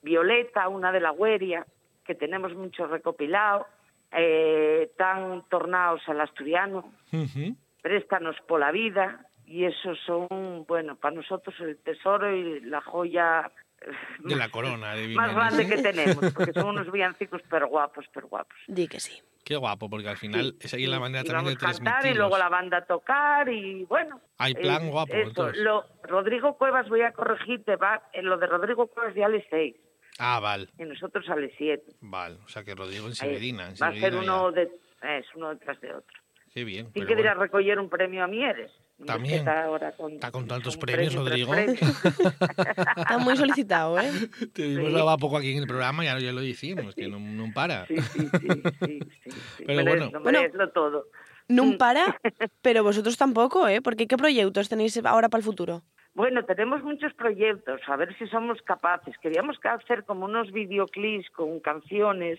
Violeta, 0.02 0.68
una 0.68 0.92
de 0.92 1.00
la 1.00 1.12
Gueria, 1.12 1.64
que 2.04 2.14
tenemos 2.14 2.54
mucho 2.54 2.86
recopilado, 2.86 3.66
eh, 4.10 4.90
tan 4.98 5.48
tornados 5.48 6.02
al 6.08 6.20
asturiano, 6.20 6.92
ujú. 7.12 7.56
préstanos 7.80 8.36
por 8.46 8.60
la 8.60 8.72
vida 8.72 9.26
y 9.46 9.64
esos 9.64 9.98
son, 10.04 10.64
bueno, 10.66 10.96
para 10.96 11.14
nosotros 11.14 11.54
el 11.60 11.78
tesoro 11.78 12.34
y 12.34 12.60
la 12.60 12.80
joya 12.82 13.50
de 14.20 14.36
la 14.36 14.48
corona 14.50 14.94
de 14.94 15.08
más 15.08 15.34
grande 15.34 15.68
que 15.68 15.82
tenemos, 15.82 16.32
porque 16.32 16.52
son 16.52 16.66
unos 16.76 16.90
villancicos 16.90 17.40
pero 17.50 17.68
guapos, 17.68 18.04
pero 18.12 18.28
guapos. 18.28 18.56
Di 18.66 18.88
que 18.88 19.00
sí. 19.00 19.20
Qué 19.44 19.56
guapo, 19.56 19.90
porque 19.90 20.08
al 20.08 20.16
final 20.16 20.54
es 20.60 20.72
ahí 20.72 20.86
la 20.86 21.00
manera 21.00 21.24
también 21.24 21.54
de 21.54 21.60
cantar 21.60 21.80
transmitirlos. 21.82 22.14
y 22.14 22.18
luego 22.18 22.38
la 22.38 22.48
banda 22.48 22.76
a 22.78 22.84
tocar 22.86 23.48
y 23.48 23.84
bueno. 23.86 24.20
Hay 24.38 24.54
plan 24.54 24.88
guapo, 24.88 25.12
Eso, 25.12 25.28
entonces. 25.28 25.62
lo, 25.64 25.84
Rodrigo 26.04 26.56
Cuevas, 26.56 26.88
voy 26.88 27.00
a 27.02 27.12
corregirte, 27.12 27.74
va, 27.74 28.08
en 28.12 28.26
lo 28.26 28.36
de 28.38 28.46
Rodrigo 28.46 28.86
Cuevas 28.86 29.14
ya 29.16 29.28
le 29.28 29.44
seis 29.50 29.74
Ah, 30.18 30.38
vale, 30.40 30.68
y 30.78 30.84
nosotros 30.84 31.28
a 31.28 31.34
le 31.36 31.50
siete. 31.56 31.90
vale. 32.00 32.36
O 32.44 32.48
sea 32.48 32.62
que 32.62 32.74
Rodrigo 32.74 33.06
en 33.08 33.14
Severina. 33.16 33.68
En 33.68 33.74
va 33.82 33.88
a 33.88 33.94
ser 33.94 34.14
uno 34.14 34.50
ya. 34.54 34.60
de, 34.60 35.18
es 35.18 35.26
uno 35.34 35.48
detrás 35.50 35.80
de 35.80 35.92
otro. 35.94 36.20
Qué 36.54 36.64
bien. 36.64 36.84
Sin 36.84 36.92
pero 36.92 37.06
que 37.08 37.16
dirás 37.16 37.34
bueno. 37.36 37.46
recoger 37.50 37.78
un 37.80 37.88
premio 37.88 38.22
a 38.22 38.26
Mieres. 38.28 38.70
También. 39.04 39.34
que 39.34 39.38
Está, 39.40 39.64
ahora 39.64 39.92
con, 39.92 40.12
Está 40.12 40.30
con 40.30 40.46
tantos 40.46 40.76
premios, 40.76 41.14
premio, 41.14 41.28
Rodrigo. 41.28 41.50
premios. 41.52 41.80
Está 42.96 43.18
muy 43.18 43.36
solicitado, 43.36 43.98
¿eh? 43.98 44.10
Te 44.54 44.62
dimos 44.62 44.86
Sí. 44.90 44.92
la 44.92 45.04
va 45.04 45.16
poco 45.16 45.36
aquí 45.38 45.52
en 45.52 45.58
el 45.58 45.66
programa, 45.66 46.04
ya, 46.04 46.18
ya 46.18 46.32
lo 46.32 46.40
decimos, 46.40 46.94
que 46.94 47.08
no, 47.08 47.18
no 47.18 47.52
para. 47.52 47.86
Sí, 47.86 47.96
sí, 47.96 48.20
sí, 48.20 48.28
sí, 48.40 49.00
sí, 49.24 49.30
sí. 49.30 49.64
Pero 49.66 49.82
bueno. 49.84 50.10
Bueno. 50.10 50.40
merezlo 50.40 50.70
todo. 50.70 51.06
No 51.48 51.76
para, 51.76 52.18
pero 52.62 52.82
vosotros 52.84 53.16
tampoco, 53.18 53.66
¿eh? 53.68 53.82
Porque 53.82 54.06
¿qué 54.06 54.16
proyectos 54.16 54.68
tenéis 54.68 54.96
ahora 55.04 55.28
para 55.28 55.40
el 55.40 55.44
futuro? 55.44 55.82
Bueno, 56.14 56.44
tenemos 56.44 56.82
muchos 56.84 57.12
proyectos, 57.14 57.80
a 57.88 57.96
ver 57.96 58.16
si 58.16 58.26
somos 58.28 58.62
capaces. 58.62 59.14
Queríamos 59.20 59.58
que 59.58 59.68
hacer 59.68 60.04
como 60.04 60.24
unos 60.26 60.52
videoclips 60.52 61.28
con 61.30 61.58
canciones 61.60 62.38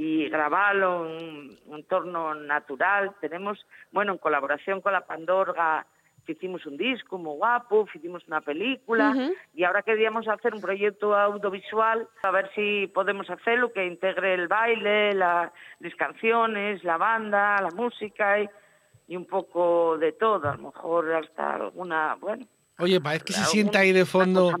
y 0.00 0.28
grabarlo 0.28 1.06
en 1.10 1.58
un 1.66 1.76
entorno 1.78 2.32
natural. 2.36 3.10
Tenemos, 3.20 3.66
bueno, 3.90 4.12
en 4.12 4.18
colaboración 4.18 4.80
con 4.80 4.92
la 4.92 5.00
Pandorga, 5.04 5.84
hicimos 6.28 6.64
un 6.66 6.76
disco 6.76 7.18
muy 7.18 7.34
guapo, 7.36 7.88
hicimos 7.92 8.22
una 8.28 8.40
película 8.42 9.12
y 9.54 9.64
ahora 9.64 9.82
queríamos 9.82 10.28
hacer 10.28 10.54
un 10.54 10.60
proyecto 10.60 11.16
audiovisual 11.16 12.06
a 12.22 12.30
ver 12.30 12.48
si 12.54 12.86
podemos 12.94 13.28
hacerlo 13.30 13.72
que 13.72 13.84
integre 13.86 14.34
el 14.34 14.46
baile, 14.46 15.14
la- 15.14 15.50
las 15.80 15.94
canciones, 15.96 16.84
la 16.84 16.96
banda, 16.96 17.56
la 17.60 17.70
música 17.70 18.40
y, 18.40 18.48
y 19.08 19.16
un 19.16 19.24
poco 19.24 19.96
de 19.98 20.12
todo, 20.12 20.48
a 20.50 20.56
lo 20.56 20.64
mejor 20.64 21.12
hasta 21.14 21.54
alguna, 21.56 22.14
bueno, 22.20 22.46
Oye, 22.80 23.00
parece 23.00 23.24
que 23.24 23.32
se 23.32 23.40
sienta 23.46 23.80
ahí 23.80 23.92
de 23.92 24.04
fondo. 24.04 24.52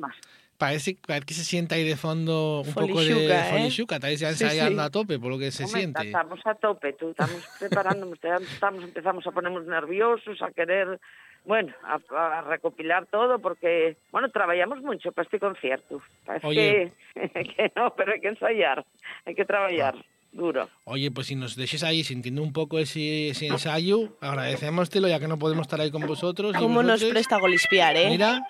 Parece, 0.58 0.96
parece 1.06 1.26
que 1.26 1.34
se 1.34 1.44
sienta 1.44 1.76
ahí 1.76 1.84
de 1.84 1.96
fondo 1.96 2.62
un 2.66 2.74
poco 2.74 2.86
de 2.86 2.92
Follishuca, 3.14 3.48
¿eh? 3.48 3.50
follishuca. 3.52 3.94
Estáis 3.96 4.20
ya 4.20 4.32
Sí, 4.32 4.42
ensayando 4.44 4.82
sí. 4.82 4.86
a 4.86 4.90
tope 4.90 5.18
por 5.20 5.30
lo 5.30 5.38
que 5.38 5.52
se 5.52 5.64
Hombre, 5.64 5.80
siente. 5.80 6.06
Estamos 6.06 6.40
a 6.44 6.54
tope, 6.56 6.92
tú, 6.94 7.10
estamos 7.10 7.42
preparando, 7.60 8.12
estamos, 8.12 8.82
empezamos 8.82 9.24
a 9.26 9.30
ponernos 9.30 9.64
nerviosos, 9.66 10.42
a 10.42 10.50
querer, 10.50 10.98
bueno, 11.44 11.72
a, 11.84 12.38
a 12.38 12.40
recopilar 12.42 13.06
todo, 13.06 13.38
porque, 13.38 13.96
bueno, 14.10 14.30
trabajamos 14.30 14.82
mucho 14.82 15.12
para 15.12 15.26
este 15.26 15.38
concierto. 15.38 16.02
Parece 16.26 16.46
Oye. 16.46 16.92
que, 17.14 17.30
que 17.56 17.72
no, 17.76 17.94
pero 17.94 18.12
hay 18.14 18.20
que 18.20 18.28
ensayar, 18.28 18.84
hay 19.26 19.34
que 19.36 19.44
trabajar 19.44 19.94
duro. 20.32 20.68
Oye, 20.84 21.10
pues 21.10 21.28
si 21.28 21.36
nos 21.36 21.56
dejes 21.56 21.82
ahí 21.84 22.04
sintiendo 22.04 22.42
un 22.42 22.52
poco 22.52 22.78
ese, 22.78 23.28
ese 23.30 23.46
ensayo, 23.46 24.16
agradecémoslo 24.20 25.08
ya 25.08 25.18
que 25.18 25.26
no 25.28 25.38
podemos 25.38 25.62
estar 25.66 25.80
ahí 25.80 25.90
con 25.90 26.06
vosotros. 26.06 26.54
¿Cómo 26.58 26.82
nos 26.82 26.92
vosotros. 27.00 27.12
presta 27.12 27.36
a 27.36 27.40
golispear, 27.40 27.96
eh? 27.96 28.08
Mira, 28.10 28.40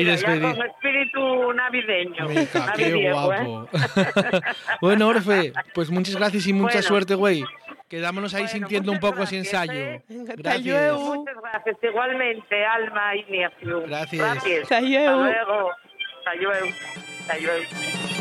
y 0.00 0.04
despedir. 0.04 0.42
con 0.42 0.66
espíritu 0.66 1.52
navideño. 1.52 2.28
Mica, 2.28 2.72
qué 2.76 2.82
navidiego, 2.90 3.32
¿eh? 3.32 3.44
guapo. 3.44 3.68
bueno, 4.80 5.08
Orfe, 5.08 5.52
pues 5.74 5.90
muchas 5.90 6.16
gracias 6.16 6.46
y 6.46 6.52
mucha 6.52 6.74
Bueno. 6.74 6.82
suerte, 6.88 7.14
güey. 7.14 7.44
Quedámonos 7.88 8.34
ahí 8.34 8.42
Bueno, 8.42 8.52
sintiendo 8.58 8.90
un 8.92 8.98
poco 8.98 9.22
ese 9.22 9.38
ensayo. 9.38 9.72
¿eh? 9.72 10.02
Gracias. 10.08 10.64
luego. 10.66 11.14
Muchas 11.14 11.36
gracias, 11.40 11.76
igualmente, 11.82 12.64
Alma 12.64 13.14
y 13.14 13.20
Ignacio. 13.20 13.82
Gracias. 13.82 14.20
Gracias. 14.32 14.62
Hasta 14.62 14.80
luego. 14.80 15.70
Hasta 16.18 16.34
luego. 16.34 16.66
Hasta 17.20 17.38
luego. 17.38 18.15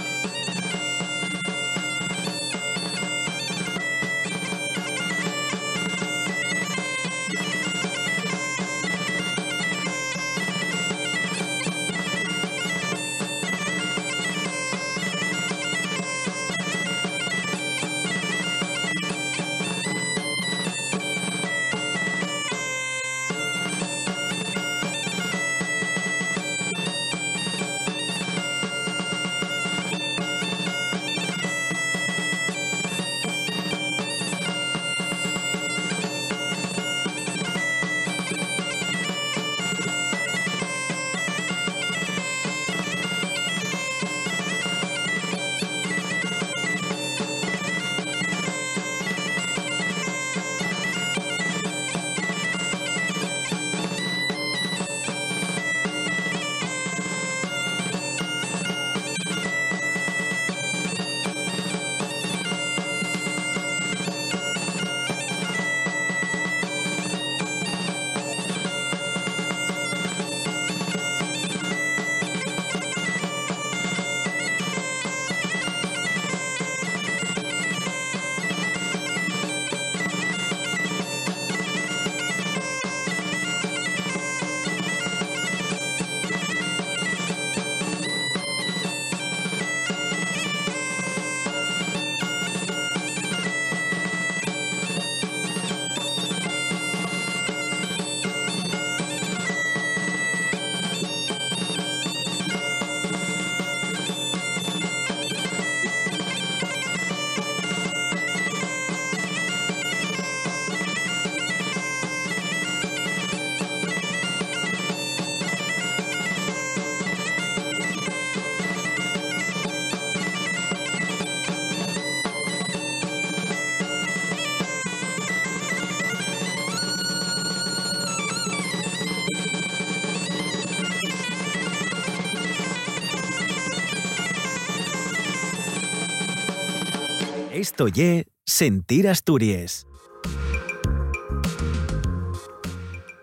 Esto 137.76 137.90
ye 137.90 138.26
Sentir 138.46 139.06
Asturias. 139.10 139.86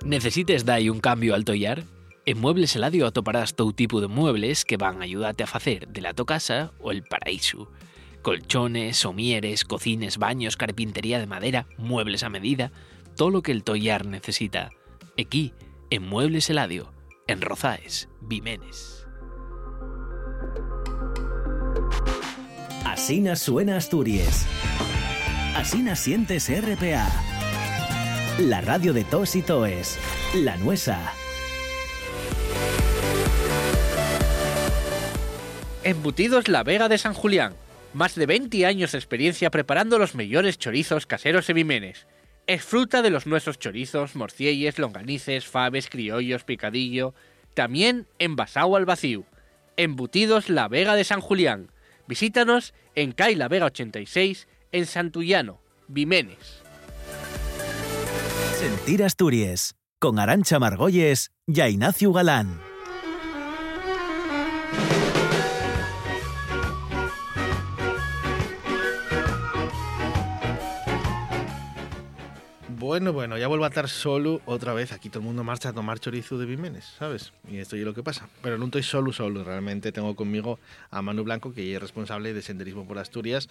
Necesites 0.04 0.66
dai 0.66 0.90
un 0.90 1.00
cambio 1.00 1.34
al 1.34 1.46
tollar? 1.46 1.84
En 2.26 2.38
Muebles 2.38 2.76
Eladio 2.76 3.06
atoparás 3.06 3.54
todo 3.54 3.72
tipo 3.72 4.02
de 4.02 4.08
muebles 4.08 4.66
que 4.66 4.76
van 4.76 5.00
a 5.00 5.04
ayudarte 5.04 5.42
a 5.42 5.46
facer 5.46 5.88
de 5.88 6.02
la 6.02 6.12
to 6.12 6.26
casa 6.26 6.72
o 6.80 6.90
el 6.90 7.02
paraíso. 7.02 7.72
Colchones, 8.20 8.98
somieres, 8.98 9.64
cocines, 9.64 10.18
baños, 10.18 10.58
carpintería 10.58 11.18
de 11.18 11.26
madera, 11.26 11.66
muebles 11.78 12.22
a 12.22 12.28
medida, 12.28 12.72
todo 13.16 13.30
lo 13.30 13.40
que 13.40 13.52
el 13.52 13.64
tollar 13.64 14.04
necesita. 14.04 14.68
Aquí, 15.18 15.54
en 15.88 16.02
Muebles 16.02 16.50
Eladio, 16.50 16.92
en 17.26 17.40
Rozaes, 17.40 18.10
Vimenes. 18.20 19.01
Asina 23.02 23.34
suena 23.34 23.78
Asturias. 23.78 24.46
Asina 25.56 25.96
sientes 25.96 26.48
RPA. 26.48 27.10
La 28.38 28.60
radio 28.60 28.92
de 28.92 29.02
tos 29.02 29.34
y 29.34 29.42
toes. 29.42 29.98
La 30.36 30.56
nuesa. 30.56 31.12
Embutidos 35.82 36.46
La 36.46 36.62
Vega 36.62 36.88
de 36.88 36.96
San 36.96 37.12
Julián. 37.12 37.54
Más 37.92 38.14
de 38.14 38.26
20 38.26 38.66
años 38.66 38.92
de 38.92 38.98
experiencia 38.98 39.50
preparando 39.50 39.98
los 39.98 40.14
mejores 40.14 40.56
chorizos 40.58 41.04
caseros 41.04 41.50
en 41.50 41.56
Vimenes. 41.56 42.06
Disfruta 42.46 43.02
de 43.02 43.10
los 43.10 43.26
nuestros 43.26 43.58
chorizos, 43.58 44.14
morcielles, 44.14 44.78
longanices, 44.78 45.44
faves, 45.44 45.90
criollos, 45.90 46.44
picadillo. 46.44 47.14
También 47.54 48.06
envasado 48.20 48.76
al 48.76 48.84
vacío. 48.84 49.24
Embutidos 49.76 50.48
La 50.48 50.68
Vega 50.68 50.94
de 50.94 51.02
San 51.02 51.20
Julián. 51.20 51.71
Visítanos 52.06 52.74
en 52.94 53.12
Cai 53.12 53.34
La 53.34 53.48
Vega 53.48 53.66
86 53.66 54.48
en 54.72 54.86
Santullano, 54.86 55.60
Vimenes. 55.88 56.62
Sentir 58.58 59.02
Asturias. 59.04 59.74
Con 59.98 60.18
Arancha 60.18 60.58
Margolles 60.58 61.30
y 61.46 61.60
Ignacio 61.62 62.12
Galán. 62.12 62.71
Bueno, 72.82 73.12
bueno, 73.12 73.38
ya 73.38 73.46
vuelvo 73.46 73.64
a 73.64 73.68
estar 73.68 73.88
solo 73.88 74.40
otra 74.44 74.74
vez. 74.74 74.90
Aquí 74.90 75.08
todo 75.08 75.20
el 75.20 75.26
mundo 75.26 75.44
marcha 75.44 75.68
a 75.68 75.72
tomar 75.72 76.00
chorizo 76.00 76.36
de 76.36 76.46
Vimenes, 76.46 76.84
¿sabes? 76.98 77.32
Y 77.48 77.58
esto 77.58 77.76
es 77.76 77.84
lo 77.84 77.94
que 77.94 78.02
pasa. 78.02 78.28
Pero 78.42 78.58
no 78.58 78.64
estoy 78.64 78.82
solo, 78.82 79.12
solo. 79.12 79.44
Realmente 79.44 79.92
tengo 79.92 80.16
conmigo 80.16 80.58
a 80.90 81.00
Manu 81.00 81.22
Blanco, 81.22 81.54
que 81.54 81.76
es 81.76 81.80
responsable 81.80 82.34
de 82.34 82.42
Senderismo 82.42 82.84
por 82.84 82.98
Asturias 82.98 83.48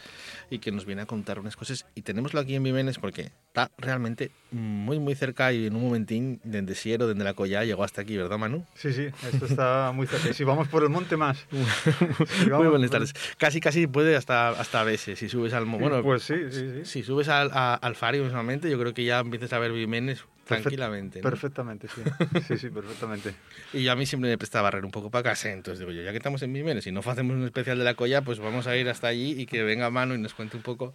y 0.49 0.59
que 0.59 0.73
nos 0.73 0.85
viene 0.85 1.03
a 1.03 1.05
contar 1.05 1.39
unas 1.39 1.55
cosas. 1.55 1.85
Y 1.95 2.01
tenemoslo 2.01 2.41
aquí 2.41 2.55
en 2.55 2.63
Vimenes 2.63 2.99
porque 2.99 3.31
está 3.47 3.71
realmente 3.77 4.31
muy, 4.51 4.99
muy 4.99 5.15
cerca 5.15 5.53
y 5.53 5.67
en 5.67 5.77
un 5.77 5.83
momentín, 5.83 6.41
desde 6.43 6.75
Siero, 6.75 7.07
desde 7.07 7.23
la 7.23 7.33
Collá, 7.33 7.63
llegó 7.63 7.85
hasta 7.85 8.01
aquí, 8.01 8.17
¿verdad, 8.17 8.37
Manu? 8.37 8.65
Sí, 8.75 8.91
sí, 8.91 9.07
esto 9.31 9.45
está 9.45 9.93
muy 9.95 10.07
cerca. 10.07 10.33
Si 10.33 10.43
vamos 10.43 10.67
por 10.67 10.83
el 10.83 10.89
monte 10.89 11.15
más. 11.15 11.45
Si 11.49 12.49
muy 12.49 12.67
buenas 12.67 12.91
tardes. 12.91 13.13
Casi, 13.37 13.61
casi 13.61 13.87
puede 13.87 14.17
hasta, 14.17 14.49
hasta 14.49 14.81
a 14.81 14.83
veces, 14.83 15.19
si 15.19 15.29
subes 15.29 15.53
al... 15.53 15.63
Bueno, 15.63 16.03
pues 16.03 16.23
sí, 16.23 16.35
sí, 16.49 16.69
sí. 16.73 16.81
Si 16.83 17.03
subes 17.03 17.29
al, 17.29 17.49
a, 17.53 17.75
al 17.75 17.95
Fario 17.95 18.25
mismamente, 18.25 18.69
yo 18.69 18.77
creo 18.77 18.93
que 18.93 19.05
ya 19.05 19.20
empiezas 19.21 19.53
a 19.53 19.59
ver 19.59 19.71
Vimenes 19.71 20.25
tranquilamente. 20.45 21.19
¿no? 21.19 21.29
Perfectamente, 21.29 21.87
sí. 21.87 22.01
Sí, 22.47 22.57
sí, 22.57 22.69
perfectamente. 22.69 23.33
y 23.73 23.83
yo 23.83 23.91
a 23.91 23.95
mí 23.95 24.05
siempre 24.05 24.29
me 24.29 24.37
prestaba 24.37 24.63
barrer 24.63 24.85
un 24.85 24.91
poco 24.91 25.09
para 25.09 25.23
casa, 25.23 25.51
entonces 25.51 25.79
digo 25.79 25.91
yo, 25.91 26.01
ya 26.01 26.11
que 26.11 26.17
estamos 26.17 26.41
en 26.41 26.53
Vimenes 26.53 26.85
y 26.87 26.91
no 26.91 26.99
hacemos 26.99 27.35
un 27.35 27.45
especial 27.45 27.77
de 27.77 27.83
la 27.83 27.93
colla, 27.93 28.21
pues 28.21 28.39
vamos 28.39 28.67
a 28.67 28.75
ir 28.75 28.89
hasta 28.89 29.07
allí 29.07 29.39
y 29.39 29.45
que 29.45 29.63
venga 29.63 29.89
Mano 29.89 30.15
y 30.15 30.17
nos 30.17 30.33
cuente 30.33 30.57
un 30.57 30.63
poco 30.63 30.93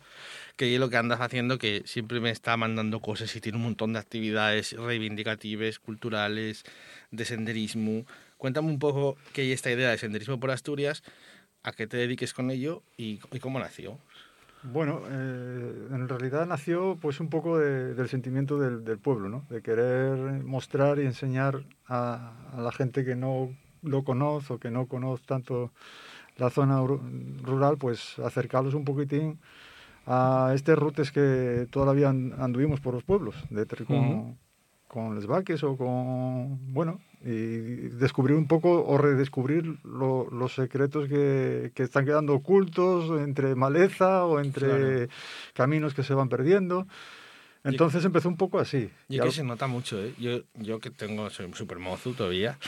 qué 0.56 0.72
es 0.72 0.80
lo 0.80 0.90
que 0.90 0.96
andas 0.96 1.20
haciendo, 1.20 1.58
que 1.58 1.82
siempre 1.86 2.20
me 2.20 2.30
está 2.30 2.56
mandando 2.56 3.00
cosas 3.00 3.34
y 3.36 3.40
tiene 3.40 3.58
un 3.58 3.64
montón 3.64 3.92
de 3.92 3.98
actividades 3.98 4.72
reivindicativas, 4.72 5.78
culturales, 5.78 6.64
de 7.10 7.24
senderismo. 7.24 8.06
Cuéntame 8.36 8.68
un 8.68 8.78
poco 8.78 9.16
qué 9.32 9.50
es 9.50 9.56
esta 9.56 9.70
idea 9.70 9.90
de 9.90 9.98
senderismo 9.98 10.38
por 10.40 10.50
Asturias, 10.50 11.02
a 11.62 11.72
qué 11.72 11.86
te 11.86 11.96
dediques 11.96 12.32
con 12.32 12.50
ello 12.50 12.82
y, 12.96 13.20
y 13.32 13.38
cómo 13.38 13.58
nació. 13.58 13.98
Bueno, 14.72 15.00
eh, 15.08 15.88
en 15.92 16.08
realidad 16.08 16.46
nació 16.46 16.96
pues 17.00 17.20
un 17.20 17.28
poco 17.28 17.58
de, 17.58 17.94
del 17.94 18.08
sentimiento 18.08 18.58
del, 18.58 18.84
del, 18.84 18.98
pueblo, 18.98 19.28
¿no? 19.28 19.44
De 19.48 19.62
querer 19.62 20.18
mostrar 20.44 20.98
y 20.98 21.02
enseñar 21.02 21.64
a, 21.86 22.32
a, 22.52 22.60
la 22.60 22.72
gente 22.72 23.04
que 23.04 23.14
no 23.14 23.50
lo 23.82 24.02
conoce 24.02 24.54
o 24.54 24.58
que 24.58 24.70
no 24.70 24.86
conoce 24.86 25.24
tanto 25.26 25.72
la 26.36 26.50
zona 26.50 26.80
rural, 27.42 27.76
pues 27.78 28.18
acercarlos 28.18 28.74
un 28.74 28.84
poquitín 28.84 29.38
a 30.06 30.52
estas 30.54 30.78
rutas 30.78 31.10
que 31.10 31.66
todavía 31.70 32.08
anduvimos 32.08 32.80
por 32.80 32.94
los 32.94 33.04
pueblos, 33.04 33.34
de, 33.50 33.66
con, 33.66 33.96
uh 33.96 34.00
-huh. 34.00 34.36
con 34.88 35.14
los 35.14 35.26
vaques 35.26 35.62
o 35.64 35.76
con, 35.76 36.72
bueno, 36.72 37.00
y 37.22 37.88
descubrir 37.98 38.36
un 38.36 38.46
poco 38.46 38.84
o 38.86 38.98
redescubrir 38.98 39.78
lo, 39.84 40.28
los 40.30 40.54
secretos 40.54 41.08
que, 41.08 41.72
que, 41.74 41.82
están 41.82 42.04
quedando 42.04 42.34
ocultos 42.34 43.20
entre 43.20 43.54
maleza 43.54 44.24
o 44.24 44.40
entre 44.40 44.68
claro. 44.68 45.08
caminos 45.54 45.94
que 45.94 46.02
se 46.02 46.14
van 46.14 46.28
perdiendo. 46.28 46.86
Entonces 47.64 48.04
y, 48.04 48.06
empezó 48.06 48.28
un 48.28 48.36
poco 48.36 48.58
así. 48.60 48.90
Y 49.08 49.18
que 49.18 49.32
se 49.32 49.42
nota 49.42 49.66
mucho, 49.66 50.00
¿eh? 50.02 50.14
Yo, 50.18 50.42
yo 50.54 50.78
que 50.78 50.90
tengo, 50.90 51.30
soy 51.30 51.50
súper 51.54 51.78
mozo 51.78 52.12
todavía, 52.12 52.58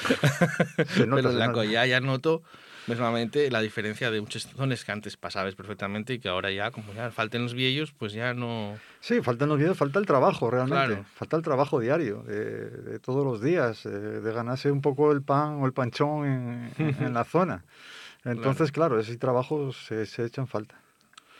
se 0.88 1.06
nota, 1.06 1.16
pero 1.16 1.32
se 1.32 1.38
la 1.38 1.46
nota. 1.46 1.52
colla 1.52 1.87
ya 1.87 2.00
noto 2.00 2.42
mismamente 2.88 3.51
la 3.51 3.61
diferencia 3.61 4.11
de 4.11 4.20
muchas 4.20 4.44
zonas 4.48 4.85
que 4.85 4.92
antes 4.92 5.16
pasabas 5.16 5.55
perfectamente 5.55 6.14
y 6.14 6.18
que 6.18 6.29
ahora 6.29 6.51
ya, 6.51 6.70
como 6.70 6.92
ya 6.94 7.11
faltan 7.11 7.42
los 7.42 7.55
viejos, 7.55 7.92
pues 7.92 8.12
ya 8.12 8.35
no... 8.35 8.79
Sí, 9.01 9.20
faltan 9.22 9.48
los 9.48 9.59
viejos, 9.59 9.77
falta 9.77 9.98
el 9.98 10.07
trabajo 10.07 10.51
realmente, 10.51 10.87
Claro. 10.94 11.05
falta 11.14 11.37
el 11.37 11.42
trabajo 11.42 11.81
diario, 11.81 12.22
de, 12.22 12.70
de 12.70 12.98
todos 12.98 13.24
los 13.24 13.40
días, 13.42 13.85
eh, 13.87 13.90
de 13.90 14.33
ganarse 14.33 14.70
un 14.72 14.81
poco 14.81 15.12
el 15.12 15.22
pan 15.22 15.61
o 15.62 15.66
el 15.66 15.72
panchón 15.72 16.27
en, 16.27 16.72
en- 16.79 17.03
en 17.05 17.14
la 17.14 17.24
zona. 17.37 17.64
Entonces, 18.24 18.72
claro, 18.72 18.98
ese 18.98 19.16
trabajo 19.16 19.72
se, 19.72 20.07
se 20.07 20.24
echa 20.24 20.40
en 20.40 20.48
falta. 20.48 20.81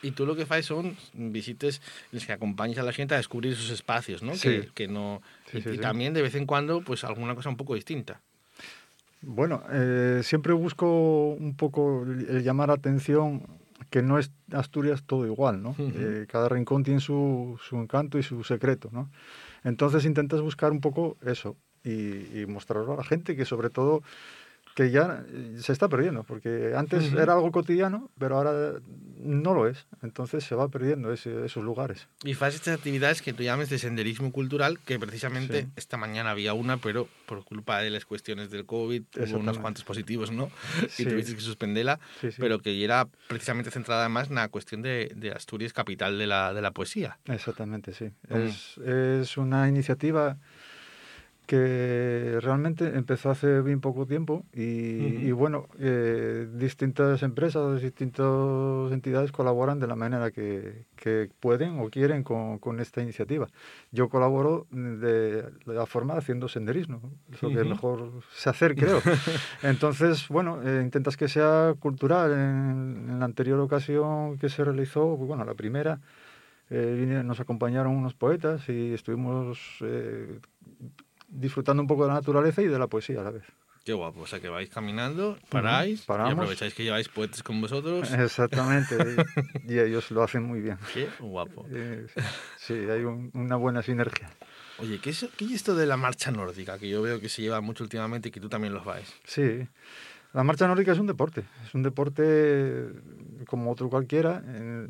Y 0.01 0.13
tú 0.13 0.27
lo 0.27 0.37
que 0.37 0.43
haces 0.43 0.67
son 0.67 0.97
visitas 1.13 1.81
en 2.13 2.19
las 2.19 2.27
que 2.27 2.33
acompañas 2.33 2.79
a 2.79 2.83
la 2.85 2.93
gente 2.93 3.15
a 3.15 3.17
descubrir 3.17 3.55
esos 3.55 3.71
espacios, 3.71 4.23
¿no? 4.23 4.35
Sí. 4.37 4.49
Que, 4.49 4.69
que 4.73 4.89
no... 4.89 5.21
Sí, 5.51 5.59
y, 5.59 5.63
sí, 5.63 5.69
y 5.73 5.79
también 5.79 6.15
de 6.15 6.23
vez 6.23 6.37
en 6.37 6.47
cuando, 6.47 6.83
pues 6.83 7.03
alguna 7.03 7.35
cosa 7.35 7.49
un 7.49 7.57
poco 7.57 7.75
distinta. 7.75 8.21
Bueno, 9.23 9.63
eh, 9.71 10.21
siempre 10.23 10.53
busco 10.53 11.33
un 11.33 11.55
poco 11.57 12.05
el, 12.05 12.43
llamar 12.43 12.71
atención 12.71 13.43
que 13.91 14.03
no 14.03 14.19
es 14.19 14.31
Asturias 14.53 15.03
todo 15.05 15.27
igual, 15.27 15.63
¿no? 15.63 15.75
Eh, 15.79 16.27
cada 16.29 16.49
rincón 16.49 16.83
tiene 16.83 17.01
su, 17.01 17.59
su 17.63 17.77
encanto 17.77 18.19
y 18.19 18.23
su 18.23 18.45
secreto, 18.45 18.91
¿no? 18.93 19.11
Entonces 19.65 20.05
intentas 20.05 20.41
buscar 20.41 20.73
un 20.73 20.81
poco 20.81 21.17
eso 21.25 21.57
y, 21.85 22.41
y 22.41 22.47
mostrarlo 22.47 22.93
a 22.95 22.97
la 22.97 23.05
gente 23.05 23.35
que 23.35 23.45
sobre 23.45 23.71
todo 23.71 24.03
que 24.79 24.93
ya 24.93 25.25
eh, 25.29 25.57
se 25.61 25.73
está 25.73 25.89
perdiendo, 25.89 26.23
porque 26.23 26.73
antes 26.77 27.09
Ujú. 27.09 27.19
era 27.19 27.33
algo 27.33 27.51
cotidiano, 27.51 28.13
pero 28.17 28.37
ahora 28.37 28.75
no 29.17 29.53
lo 29.53 29.67
es. 29.67 29.89
Entonces 30.03 30.45
se 30.45 30.55
va 30.55 30.69
perdiendo 30.69 31.13
ese- 31.13 31.45
esos 31.45 31.65
lugares. 31.65 32.07
Y 32.23 32.31
haces 32.35 32.55
estas 32.55 32.77
actividades 32.79 33.21
que 33.21 33.33
tú 33.33 33.43
llames 33.43 33.71
de 33.71 33.79
senderismo 33.81 34.31
cultural, 34.31 34.79
que 34.79 34.97
precisamente 35.01 35.63
Sí. 35.63 35.69
esta 35.75 35.97
mañana 35.97 36.31
había 36.31 36.55
una, 36.55 36.77
pero 36.77 37.09
por 37.27 37.45
culpa 37.45 37.81
de 37.81 37.91
las 37.91 38.05
cuestiones 38.05 38.53
del 38.53 38.67
COVID 38.67 39.03
hubo 39.17 39.39
unos 39.41 39.59
cuantos 39.59 39.83
positivos, 39.83 40.31
¿no? 40.31 40.49
Sí. 40.89 41.03
Y 41.03 41.07
tuviste 41.07 41.35
que 41.35 41.41
suspenderla, 41.41 41.99
Sí, 42.21 42.29
pero 42.39 42.61
que 42.61 42.85
era 42.85 43.09
precisamente 43.27 43.73
centrada 43.73 44.09
más 44.09 44.29
en 44.29 44.37
la 44.37 44.49
cuestión 44.49 44.81
de, 44.83 45.11
de 45.17 45.33
Asturias, 45.33 45.73
capital 45.73 46.19
de 46.19 46.29
la, 46.29 46.55
de 46.55 46.63
la 46.63 46.71
poesía. 46.71 47.19
Exactamente, 47.27 47.93
sí. 47.95 48.13
Es, 48.29 48.79
es 48.79 49.37
una 49.37 49.67
iniciativa 49.67 50.37
que 51.49 52.39
realmente 52.43 52.85
empezó 52.95 53.31
hace 53.31 53.63
bien 53.63 53.81
poco 53.81 54.05
tiempo 54.05 54.45
y, 54.53 55.07
Ujú. 55.07 55.29
y 55.29 55.33
bueno, 55.33 55.67
eh, 55.79 56.47
distintas 56.53 57.23
empresas, 57.23 57.81
distintas 57.81 58.93
entidades 58.93 59.33
colaboran 59.33 59.81
de 59.81 59.87
la 59.87 59.97
manera 59.97 60.31
que, 60.31 60.85
que 60.95 61.31
pueden 61.41 61.81
o 61.81 61.89
quieren 61.89 62.23
con, 62.23 62.59
con 62.59 62.81
esta 62.81 63.01
iniciativa. 63.01 63.49
Yo 63.93 64.11
colaboro 64.11 64.67
de, 64.71 65.51
la 65.65 65.87
forma 65.87 66.19
haciendo 66.19 66.49
senderismo, 66.49 67.01
es 67.33 67.43
lo 67.43 67.49
que 67.49 67.61
Ujú. 67.61 67.69
mejor 67.71 68.23
sé 68.31 68.51
hacer, 68.51 68.75
creo. 68.75 69.01
Entonces, 69.63 70.29
bueno, 70.29 70.61
eh, 70.63 70.83
intentas 70.83 71.17
que 71.17 71.29
sea 71.29 71.75
cultural. 71.81 72.31
En, 72.31 73.07
en 73.09 73.19
la 73.21 73.25
anterior 73.25 73.59
ocasión 73.59 74.37
que 74.37 74.51
se 74.51 74.65
realizó, 74.65 75.17
pues, 75.17 75.27
bueno, 75.27 75.47
la 75.47 75.55
primera, 75.55 75.99
eh, 76.71 77.23
nos 77.25 77.41
acompañaron 77.41 77.97
unos 77.97 78.13
poetas 78.13 78.69
y 78.69 78.93
estuvimos 78.93 79.59
eh, 79.81 80.39
disfrutando 81.29 81.83
un 81.83 81.87
poco 81.87 82.03
de 82.05 82.09
la 82.09 82.15
naturaleza 82.15 82.63
y 82.63 82.67
de 82.67 82.79
la 82.79 82.87
poesía 82.87 83.21
a 83.21 83.25
la 83.25 83.31
vez. 83.31 83.45
Qué 83.85 83.93
guapo, 83.95 84.21
o 84.21 84.27
sea 84.27 84.39
que 84.41 84.49
vais 84.51 84.69
caminando, 84.69 85.39
paráis 85.49 86.03
y 86.03 86.07
paramos. 86.07 86.33
aprovecháis 86.35 86.75
que 86.75 86.85
lleváis 86.85 87.09
poetes 87.09 87.43
con 87.43 87.61
vosotros. 87.61 88.11
Exactamente, 88.19 89.25
y, 89.67 89.73
y 89.73 89.79
ellos 89.79 90.11
lo 90.11 90.23
hacen 90.23 90.43
muy 90.43 90.61
bien. 90.61 90.77
Qué 90.93 91.09
guapo. 91.21 91.65
Eh, 91.71 92.07
sí, 92.59 92.75
hay 92.75 93.05
un- 93.05 93.31
una 93.35 93.57
buena 93.57 93.83
sinergia. 93.83 94.29
Oye, 94.79 95.01
¿qué 95.01 95.11
es, 95.11 95.27
¿qué 95.37 95.47
es 95.47 95.53
esto 95.53 95.75
de 95.75 95.87
la 95.87 95.97
marcha 95.97 96.31
nórdica? 96.31 96.79
Que 96.79 96.89
yo 96.89 97.01
veo 97.03 97.19
que 97.21 97.29
se 97.31 97.41
lleva 97.43 97.61
mucho 97.63 97.83
últimamente 97.83 98.29
y 98.29 98.33
que 98.33 98.41
tú 98.41 98.49
también 98.51 98.75
los 98.75 98.85
vais. 98.85 99.13
Sí, 99.25 99.67
la 100.35 100.45
marcha 100.45 100.69
nórdica 100.69 100.93
es 100.93 100.99
un 100.99 101.07
deporte, 101.07 101.45
es 101.65 101.75
un 101.75 101.83
deporte 101.83 102.89
como 103.47 103.71
otro 103.73 103.89
cualquiera, 103.89 104.43
eh, 104.47 104.87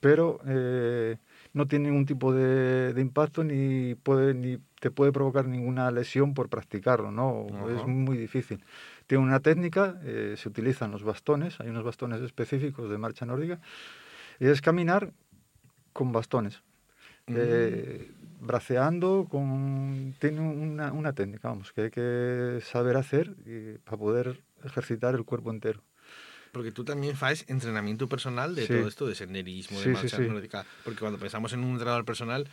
pero 0.00 0.40
eh, 0.46 1.16
no 1.52 1.66
tiene 1.68 1.88
ningún 1.90 2.06
tipo 2.06 2.32
de, 2.34 2.92
de 2.92 3.00
impacto 3.00 3.44
ni 3.44 3.94
puede 3.94 4.34
ni 4.34 4.58
te 4.82 4.90
puede 4.90 5.12
provocar 5.12 5.46
ninguna 5.46 5.92
lesión 5.92 6.34
por 6.34 6.48
practicarlo, 6.48 7.12
¿no? 7.12 7.46
Ajá. 7.54 7.76
Es 7.76 7.86
muy 7.86 8.16
difícil. 8.16 8.64
Tiene 9.06 9.22
una 9.22 9.38
técnica, 9.38 10.00
eh, 10.02 10.34
se 10.36 10.48
utilizan 10.48 10.90
los 10.90 11.04
bastones, 11.04 11.60
hay 11.60 11.68
unos 11.68 11.84
bastones 11.84 12.20
específicos 12.20 12.90
de 12.90 12.98
marcha 12.98 13.24
nórdica, 13.24 13.60
y 14.40 14.46
es 14.48 14.60
caminar 14.60 15.12
con 15.92 16.10
bastones. 16.10 16.62
Eh, 17.28 18.10
braceando 18.40 19.28
con 19.30 20.14
tiene 20.18 20.40
una, 20.40 20.90
una 20.92 21.12
técnica 21.12 21.48
vamos 21.48 21.70
que 21.72 21.82
hay 21.82 21.90
que 21.90 22.58
saber 22.64 22.96
hacer 22.96 23.36
y- 23.46 23.78
para 23.78 23.96
poder 23.96 24.40
ejercitar 24.64 25.14
el 25.14 25.24
cuerpo 25.24 25.52
entero 25.52 25.80
Porque 26.50 26.72
tú 26.72 26.84
también 26.84 27.14
haces 27.20 27.48
entrenamiento 27.48 28.08
personal 28.08 28.56
de 28.56 28.66
Sí. 28.66 28.72
todo 28.74 28.88
esto 28.88 29.06
de 29.06 29.14
senderismo, 29.14 29.78
de 29.78 29.84
sí, 29.84 29.90
marcha 29.92 30.16
sí. 30.16 30.26
nórdica. 30.26 30.66
Porque 30.84 30.98
cuando 30.98 31.18
pensamos 31.20 31.52
en 31.52 31.60
un 31.60 31.70
entrenador 31.74 32.04
personal, 32.04 32.48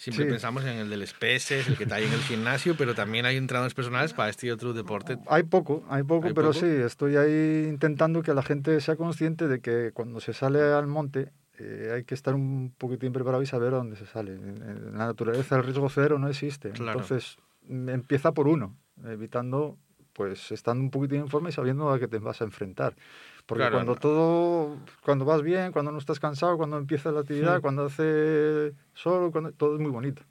siempre 0.00 0.24
Sí. 0.24 0.30
pensamos 0.30 0.64
en 0.64 0.78
el 0.78 0.88
del 0.88 1.06
SPESES, 1.06 1.68
el 1.68 1.76
que 1.76 1.82
está 1.84 1.96
ahí 1.96 2.04
en 2.04 2.12
el 2.14 2.20
gimnasio, 2.22 2.74
pero 2.76 2.94
también 2.94 3.26
hay 3.26 3.36
entrenadores 3.36 3.74
personales 3.74 4.14
para 4.14 4.30
este 4.30 4.46
y 4.46 4.50
otro 4.50 4.72
deporte. 4.72 5.18
hay 5.28 5.42
poco 5.42 5.84
hay 5.90 6.02
poco 6.02 6.26
¿Hay 6.28 6.32
pero 6.32 6.48
poco? 6.52 6.60
sí 6.60 6.66
estoy 6.66 7.16
ahí 7.16 7.66
intentando 7.68 8.22
que 8.22 8.32
la 8.32 8.42
gente 8.42 8.80
sea 8.80 8.96
consciente 8.96 9.46
de 9.46 9.60
que 9.60 9.90
cuando 9.92 10.20
se 10.20 10.32
sale 10.32 10.60
al 10.62 10.86
monte 10.86 11.32
eh, 11.58 11.92
hay 11.94 12.04
que 12.04 12.14
estar 12.14 12.34
un 12.34 12.72
poquitín 12.78 13.12
preparado 13.12 13.42
y 13.42 13.46
saber 13.46 13.74
a 13.74 13.76
dónde 13.76 13.96
se 13.96 14.06
sale 14.06 14.32
en, 14.32 14.92
la 14.96 15.06
naturaleza 15.06 15.56
el 15.56 15.64
riesgo 15.64 15.90
cero 15.90 16.18
no 16.18 16.28
existe 16.28 16.70
Claro. 16.70 17.00
entonces 17.00 17.36
mm, 17.68 17.90
empieza 17.90 18.32
por 18.32 18.48
uno 18.48 18.74
evitando 19.04 19.76
pues 20.14 20.50
estando 20.52 20.82
un 20.82 20.90
poquitín 20.90 21.20
en 21.20 21.28
forma 21.28 21.50
y 21.50 21.52
sabiendo 21.52 21.90
a 21.90 21.98
qué 21.98 22.08
te 22.08 22.18
vas 22.18 22.40
a 22.40 22.44
enfrentar 22.44 22.96
porque 23.50 23.62
Claro, 23.62 23.74
cuando 23.78 23.94
no. 23.94 23.98
todo 23.98 24.76
cuando 25.02 25.24
vas 25.24 25.42
bien 25.42 25.72
cuando 25.72 25.90
no 25.90 25.98
estás 25.98 26.20
cansado 26.20 26.56
cuando 26.56 26.78
empieza 26.78 27.10
la 27.10 27.20
actividad 27.20 27.58
Hmm. 27.58 27.62
cuando 27.62 27.84
hace 27.86 28.72
sol 28.94 29.32
cuando 29.32 29.50
todo 29.52 29.74
es 29.74 29.80
muy 29.80 29.90
bonito 29.90 30.22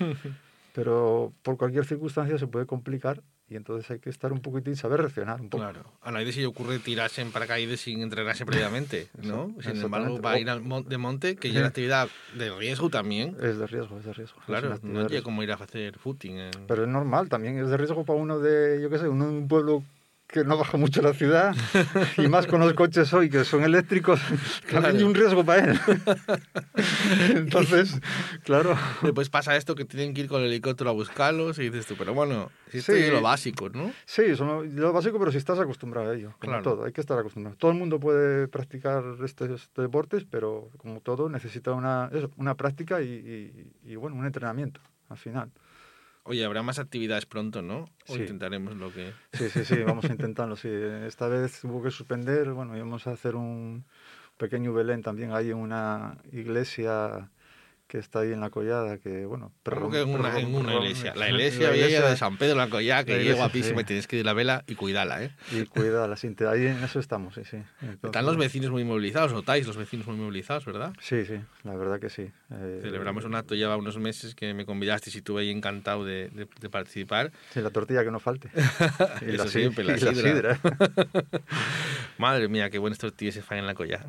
pero 0.74 1.32
por 1.42 1.56
cualquier 1.56 1.84
circunstancia 1.84 2.36
se 2.36 2.46
puede 2.48 2.66
complicar 2.66 3.22
y 3.48 3.56
entonces 3.56 3.88
hay 3.90 3.98
que 4.00 4.08
estar 4.10 4.32
un 4.32 4.40
poquitín, 4.40 4.74
saber 4.74 5.00
reaccionar 5.00 5.38
un 5.40 5.50
poco. 5.50 5.62
Claro. 5.62 5.84
A 6.00 6.10
nadie 6.10 6.32
se 6.32 6.40
le 6.40 6.46
ocurre 6.46 6.78
tirarse 6.78 7.20
en 7.20 7.30
paracaídas 7.30 7.78
sin 7.78 8.00
entrenarse 8.00 8.44
previamente, 8.46 9.08
¿no? 9.22 9.54
Sin 9.60 9.76
embargo, 9.82 10.16
exactamente. 10.16 10.20
va 10.22 10.30
a 10.32 10.38
ir 10.38 10.48
al 10.50 10.62
mon- 10.62 10.88
de 10.88 10.96
monte, 10.98 11.36
que 11.36 11.48
ya 11.48 11.56
es 11.56 11.58
una 11.60 11.68
actividad 11.68 12.08
de 12.36 12.50
riesgo 12.58 12.88
también. 12.88 13.36
Es 13.40 13.58
de 13.58 13.66
riesgo, 13.66 13.98
es 13.98 14.04
de 14.06 14.14
riesgo. 14.14 14.38
es 14.40 14.46
Claro, 14.46 14.78
no 14.82 15.06
riesgo. 15.06 15.24
como 15.24 15.42
ir 15.42 15.52
a 15.52 15.56
hacer 15.56 15.98
footing. 15.98 16.38
Pero 16.66 16.82
es 16.84 16.88
normal, 16.88 17.28
también 17.28 17.58
es 17.58 17.68
de 17.68 17.76
riesgo 17.76 18.04
para 18.06 18.18
uno 18.18 18.38
de, 18.40 18.80
yo 18.82 18.88
qué 18.88 18.98
sé, 18.98 19.08
uno 19.08 19.26
de 19.26 19.32
un 19.32 19.46
pueblo 19.46 19.84
que 20.26 20.42
no 20.42 20.56
baja 20.56 20.76
mucho 20.76 21.00
la 21.02 21.12
ciudad 21.12 21.54
y 22.18 22.26
más 22.28 22.46
con 22.46 22.60
los 22.60 22.72
coches 22.74 23.12
hoy 23.12 23.30
que 23.30 23.44
son 23.44 23.62
eléctricos, 23.62 24.20
también 24.70 24.96
hay 24.96 25.02
un 25.02 25.14
riesgo 25.14 25.44
para 25.44 25.64
él. 25.72 25.80
Entonces, 27.34 28.00
claro. 28.42 28.76
Después 29.02 29.28
pasa 29.30 29.56
esto 29.56 29.74
que 29.74 29.84
tienen 29.84 30.14
que 30.14 30.22
ir 30.22 30.28
con 30.28 30.40
el 30.42 30.48
helicóptero 30.48 30.90
a 30.90 30.92
buscarlos 30.92 31.58
y 31.58 31.64
dices 31.64 31.86
tú, 31.86 31.94
pero 31.96 32.14
bueno, 32.14 32.50
si 32.70 32.78
esto 32.78 32.92
Sí. 32.92 32.98
es 32.98 33.12
lo 33.12 33.22
básico, 33.22 33.68
¿no? 33.68 33.92
Sí, 34.06 34.22
eso 34.22 34.44
no- 34.44 34.62
lo 34.62 34.92
básico, 34.92 35.18
pero 35.18 35.30
si 35.30 35.38
estás 35.38 35.58
acostumbrado 35.58 36.10
a 36.10 36.14
ello, 36.14 36.32
como 36.38 36.52
Claro. 36.52 36.62
todo, 36.62 36.84
hay 36.84 36.92
que 36.92 37.00
estar 37.00 37.18
acostumbrado. 37.18 37.56
Todo 37.56 37.70
el 37.70 37.76
mundo 37.78 38.00
puede 38.00 38.48
practicar 38.48 39.04
estos, 39.24 39.50
estos 39.50 39.84
deportes, 39.84 40.24
pero 40.28 40.68
como 40.78 41.00
todo 41.00 41.28
necesita 41.28 41.72
una, 41.72 42.10
eso, 42.12 42.30
una 42.36 42.54
práctica 42.54 43.00
y, 43.02 43.06
y- 43.84 43.92
y, 43.92 43.96
bueno, 43.96 44.16
un 44.16 44.26
entrenamiento 44.26 44.80
al 45.08 45.18
final. 45.18 45.50
Oye, 46.24 46.44
habrá 46.44 46.62
más 46.62 46.78
actividades 46.78 47.26
pronto, 47.26 47.60
¿no? 47.60 47.84
O 48.08 48.14
Sí. 48.14 48.20
intentaremos 48.20 48.76
lo 48.76 48.90
que... 48.92 49.12
Sí, 49.34 49.48
sí, 49.50 49.64
sí, 49.64 49.76
vamos 49.82 50.06
a 50.06 50.12
intentarlo. 50.12 50.56
Sí. 50.56 50.68
Esta 51.06 51.28
vez 51.28 51.62
hubo 51.64 51.82
que 51.82 51.90
suspender, 51.90 52.50
bueno, 52.52 52.74
íbamos 52.76 53.06
a 53.06 53.12
hacer 53.12 53.36
un 53.36 53.84
pequeño 54.38 54.72
Belén 54.72 55.02
también 55.02 55.32
ahí 55.32 55.50
en 55.50 55.58
una 55.58 56.16
iglesia 56.32 57.30
que 57.86 57.98
está 57.98 58.20
ahí 58.20 58.32
en 58.32 58.40
la 58.40 58.50
collada, 58.50 58.98
que 58.98 59.24
bueno... 59.26 59.52
Prorrom- 59.64 59.90
que 59.92 60.00
en 60.00 60.08
una, 60.08 60.38
en 60.38 60.48
prorrom- 60.48 60.54
una 60.60 60.74
iglesia. 60.76 61.12
La 61.14 61.26
la 61.26 61.30
iglesia 61.30 61.70
vieja 61.70 61.88
iglesia- 61.88 62.08
de 62.10 62.16
San 62.16 62.38
Pedro 62.38 62.54
de 62.54 62.60
la 62.64 62.68
Collá, 62.70 63.04
que 63.04 63.16
la 63.22 63.30
es 63.30 63.36
guapísima 63.36 63.76
sí. 63.78 63.82
y 63.82 63.84
tienes 63.84 64.06
que 64.06 64.16
ir 64.16 64.22
a 64.22 64.26
la 64.26 64.32
vela 64.32 64.64
y 64.66 64.74
cuidarla, 64.74 65.22
¿eh? 65.22 65.30
Y 65.52 65.64
cuida 65.66 66.08
la 66.08 66.16
cinta, 66.16 66.50
ahí 66.50 66.66
en 66.66 66.82
eso 66.82 66.98
estamos, 66.98 67.34
sí, 67.34 67.42
sí. 67.44 67.56
Están 67.82 67.90
Entonces- 67.92 68.22
los 68.24 68.36
vecinos 68.38 68.70
muy 68.70 68.84
movilizados, 68.84 69.32
notáis 69.32 69.66
los 69.66 69.76
vecinos 69.76 70.06
muy 70.06 70.16
movilizados, 70.16 70.64
¿verdad? 70.64 70.92
Sí, 71.00 71.24
sí, 71.26 71.34
la 71.62 71.76
verdad 71.76 72.00
que 72.00 72.08
sí. 72.08 72.30
Eh, 72.50 72.80
Celebramos 72.82 73.24
un 73.26 73.34
acto 73.34 73.54
lleva 73.54 73.76
unos 73.76 73.98
meses 73.98 74.34
que 74.34 74.54
me 74.54 74.64
convidaste 74.66 75.10
y 75.14 75.18
estuve 75.18 75.42
ahí 75.42 75.50
encantado 75.50 76.04
de, 76.04 76.30
de- 76.30 76.48
de 76.60 76.70
participar. 76.70 77.30
Sí, 77.52 77.60
la 77.60 77.70
tortilla 77.70 78.02
que 78.02 78.10
no 78.10 78.18
falte. 78.18 78.48
Y 79.20 79.34
Eso 79.34 79.44
la, 79.44 79.50
siempre, 79.50 79.84
si- 79.84 79.90
la 79.90 79.96
y 79.96 80.00
la 80.00 80.22
sidra. 80.22 80.56
sidra. 80.56 80.84
Madre 82.18 82.48
mía, 82.48 82.70
qué 82.70 82.78
buenos 82.78 82.98
tortillas 82.98 83.34
se 83.34 83.42
fan 83.42 83.58
en 83.58 83.66
la 83.66 83.74
Collá. 83.74 84.04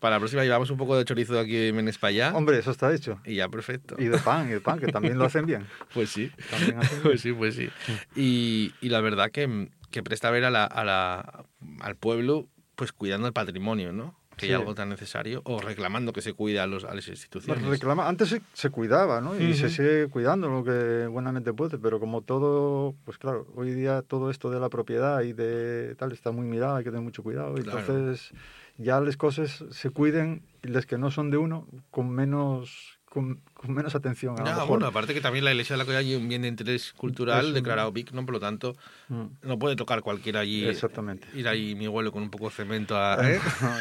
para 0.00 0.16
la 0.16 0.18
próxima 0.20 0.42
llevamos 0.44 0.70
un 0.70 0.76
poco 0.78 0.96
de 0.96 1.04
chorizo 1.04 1.38
aquí 1.38 1.56
de 1.56 1.72
Menes 1.72 1.98
para 2.06 2.28
allá. 2.28 2.36
Hombre, 2.36 2.58
eso 2.58 2.70
está 2.70 2.92
hecho. 2.94 3.20
Y 3.24 3.34
ya, 3.36 3.48
perfecto. 3.48 3.96
Y 3.98 4.04
de 4.06 4.18
pan, 4.18 4.48
y 4.48 4.52
de 4.52 4.60
pan, 4.60 4.78
que 4.78 4.88
también 4.88 5.18
lo 5.18 5.24
hacen 5.24 5.46
bien. 5.46 5.66
Pues 5.94 6.10
sí. 6.10 6.30
También 6.50 6.78
hacen 6.78 6.98
bien. 7.02 7.02
Pues 7.02 7.20
sí, 7.20 7.32
pues 7.32 7.54
sí. 7.54 7.68
Y, 8.14 8.72
y 8.80 8.88
la 8.88 9.00
verdad 9.00 9.30
que, 9.30 9.70
que 9.90 10.02
presta 10.02 10.30
ver 10.30 10.44
a 10.44 10.50
la, 10.50 10.64
a 10.64 10.84
la- 10.84 11.44
al 11.80 11.96
pueblo 11.96 12.48
pues 12.74 12.92
cuidando 12.92 13.26
el 13.26 13.32
patrimonio, 13.32 13.92
¿no? 13.92 14.18
Que 14.36 14.44
Sí. 14.46 14.52
hay 14.52 14.58
algo 14.58 14.74
tan 14.74 14.90
necesario, 14.90 15.40
o 15.46 15.62
reclamando 15.62 16.12
que 16.12 16.20
se 16.20 16.34
cuide 16.34 16.60
a, 16.60 16.66
los, 16.66 16.84
a 16.84 16.94
las 16.94 17.08
instituciones. 17.08 17.64
Reclama, 17.66 18.06
antes 18.06 18.28
se, 18.28 18.42
se 18.52 18.68
cuidaba, 18.68 19.22
¿no? 19.22 19.34
Y 19.40 19.54
se 19.54 19.64
Ujú. 19.66 19.74
sigue 19.76 20.08
cuidando 20.08 20.50
lo 20.50 20.62
que 20.62 21.06
buenamente 21.06 21.54
puede, 21.54 21.78
pero 21.78 21.98
como 22.00 22.20
todo, 22.20 22.94
pues 23.06 23.16
claro, 23.16 23.46
hoy 23.54 23.72
día 23.72 24.02
todo 24.02 24.30
esto 24.30 24.50
de 24.50 24.60
la 24.60 24.68
propiedad 24.68 25.22
y 25.22 25.32
de 25.32 25.94
tal 25.98 26.12
está 26.12 26.32
muy 26.32 26.46
mirado, 26.46 26.76
hay 26.76 26.84
que 26.84 26.90
tener 26.90 27.02
mucho 27.02 27.22
cuidado. 27.22 27.54
Claro. 27.54 27.78
Entonces, 27.80 28.30
ya 28.78 29.00
las 29.00 29.16
cosas 29.16 29.64
se 29.70 29.90
cuiden 29.90 30.42
y 30.62 30.68
las 30.68 30.86
que 30.86 30.98
no 30.98 31.10
son 31.10 31.30
de 31.30 31.36
uno 31.36 31.66
con 31.90 32.10
menos 32.10 32.92
con, 33.06 33.40
con 33.54 33.72
menos 33.72 33.94
atención. 33.94 34.34
A 34.36 34.40
lo 34.40 34.44
Ya, 34.46 34.52
mejor. 34.52 34.68
bueno, 34.68 34.86
aparte 34.88 35.14
que 35.14 35.22
también 35.22 35.42
la 35.42 35.50
Iglesia 35.52 35.72
de 35.72 35.78
la 35.78 35.86
Colla 35.86 35.98
hay 36.00 36.14
un 36.14 36.28
bien 36.28 36.42
de 36.42 36.48
interés 36.48 36.92
cultural 36.92 37.46
Es 37.48 37.54
declarado 37.54 37.90
BIC, 37.90 38.12
¿no? 38.12 38.26
Por 38.26 38.34
lo 38.34 38.40
tanto, 38.40 38.76
Mm. 39.08 39.24
no 39.42 39.58
puede 39.58 39.74
tocar 39.74 40.02
cualquiera 40.02 40.40
allí. 40.40 40.66
Exactamente. 40.66 41.26
Ir 41.34 41.48
ahí 41.48 41.74
mi 41.74 41.86
abuelo 41.86 42.12
con 42.12 42.22
un 42.22 42.28
poco 42.30 42.46
de 42.46 42.50
cemento 42.50 42.94
a, 42.94 43.16
¿eh? 43.30 43.36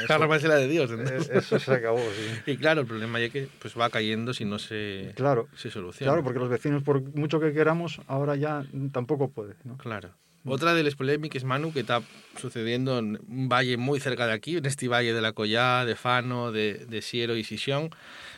Eso- 0.06 0.14
a 0.14 0.18
robarse 0.20 0.48
de 0.48 0.68
Dios. 0.70 0.90
Entonces. 0.90 1.30
Eso 1.30 1.60
se 1.60 1.74
acabó, 1.74 1.98
sí. 2.00 2.52
Y 2.54 2.56
claro, 2.56 2.82
el 2.82 2.88
problema 2.88 3.20
ya 3.20 3.28
que 3.28 3.50
pues 3.60 3.78
va 3.78 3.90
cayendo 3.90 4.34
si 4.34 4.46
no 4.46 4.58
se, 4.58 5.12
Claro. 5.18 5.50
se 5.58 5.70
soluciona. 5.70 6.14
Claro, 6.14 6.24
porque 6.24 6.40
los 6.40 6.48
vecinos, 6.48 6.82
por 6.84 7.02
mucho 7.18 7.42
que 7.42 7.52
queramos, 7.52 8.00
ahora 8.08 8.38
ya 8.38 8.64
tampoco 8.94 9.32
puede. 9.32 9.56
¿no? 9.66 9.76
Claro. 9.78 10.12
Otra 10.46 10.74
de 10.76 10.84
las 10.84 10.96
polémicas, 10.96 11.44
Manu, 11.44 11.74
que 11.74 11.80
está 11.82 12.02
sucediendo 12.38 13.00
en 13.00 13.20
un 13.28 13.50
valle 13.50 13.78
muy 13.78 14.00
cerca 14.00 14.28
de 14.28 14.34
aquí, 14.34 14.58
en 14.58 14.66
este 14.66 14.88
valle 14.88 15.12
de 15.14 15.22
la 15.22 15.34
Collá, 15.34 15.86
de 15.86 15.96
Fano, 15.96 16.52
de, 16.52 16.86
de 16.86 17.02
Siero 17.02 17.36
y 17.36 17.44
Sisión, 17.44 17.90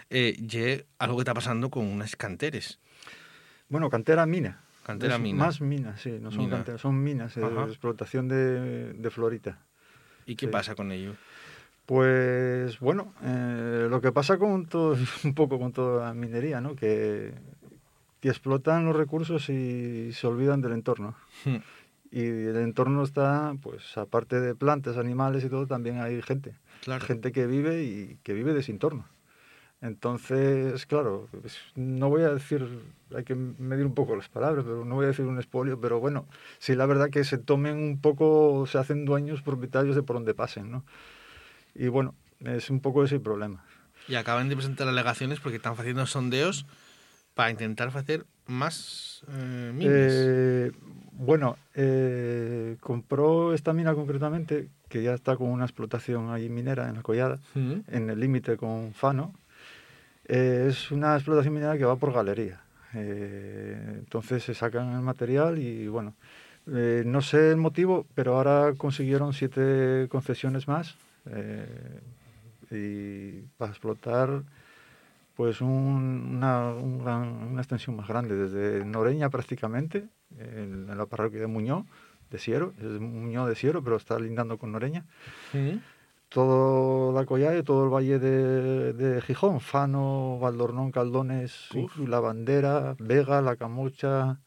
eh, 0.09 0.85
algo 0.99 1.17
que 1.17 1.21
está 1.21 1.33
pasando 1.33 1.69
con 1.69 1.85
unas 1.85 2.15
canteres. 2.15 2.79
Bueno, 3.69 3.89
cantera 3.89 4.25
mina. 4.25 4.61
Cantera 4.85 5.15
Es 5.15 5.21
mina. 5.21 5.37
Más 5.45 5.59
minas, 5.59 5.99
sí, 6.01 6.11
no 6.21 6.31
son 6.31 6.45
Mina. 6.45 6.55
canteras, 6.57 6.79
son 6.79 7.03
minas 7.03 7.35
eh, 7.35 7.41
de 7.41 7.63
explotación 7.63 8.29
de, 8.29 8.93
de 8.93 9.09
florita. 9.09 9.59
¿Y 10.25 10.37
qué 10.37 10.45
Sí. 10.45 10.51
pasa 10.51 10.75
con 10.75 10.93
ello? 10.93 11.13
Pues 11.85 12.79
bueno, 12.79 13.13
eh, 13.23 13.87
lo 13.89 13.99
que 14.01 14.11
pasa 14.11 14.37
con 14.37 14.65
todo, 14.65 14.95
un 15.25 15.33
poco 15.33 15.59
con 15.59 15.73
toda 15.73 16.07
la 16.07 16.13
minería, 16.13 16.61
¿no? 16.61 16.75
Que, 16.75 17.33
que 18.21 18.29
explotan 18.29 18.85
los 18.85 18.95
recursos 18.95 19.49
y 19.49 20.11
se 20.13 20.27
olvidan 20.27 20.61
del 20.61 20.71
entorno. 20.73 21.15
Y 22.11 22.21
el 22.21 22.57
entorno 22.57 23.03
está, 23.03 23.53
pues 23.61 23.97
aparte 23.97 24.39
de 24.39 24.55
plantas, 24.55 24.97
animales 24.97 25.43
y 25.43 25.49
todo, 25.49 25.67
también 25.67 25.99
hay 25.99 26.21
gente. 26.21 26.55
Claro. 26.81 27.05
Gente 27.05 27.31
que 27.31 27.47
vive 27.47 27.83
y 27.83 28.17
que 28.23 28.33
vive 28.33 28.53
de 28.53 28.61
ese 28.61 28.71
entorno. 28.71 29.05
Entonces, 29.81 30.85
claro, 30.87 31.27
pues, 31.39 31.57
no 31.75 32.09
voy 32.09 32.23
a 32.23 32.29
decir, 32.29 32.67
hay 33.15 33.23
que 33.23 33.35
medir 33.35 33.85
un 33.85 33.93
poco 33.93 34.15
las 34.15 34.27
palabras, 34.27 34.65
pero 34.65 34.83
no 34.83 34.95
voy 34.95 35.05
a 35.05 35.09
decir 35.09 35.25
un 35.25 35.37
espolio, 35.37 35.79
pero 35.79 35.99
bueno, 35.99 36.27
sí 36.57 36.75
la 36.75 36.87
verdad 36.87 37.11
que 37.11 37.23
se 37.23 37.37
tomen 37.37 37.77
un 37.77 38.01
poco, 38.01 38.65
se 38.65 38.79
hacen 38.79 39.05
dueños 39.05 39.43
propietarios 39.43 39.95
de 39.95 40.01
por 40.01 40.15
donde 40.15 40.33
pasen, 40.33 40.71
¿no? 40.71 40.83
Y 41.75 41.89
bueno, 41.89 42.15
es 42.39 42.71
un 42.71 42.79
poco 42.79 43.03
ese 43.03 43.15
el 43.15 43.21
problema. 43.21 43.63
Y 44.07 44.15
acaban 44.15 44.49
de 44.49 44.55
presentar 44.55 44.87
alegaciones 44.87 45.39
porque 45.39 45.57
están 45.57 45.73
haciendo 45.73 46.05
sondeos 46.07 46.65
para 47.35 47.51
intentar 47.51 47.89
hacer 47.89 48.25
más 48.47 49.23
eh, 49.27 49.71
minas. 49.75 49.95
Eh, 49.95 50.71
bueno, 51.19 51.57
eh, 51.75 52.77
compró 52.79 53.53
esta 53.53 53.73
mina 53.73 53.93
concretamente, 53.93 54.67
que 54.89 55.03
ya 55.03 55.13
está 55.13 55.35
con 55.35 55.49
una 55.49 55.65
explotación 55.65 56.29
ahí 56.31 56.47
minera 56.49 56.87
en 56.89 56.95
la 56.95 57.01
collada, 57.01 57.39
en 57.87 58.09
el 58.09 58.19
límite 58.19 58.57
con 58.57 58.93
Fano. 58.93 59.33
Eh, 60.27 60.67
es 60.69 60.91
una 60.91 61.15
explotación 61.15 61.53
minera 61.53 61.77
que 61.77 61.85
va 61.85 61.95
por 61.95 62.13
galería. 62.13 62.61
Eh, 62.93 63.95
entonces 63.99 64.43
se 64.43 64.53
sacan 64.53 64.93
el 64.93 65.01
material 65.01 65.57
y 65.57 65.87
bueno, 65.87 66.13
no 66.65 67.21
sé 67.21 67.51
el 67.51 67.57
motivo, 67.57 68.05
pero 68.15 68.35
ahora 68.37 68.73
consiguieron 68.77 69.33
siete 69.33 70.07
concesiones 70.09 70.67
más 70.67 70.95
y 72.71 73.41
para 73.57 73.71
explotar 73.71 74.43
pues 75.35 75.61
un- 75.61 76.35
una, 76.37 76.69
un 76.73 77.03
gran- 77.03 77.27
una 77.51 77.61
extensión 77.61 77.95
más 77.95 78.07
grande, 78.07 78.35
desde 78.35 78.83
Noreña 78.83 79.29
prácticamente, 79.29 80.07
en, 80.37 80.87
en 80.89 80.97
la 80.97 81.05
parroquia 81.05 81.39
de 81.39 81.47
Muñoz, 81.47 81.85
de 82.29 82.39
Siero, 82.39 82.73
es 82.79 82.99
Muñoz 82.99 83.47
de 83.47 83.55
Siero, 83.55 83.83
pero 83.83 83.95
está 83.95 84.19
lindando 84.19 84.57
con 84.57 84.71
Noreña 84.71 85.05
Mm. 85.53 85.77
todo 86.29 87.13
la 87.13 87.25
Collada 87.25 87.57
y 87.57 87.63
todo 87.63 87.85
el 87.85 87.89
valle 87.89 88.19
de, 88.19 88.93
de 88.93 89.21
Gijón, 89.21 89.61
Fano, 89.61 90.37
Valdornón, 90.39 90.91
Caldones, 90.91 91.69
Uf. 91.73 91.97
La 91.99 92.19
Bandera, 92.19 92.95
Vega, 92.99 93.41
La 93.41 93.55
Camocha, 93.55 94.39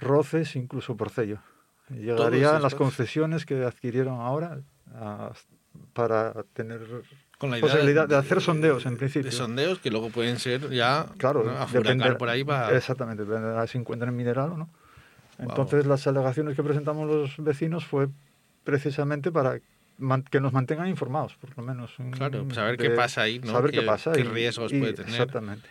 Roces, 0.00 0.54
incluso 0.56 0.96
Porcello. 0.96 1.38
Llegarían 1.90 2.54
las 2.62 2.72
estos. 2.72 2.74
concesiones 2.74 3.44
que 3.44 3.64
adquirieron 3.64 4.20
ahora 4.20 4.60
a- 4.94 5.32
para 5.92 6.32
tener 6.54 6.80
Con 7.38 7.50
la 7.50 7.58
idea 7.58 7.68
posibilidad 7.68 8.08
de 8.08 8.16
hacer 8.16 8.40
sondeos 8.40 8.86
en 8.86 8.96
principio. 8.96 9.30
De 9.30 9.36
sondeos 9.36 9.78
que 9.80 9.90
luego 9.90 10.10
pueden 10.10 10.38
ser 10.38 10.70
ya 10.70 11.06
Claro, 11.18 11.42
¿no? 11.42 11.50
a 11.50 11.66
depende- 11.66 11.92
furacar 12.04 12.18
por 12.18 12.28
ahí 12.28 12.44
para... 12.44 12.76
Exactamente, 12.76 13.24
dependerá 13.24 13.66
si 13.66 13.78
encuentran 13.78 14.14
mineral 14.14 14.52
o 14.52 14.56
no. 14.56 14.68
Entonces, 15.38 15.86
las 15.86 16.06
alegaciones 16.06 16.54
que 16.56 16.62
presentamos 16.62 17.08
los 17.08 17.36
vecinos 17.38 17.84
fue 17.84 18.08
precisamente 18.64 19.32
para 19.32 19.60
que 20.30 20.40
nos 20.40 20.52
mantengan 20.52 20.88
informados, 20.88 21.36
por 21.36 21.56
lo 21.56 21.62
menos. 21.62 21.92
mm, 21.98 22.10
Claro, 22.10 22.46
saber 22.52 22.76
qué 22.76 22.90
de- 22.90 22.96
pasa 22.96 23.22
ahí, 23.22 23.38
¿no? 23.38 23.52
Saber 23.52 23.70
Qué- 23.70 23.80
qué 23.80 23.86
pasa. 23.86 24.12
qué 24.12 24.24
riesgos 24.24 24.72
y- 24.72 24.78
puede 24.80 24.92
tener. 24.94 25.10
Exactamente. 25.10 25.68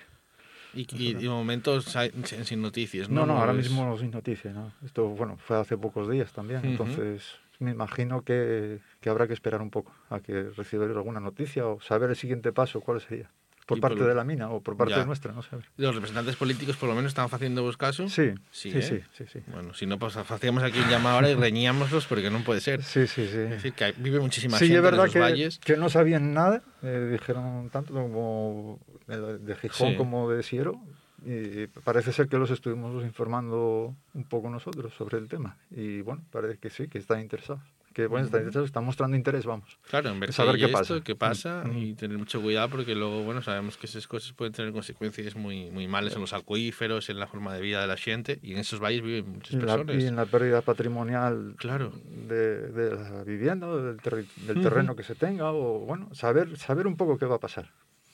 Y, 0.74 0.82
y, 0.95 1.09
y 1.09 1.14
de 1.24 1.30
momento 1.30 1.82
sa- 1.82 2.07
sin, 2.24 2.45
sin 2.45 2.62
noticias, 2.62 3.09
¿no? 3.09 3.22
No, 3.22 3.34
no, 3.34 3.39
ahora 3.39 3.51
es- 3.51 3.57
mismo 3.70 3.97
sin 3.97 4.12
noticias. 4.12 4.53
¿no? 4.53 4.72
Esto, 4.86 5.09
bueno, 5.09 5.38
fue 5.38 5.57
hace 5.59 5.78
pocos 5.78 6.09
días 6.09 6.32
también, 6.32 6.64
entonces 6.64 7.36
me 7.59 7.72
imagino 7.72 8.24
que, 8.24 8.80
que 9.01 9.09
habrá 9.09 9.28
que 9.28 9.34
esperar 9.34 9.62
un 9.62 9.70
poco 9.70 9.93
a 10.09 10.20
que 10.22 10.43
reciba 10.55 10.86
alguna 10.86 11.20
noticia 11.20 11.68
o 11.68 11.80
saber 11.82 12.09
el 12.09 12.16
siguiente 12.16 12.51
paso, 12.53 12.80
cuál 12.82 13.01
sería. 13.01 13.30
Por 13.66 13.80
parte 13.80 13.99
por- 13.99 14.07
de 14.07 14.16
la 14.16 14.24
mina 14.24 14.49
o 14.49 14.62
por 14.62 14.76
parte 14.76 14.95
Ya. 14.95 15.05
nuestra, 15.05 15.32
no 15.32 15.41
sé. 15.43 15.55
Los 15.78 15.93
representantes 15.95 16.36
políticos 16.36 16.76
por 16.78 16.89
lo 16.89 16.95
menos 16.95 17.09
están 17.12 17.28
haciendo 17.32 17.62
vos 17.64 17.78
caso. 17.78 18.09
Sí, 18.09 18.32
Sí, 18.51 18.72
sí, 18.72 18.78
¿eh? 18.78 18.82
sí, 18.82 19.01
sí, 19.14 19.26
sí. 19.32 19.39
Bueno, 19.47 19.74
si 19.74 19.86
no, 19.86 19.97
pues 19.99 20.18
hacíamos 20.18 20.64
aquí 20.64 20.80
un 20.80 20.89
llamado 20.89 21.16
ahora 21.18 21.30
y 21.30 21.36
reñíamoslos 21.36 22.05
porque 22.07 22.30
no 22.30 22.39
puede 22.43 22.59
ser. 22.59 22.84
Sí, 22.84 23.07
sí, 23.07 23.28
sí. 23.28 23.38
Es 23.38 23.49
decir, 23.49 23.74
que 23.74 23.93
vive 23.97 24.20
muchísima 24.20 24.57
Sí, 24.57 24.66
gente 24.66 24.78
es 24.78 24.84
verdad 24.84 24.99
en 25.01 25.05
los 25.05 25.14
que, 25.14 25.20
valles. 25.20 25.59
que 25.59 25.78
no 25.78 25.89
sabían 25.89 26.34
nada, 26.34 26.64
eh, 26.82 27.09
dijeron 27.12 27.70
tanto 27.70 27.93
como 27.93 28.80
de, 29.07 29.38
de 29.38 29.55
Gijón 29.55 29.91
Sí. 29.91 29.95
como 29.97 30.30
de 30.30 30.43
Siero, 30.43 30.82
y 31.24 31.68
parece 31.68 32.12
ser 32.12 32.28
que 32.28 32.38
los 32.38 32.49
estuvimos 32.49 33.03
informando 33.03 33.95
un 34.16 34.24
poco 34.24 34.49
nosotros 34.49 34.91
sobre 34.95 35.20
el 35.20 35.28
tema. 35.30 35.55
Y 35.70 36.01
bueno, 36.01 36.24
parece 36.32 36.57
que 36.57 36.70
sí, 36.72 36.88
que 36.88 36.97
están 36.97 37.22
interesados. 37.22 37.62
Que 37.93 38.07
bueno, 38.07 38.25
están 38.25 38.39
interesados, 38.41 38.67
están 38.67 38.85
mostrando 38.85 39.17
interés, 39.17 39.45
vamos. 39.45 39.77
Claro, 39.89 40.09
en 40.09 40.19
ver 40.21 40.31
saber 40.31 40.55
qué, 40.57 40.65
esto, 40.65 40.77
pasa. 40.77 41.01
qué 41.03 41.15
pasa 41.15 41.63
Mm. 41.65 41.77
y 41.77 41.93
tener 41.93 42.17
mucho 42.17 42.41
cuidado 42.41 42.69
porque 42.69 42.95
luego, 42.95 43.23
bueno, 43.23 43.41
sabemos 43.41 43.75
que 43.75 43.85
esas 43.87 44.07
cosas 44.07 44.31
pueden 44.33 44.53
tener 44.53 44.71
consecuencias 44.71 45.35
muy, 45.35 45.69
muy 45.71 45.87
malas 45.87 46.15
en 46.15 46.21
los 46.21 46.31
acuíferos, 46.33 47.09
en 47.09 47.19
la 47.19 47.27
forma 47.27 47.53
de 47.53 47.61
vida 47.61 47.81
de 47.81 47.87
la 47.87 47.97
gente 47.97 48.39
y 48.41 48.53
en 48.53 48.59
esos 48.59 48.79
valles 48.79 49.01
viven 49.01 49.29
muchas 49.33 49.51
Y, 49.53 49.57
la- 49.57 49.61
personas. 49.77 50.03
y 50.03 50.07
en 50.07 50.15
la 50.15 50.25
pérdida 50.25 50.61
patrimonial 50.61 51.55
Claro. 51.57 51.91
de, 52.27 52.67
de 52.71 52.95
la 52.95 53.23
vivienda, 53.23 53.67
del, 53.75 53.97
terri- 53.97 54.27
del 54.47 54.61
terreno 54.61 54.95
que 54.95 55.03
se 55.03 55.15
tenga, 55.15 55.51
o 55.51 55.79
bueno, 55.79 56.07
saber, 56.13 56.57
saber 56.57 56.87
un 56.87 56.95
poco 56.95 57.17
qué 57.17 57.25
va 57.25 57.35
a 57.35 57.39
pasar. 57.39 57.71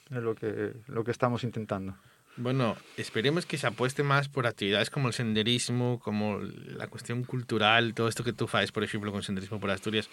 Es 0.09 0.23
lo 0.23 0.33
que, 0.35 0.73
lo 0.87 1.03
que 1.03 1.11
estamos 1.11 1.43
intentando. 1.43 1.95
Bueno, 2.37 2.75
esperemos 2.97 3.45
que 3.45 3.57
se 3.57 3.67
apueste 3.67 4.03
más 4.03 4.29
por 4.29 4.45
actividades 4.47 4.89
como 4.89 5.07
el 5.07 5.13
senderismo, 5.13 5.99
como 5.99 6.39
la 6.39 6.87
cuestión 6.87 7.23
cultural, 7.23 7.93
todo 7.93 8.07
esto 8.07 8.23
que 8.23 8.33
tú 8.33 8.47
haces, 8.53 8.71
por 8.71 8.83
ejemplo, 8.83 9.11
con 9.11 9.23
senderismo 9.23 9.59
por 9.59 9.71
Asturias. 9.71 10.09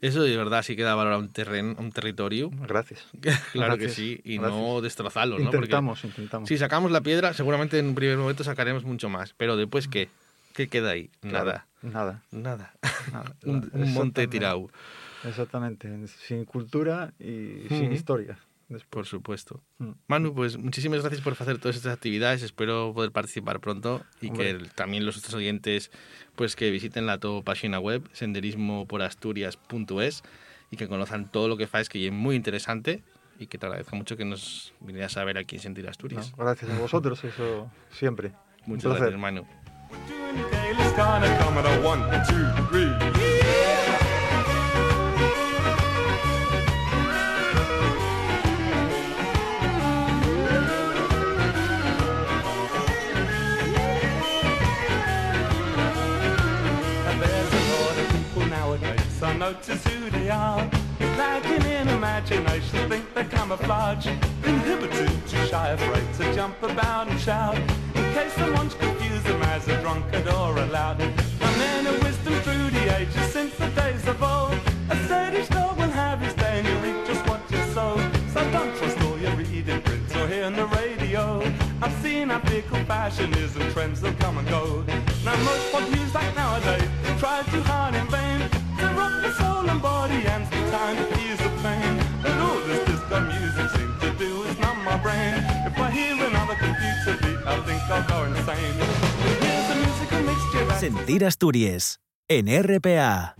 Eso 0.00 0.22
de 0.22 0.36
verdad 0.36 0.62
sí 0.62 0.76
que 0.76 0.82
da 0.82 0.94
valor 0.94 1.14
a 1.14 1.18
un 1.18 1.30
terreno, 1.30 1.74
un 1.78 1.90
territorio. 1.90 2.50
Gracias. 2.52 3.06
claro 3.52 3.76
que 3.78 3.84
Gracias, 3.84 3.92
sí, 3.94 4.20
y 4.24 4.36
gracias. 4.36 4.60
no 4.60 4.80
destrozarlo, 4.82 5.38
¿no? 5.38 5.44
Porque 5.44 5.56
Intentamos, 5.56 6.04
intentamos. 6.04 6.48
si 6.48 6.58
sacamos 6.58 6.90
la 6.90 7.00
piedra, 7.00 7.32
seguramente 7.32 7.78
en 7.78 7.86
un 7.86 7.94
primer 7.94 8.18
momento 8.18 8.44
sacaremos 8.44 8.84
mucho 8.84 9.08
más, 9.08 9.32
pero 9.36 9.56
después 9.56 9.88
¿qué? 9.88 10.10
¿Qué 10.52 10.68
queda 10.68 10.90
ahí? 10.90 11.10
Claro, 11.20 11.46
Nada. 11.46 11.66
Nada. 11.82 12.22
Nada. 12.30 12.74
nada. 13.12 13.34
un, 13.44 13.70
un 13.72 13.92
monte 13.94 14.26
tirado, 14.26 14.68
Exactamente. 15.26 15.88
Sin 16.06 16.44
cultura 16.44 17.12
y 17.18 17.66
sin 17.68 17.92
historia. 17.92 18.36
Después. 18.68 18.84
por 18.90 19.06
supuesto. 19.06 19.62
Mm. 19.78 19.90
Manu, 20.08 20.34
pues 20.34 20.56
muchísimas 20.58 21.00
gracias 21.00 21.20
por 21.22 21.32
hacer 21.34 21.58
todas 21.58 21.76
estas 21.76 21.92
actividades. 21.94 22.42
Espero 22.42 22.92
poder 22.94 23.10
participar 23.12 23.60
pronto 23.60 24.02
y 24.20 24.28
Hombre. 24.28 24.44
que 24.44 24.50
el- 24.50 24.70
también 24.72 25.04
los 25.06 25.16
otros 25.18 25.34
oyentes 25.34 25.90
pues 26.36 26.54
que 26.56 26.70
visiten 26.70 27.06
la 27.06 27.18
to 27.18 27.42
página 27.42 27.78
web 27.80 28.02
senderismoporasturias.es 28.12 30.22
y 30.70 30.76
que 30.76 30.86
conozcan 30.88 31.30
todo 31.30 31.48
lo 31.48 31.56
que 31.56 31.66
faes 31.66 31.88
que 31.88 32.06
es 32.06 32.12
muy 32.12 32.36
interesante 32.36 33.02
y 33.38 33.46
que 33.48 33.58
te 33.58 33.66
agradezco 33.66 33.96
mucho 33.96 34.16
que 34.16 34.24
nos 34.24 34.72
vinieras 34.80 35.16
a 35.16 35.24
ver 35.24 35.38
aquí 35.38 35.56
en 35.56 35.62
Sentir 35.62 35.84
No, 35.84 35.90
Asturias. 35.90 36.32
gracias 36.36 36.70
a 36.70 36.78
vosotros, 36.78 37.22
eso 37.24 37.68
siempre. 37.90 38.32
Muchas 38.66 38.96
gracias, 38.96 39.18
Manu. 39.20 39.44
Notice 59.44 59.86
who 59.88 60.08
they 60.08 60.30
are. 60.30 60.70
Lacking 61.18 61.66
in 61.76 61.86
imagination, 61.88 62.88
think 62.88 63.04
they're 63.12 63.32
camouflage. 63.36 64.06
Inhibited, 64.42 65.10
too 65.28 65.44
shy, 65.48 65.68
afraid 65.68 66.08
to 66.18 66.34
jump 66.34 66.56
about 66.62 67.08
and 67.08 67.20
shout. 67.20 67.58
In 67.94 68.06
case 68.14 68.32
someone's 68.32 68.72
confused 68.72 69.26
them 69.26 69.42
as 69.54 69.68
a 69.68 69.78
drunkard 69.82 70.26
or 70.28 70.56
a 70.56 70.66
lout. 70.76 70.98
A 71.02 71.50
man 71.62 71.86
of 71.86 72.02
wisdom 72.02 72.34
through 72.44 72.70
the 72.76 72.84
ages, 72.98 73.26
since 73.36 73.54
the 73.56 73.68
days 73.82 74.06
of 74.08 74.22
old. 74.22 74.58
A 74.88 74.96
steady 75.04 75.42
star 75.42 75.74
will 75.74 75.94
have 76.04 76.20
his 76.20 76.34
day 76.42 76.54
and 76.60 76.66
you 76.66 76.76
reap 76.84 77.06
just 77.06 77.22
what 77.28 77.42
you 77.50 77.60
sow. 77.74 77.92
So 78.32 78.40
don't 78.50 78.74
trust 78.78 78.98
all 79.02 79.18
you 79.18 79.28
read 79.40 79.68
in 79.68 79.82
print 79.82 80.16
or 80.16 80.26
hear 80.26 80.44
on 80.44 80.54
the 80.54 80.68
radio. 80.80 81.22
I've 81.82 81.96
seen 82.02 82.30
how 82.30 82.40
fickle 82.48 82.82
fashion 82.86 83.30
is 83.34 83.54
and 83.56 83.70
trends 83.74 84.00
will 84.00 84.14
come 84.24 84.38
and 84.38 84.48
go. 84.48 84.84
Now 85.22 85.36
most 85.44 85.70
pop 85.70 85.86
music 85.90 86.28
nowadays 86.34 86.88
try 87.18 87.42
too 87.52 87.62
hard 87.62 87.94
in 87.94 88.06
vain 88.08 88.63
soul 89.80 90.10
and 90.10 90.46
the 90.50 91.32
is 91.32 91.40
a 91.40 91.50
Sentir 100.80 101.24
Asturias 101.24 102.00
en 102.28 102.46
RPA. 102.62 103.36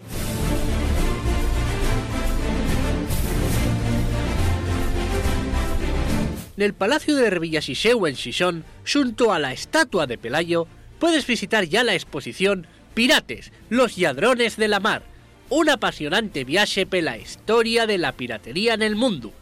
Nel 6.57 6.75
Palacio 6.75 7.17
de 7.17 7.31
Revillasiseu 7.31 8.07
en 8.07 8.17
Xixón, 8.17 8.65
xunto 8.85 9.33
a 9.33 9.39
la 9.39 9.53
estatua 9.53 10.07
de 10.07 10.17
Pelayo, 10.17 10.67
puedes 10.99 11.27
visitar 11.27 11.65
ya 11.65 11.85
la 11.85 11.95
exposición 11.95 12.67
Pirates, 12.95 13.53
los 13.69 13.99
ladrones 13.99 14.57
de 14.57 14.69
la 14.69 14.79
mar, 14.79 15.03
un 15.51 15.69
apasionante 15.69 16.45
viaje 16.45 16.87
pela 16.87 17.19
historia 17.19 17.87
de 17.87 17.99
la 17.99 18.13
piratería 18.13 18.73
en 18.75 18.83
el 18.83 18.97
mundo. 18.97 19.33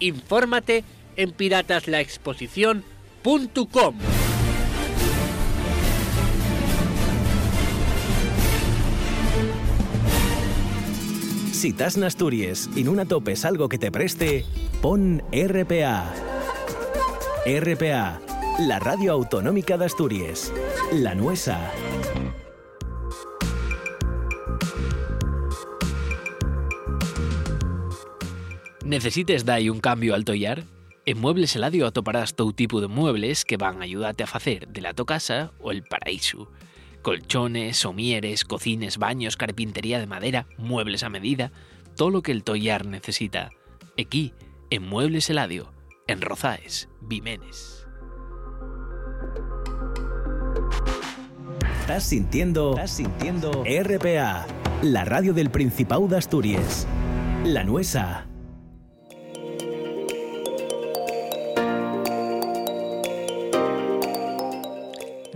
Infórmate 0.00 0.84
en 1.16 1.32
pirataslaexposición.com. 1.32 3.96
Si 11.58 11.70
estás 11.70 11.96
en 11.96 12.04
Asturias 12.04 12.70
y 12.76 12.84
no 12.84 13.04
topes 13.04 13.44
algo 13.44 13.68
que 13.68 13.78
te 13.78 13.90
preste, 13.90 14.46
pon 14.80 15.24
RPA. 15.32 16.14
RPA, 17.44 18.20
la 18.60 18.78
radio 18.78 19.12
autonómica 19.12 19.76
de 19.76 19.86
Asturias. 19.86 20.52
La 20.92 21.16
nuesa. 21.16 21.72
Necesites 28.88 29.44
dai 29.44 29.68
un 29.68 29.80
cambio 29.80 30.14
al 30.14 30.24
tollar? 30.24 30.64
En 31.04 31.20
Muebles 31.20 31.54
Eladio 31.54 31.86
atoparás 31.86 32.34
todo 32.34 32.54
tipo 32.54 32.80
de 32.80 32.88
muebles 32.88 33.44
que 33.44 33.58
van 33.58 33.82
a 33.82 33.84
ayudarte 33.84 34.22
a 34.22 34.26
hacer 34.32 34.66
de 34.66 34.80
la 34.80 34.94
to 34.94 35.04
casa 35.04 35.52
o 35.60 35.72
el 35.72 35.82
paraíso. 35.82 36.50
Colchones, 37.02 37.76
somieres, 37.76 38.44
cocines, 38.44 38.96
baños, 38.96 39.36
carpintería 39.36 39.98
de 39.98 40.06
madera, 40.06 40.46
muebles 40.56 41.02
a 41.02 41.10
medida, 41.10 41.52
todo 41.96 42.08
lo 42.08 42.22
que 42.22 42.32
el 42.32 42.44
tollar 42.44 42.86
necesita. 42.86 43.50
Aquí, 44.00 44.32
en 44.70 44.88
Muebles 44.88 45.28
Eladio, 45.28 45.70
en 46.06 46.22
Rozaes, 46.22 46.88
Vimenes. 47.02 47.86
Estás 51.82 52.04
sintiendo, 52.04 52.70
estás 52.70 52.92
sintiendo 52.92 53.64
RPA, 53.64 54.46
la 54.80 55.04
radio 55.04 55.34
del 55.34 55.50
Principado 55.50 56.08
de 56.08 56.16
Asturias. 56.16 56.86
La 57.44 57.64
nuesa. 57.64 58.27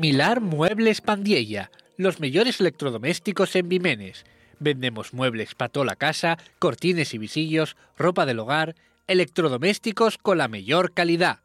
Milar 0.02 0.40
Muebles 0.40 1.00
Pandiella, 1.00 1.70
los 1.96 2.18
mejores 2.18 2.58
electrodomésticos 2.58 3.54
en 3.54 3.68
Vimenes. 3.68 4.24
Vendemos 4.58 5.14
muebles 5.14 5.54
para 5.54 5.68
toda 5.68 5.86
la 5.86 5.94
casa, 5.94 6.38
cortines 6.58 7.14
y 7.14 7.18
visillos, 7.18 7.76
ropa 7.96 8.26
del 8.26 8.40
hogar, 8.40 8.74
electrodomésticos 9.06 10.18
con 10.18 10.38
la 10.38 10.48
mejor 10.48 10.92
calidad. 10.92 11.38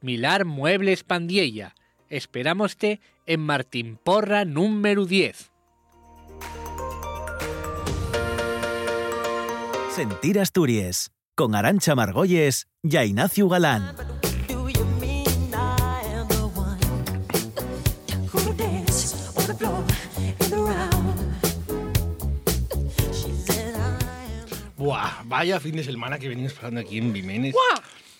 Milar 0.00 0.44
Muebles 0.44 1.04
Pandiella. 1.04 1.76
Esperámoste 2.08 3.00
en 3.26 3.42
Martín 3.42 3.96
Porra 4.02 4.44
número 4.44 5.06
10. 5.06 5.52
Sentir 9.94 10.40
Asturias, 10.40 11.12
con 11.36 11.54
Arancha 11.54 11.94
Margolles 11.94 12.66
y 12.82 12.98
Ignacio 12.98 13.48
Galán. 13.48 13.94
Buah, 24.90 25.22
vaya 25.24 25.60
fin 25.60 25.76
de 25.76 25.84
semana 25.84 26.18
que 26.18 26.28
venimos 26.28 26.52
pasando 26.52 26.80
aquí 26.80 26.98
en 26.98 27.12
Vimenes. 27.12 27.54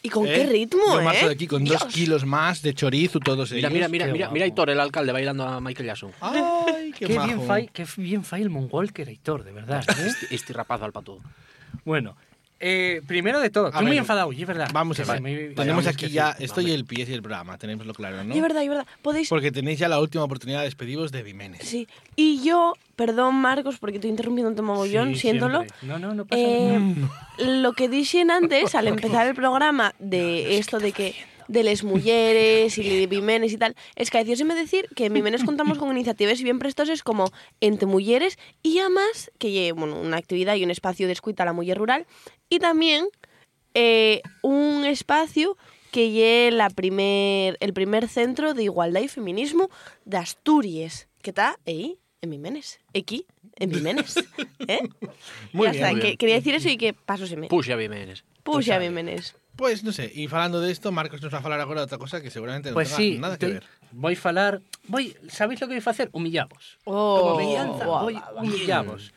¿Y 0.02 0.08
con 0.08 0.24
¿Eh? 0.24 0.32
qué 0.32 0.46
ritmo, 0.46 0.80
Yo 0.86 1.02
marcho 1.02 1.26
de 1.26 1.32
eh? 1.32 1.34
aquí 1.34 1.48
con 1.48 1.64
dos 1.64 1.80
Dios. 1.80 1.92
kilos 1.92 2.24
más 2.24 2.62
de 2.62 2.74
chorizo, 2.74 3.18
todos 3.18 3.50
Mira, 3.50 3.66
ellos. 3.68 3.72
mira, 3.72 3.88
mira, 3.88 4.06
Qué 4.06 4.12
mira, 4.12 4.30
mira 4.30 4.46
Hitor, 4.46 4.70
el 4.70 4.78
alcalde, 4.78 5.10
bailando 5.10 5.44
a 5.48 5.60
Michael 5.60 5.86
Jackson. 5.86 6.12
Ay, 6.20 6.92
qué, 6.96 7.06
Qué 7.06 7.14
majo. 7.16 7.26
bien, 7.26 7.42
fai, 7.42 7.68
qué 7.72 7.84
bien 7.96 8.22
fai 8.22 8.42
el 8.42 8.50
mongol 8.50 8.92
que 8.92 9.02
era 9.02 9.10
Hitor, 9.10 9.42
de 9.42 9.50
verdad. 9.50 9.84
¿eh? 9.98 10.06
este, 10.06 10.32
este 10.32 10.52
rapazo 10.52 10.84
al 10.84 10.92
pato. 10.92 11.18
Bueno, 11.84 12.16
eh, 12.60 13.00
primero 13.06 13.40
de 13.40 13.50
todo, 13.50 13.68
estoy 13.68 13.86
muy 13.86 13.96
enfadado, 13.98 14.32
y 14.32 14.40
es 14.42 14.46
verdad. 14.46 14.68
Vamos 14.72 15.00
a 15.00 15.04
ver. 15.12 15.20
me- 15.22 15.48
Tenemos 15.54 15.86
aquí 15.86 16.08
ya, 16.10 16.34
sí, 16.36 16.44
esto 16.44 16.60
y 16.60 16.70
el 16.70 16.84
pie 16.84 17.06
y 17.08 17.12
el 17.12 17.22
programa, 17.22 17.56
tenémoslo 17.58 17.94
claro, 17.94 18.22
¿no? 18.22 18.34
Y 18.34 18.36
es 18.38 18.42
verdad, 18.42 18.60
y 18.60 18.64
es 18.64 18.70
verdad. 18.70 18.86
Podéis... 19.02 19.28
Porque 19.28 19.50
tenéis 19.50 19.78
ya 19.78 19.88
la 19.88 19.98
última 19.98 20.24
oportunidad 20.24 20.58
de 20.60 20.66
despediros 20.66 21.10
de 21.10 21.22
Vimenes. 21.22 21.62
Sí. 21.66 21.88
Y 22.16 22.42
yo, 22.44 22.74
perdón, 22.96 23.34
Marcos, 23.36 23.78
porque 23.78 23.96
estoy 23.96 24.10
interrumpiendo 24.10 24.62
mogollón, 24.62 25.14
Sí, 25.14 25.20
siéndolo. 25.22 25.60
siempre. 25.60 25.88
No, 25.88 25.98
no, 25.98 26.14
no 26.14 26.24
pasa 26.26 26.40
Eh, 26.42 26.78
nada. 26.78 27.10
lo 27.60 27.72
que 27.72 27.88
dije 27.88 28.24
antes, 28.30 28.74
al 28.74 28.88
empezar 28.88 29.26
el 29.26 29.34
programa, 29.34 29.94
de 29.98 30.58
esto 30.58 30.78
de 30.78 30.92
que 30.92 31.14
de 31.48 31.64
les 31.64 31.82
mulleres 31.82 32.78
y 32.78 32.88
de 32.88 33.06
Vimenes 33.08 33.52
y 33.52 33.56
tal. 33.56 33.74
Es 33.96 34.08
que 34.10 34.18
decíoseme 34.18 34.54
decir 34.54 34.86
que 34.94 35.06
en 35.06 35.14
Vimenes 35.14 35.42
contamos 35.42 35.78
con 35.78 35.90
iniciativas 35.90 36.40
bien 36.42 36.60
prestoses 36.60 37.02
como 37.02 37.32
entre 37.60 37.86
mulleres 37.86 38.38
y 38.62 38.78
además 38.78 39.32
que 39.38 39.50
lle, 39.50 39.72
bueno, 39.72 40.00
una 40.00 40.16
actividad 40.16 40.54
y 40.54 40.62
un 40.62 40.70
espacio 40.70 41.08
de 41.08 41.12
escuita 41.12 41.42
a 41.42 41.46
la 41.46 41.52
mujer 41.52 41.78
rural 41.78 42.06
y 42.50 42.58
también 42.58 43.06
eh, 43.72 44.20
un 44.42 44.84
espacio 44.84 45.56
que 45.90 46.10
lle 46.10 46.50
la 46.50 46.68
primer, 46.70 47.56
el 47.60 47.72
primer 47.72 48.08
centro 48.08 48.54
de 48.54 48.64
igualdad 48.64 49.00
y 49.00 49.08
feminismo 49.08 49.70
de 50.04 50.18
Asturias, 50.18 51.08
que 51.22 51.30
está 51.30 51.58
ahí, 51.66 51.98
en 52.22 52.30
Vimenes, 52.30 52.80
aquí, 52.94 53.26
en 53.56 53.70
Vimenes. 53.70 54.16
¿eh? 54.68 54.80
Muy 55.52 55.66
ya 55.66 55.72
bien, 55.72 55.84
está, 55.84 55.92
muy 55.92 56.00
que, 56.00 56.06
bien. 56.08 56.16
quería 56.18 56.34
decir 56.36 56.54
eso 56.54 56.68
y 56.68 56.76
que 56.76 56.92
pasóseme. 56.92 57.48
Puxa 57.48 57.76
Vimenes. 57.76 58.24
Puxa 58.42 58.78
Vimenes. 58.78 59.34
Pues 59.56 59.84
no 59.84 59.92
sé, 59.92 60.10
y 60.14 60.26
falando 60.28 60.60
de 60.60 60.72
esto, 60.72 60.90
Marcos 60.90 61.20
nos 61.20 61.34
va 61.34 61.38
a 61.38 61.42
falar 61.42 61.60
agora 61.60 61.80
de 61.82 61.84
outra 61.84 61.98
cosa 62.00 62.22
que 62.24 62.30
seguramente 62.32 62.70
non 62.72 62.80
Pues 62.80 62.88
tenga 62.88 62.96
sí, 62.96 63.18
nada 63.20 63.36
que 63.36 63.44
te- 63.46 63.52
ver. 63.60 63.64
voy 63.92 64.16
falar, 64.16 64.62
voy, 64.88 65.12
¿sabéis 65.28 65.60
lo 65.60 65.68
que 65.68 65.76
voy 65.76 65.84
a 65.84 65.90
hacer? 65.90 66.08
Humillamos. 66.16 66.78
Oh, 66.88 67.20
Como 67.20 67.36
venganza, 67.36 67.84
guau, 67.84 68.08
voy 68.08 68.14
guau, 68.16 68.32
guau. 68.32 68.44
humillamos. 68.48 69.12